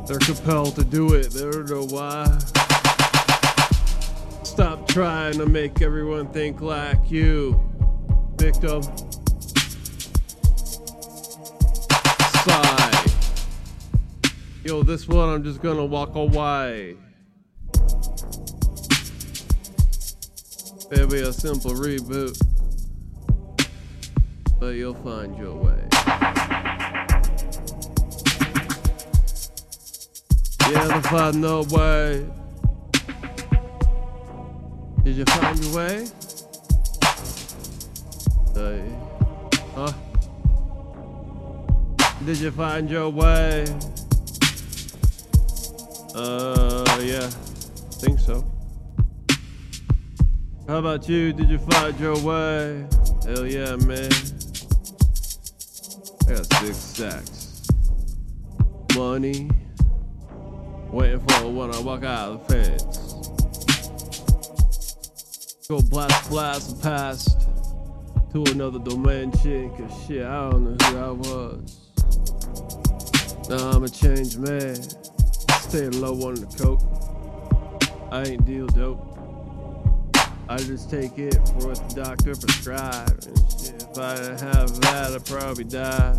[0.09, 1.33] They're compelled to do it.
[1.33, 2.25] They don't know why.
[4.43, 7.61] Stop trying to make everyone think like you,
[8.39, 8.83] victim.
[12.43, 13.05] Sigh.
[14.65, 16.97] Yo, this one I'm just gonna walk away.
[20.93, 22.39] It'll be a simple reboot,
[24.61, 25.89] but you'll find your way.
[30.71, 32.27] Yeah, to find no way.
[35.03, 36.07] Did you find your way?
[38.55, 38.85] Hey.
[39.75, 39.93] Huh?
[42.27, 43.65] Did you find your way?
[46.15, 47.31] Uh, yeah,
[47.99, 48.52] think so.
[50.73, 51.35] How about you?
[51.35, 52.87] Did you find your way?
[53.27, 54.11] Hell yeah, man.
[56.27, 57.69] I got six sex.
[58.97, 59.51] Money.
[60.91, 62.87] Waiting for when I walk out of the fence.
[65.69, 67.47] Go blast, blast the past
[68.33, 69.69] to another dimension.
[69.77, 71.81] Cause shit, I don't know who I was.
[73.51, 74.77] Now I'm a changed man.
[75.51, 76.81] Stay low on the coke.
[78.11, 79.12] I ain't deal dope.
[80.49, 83.29] I just take it for what the doctor prescribed.
[83.29, 86.11] If I didn't have that, I'd probably die.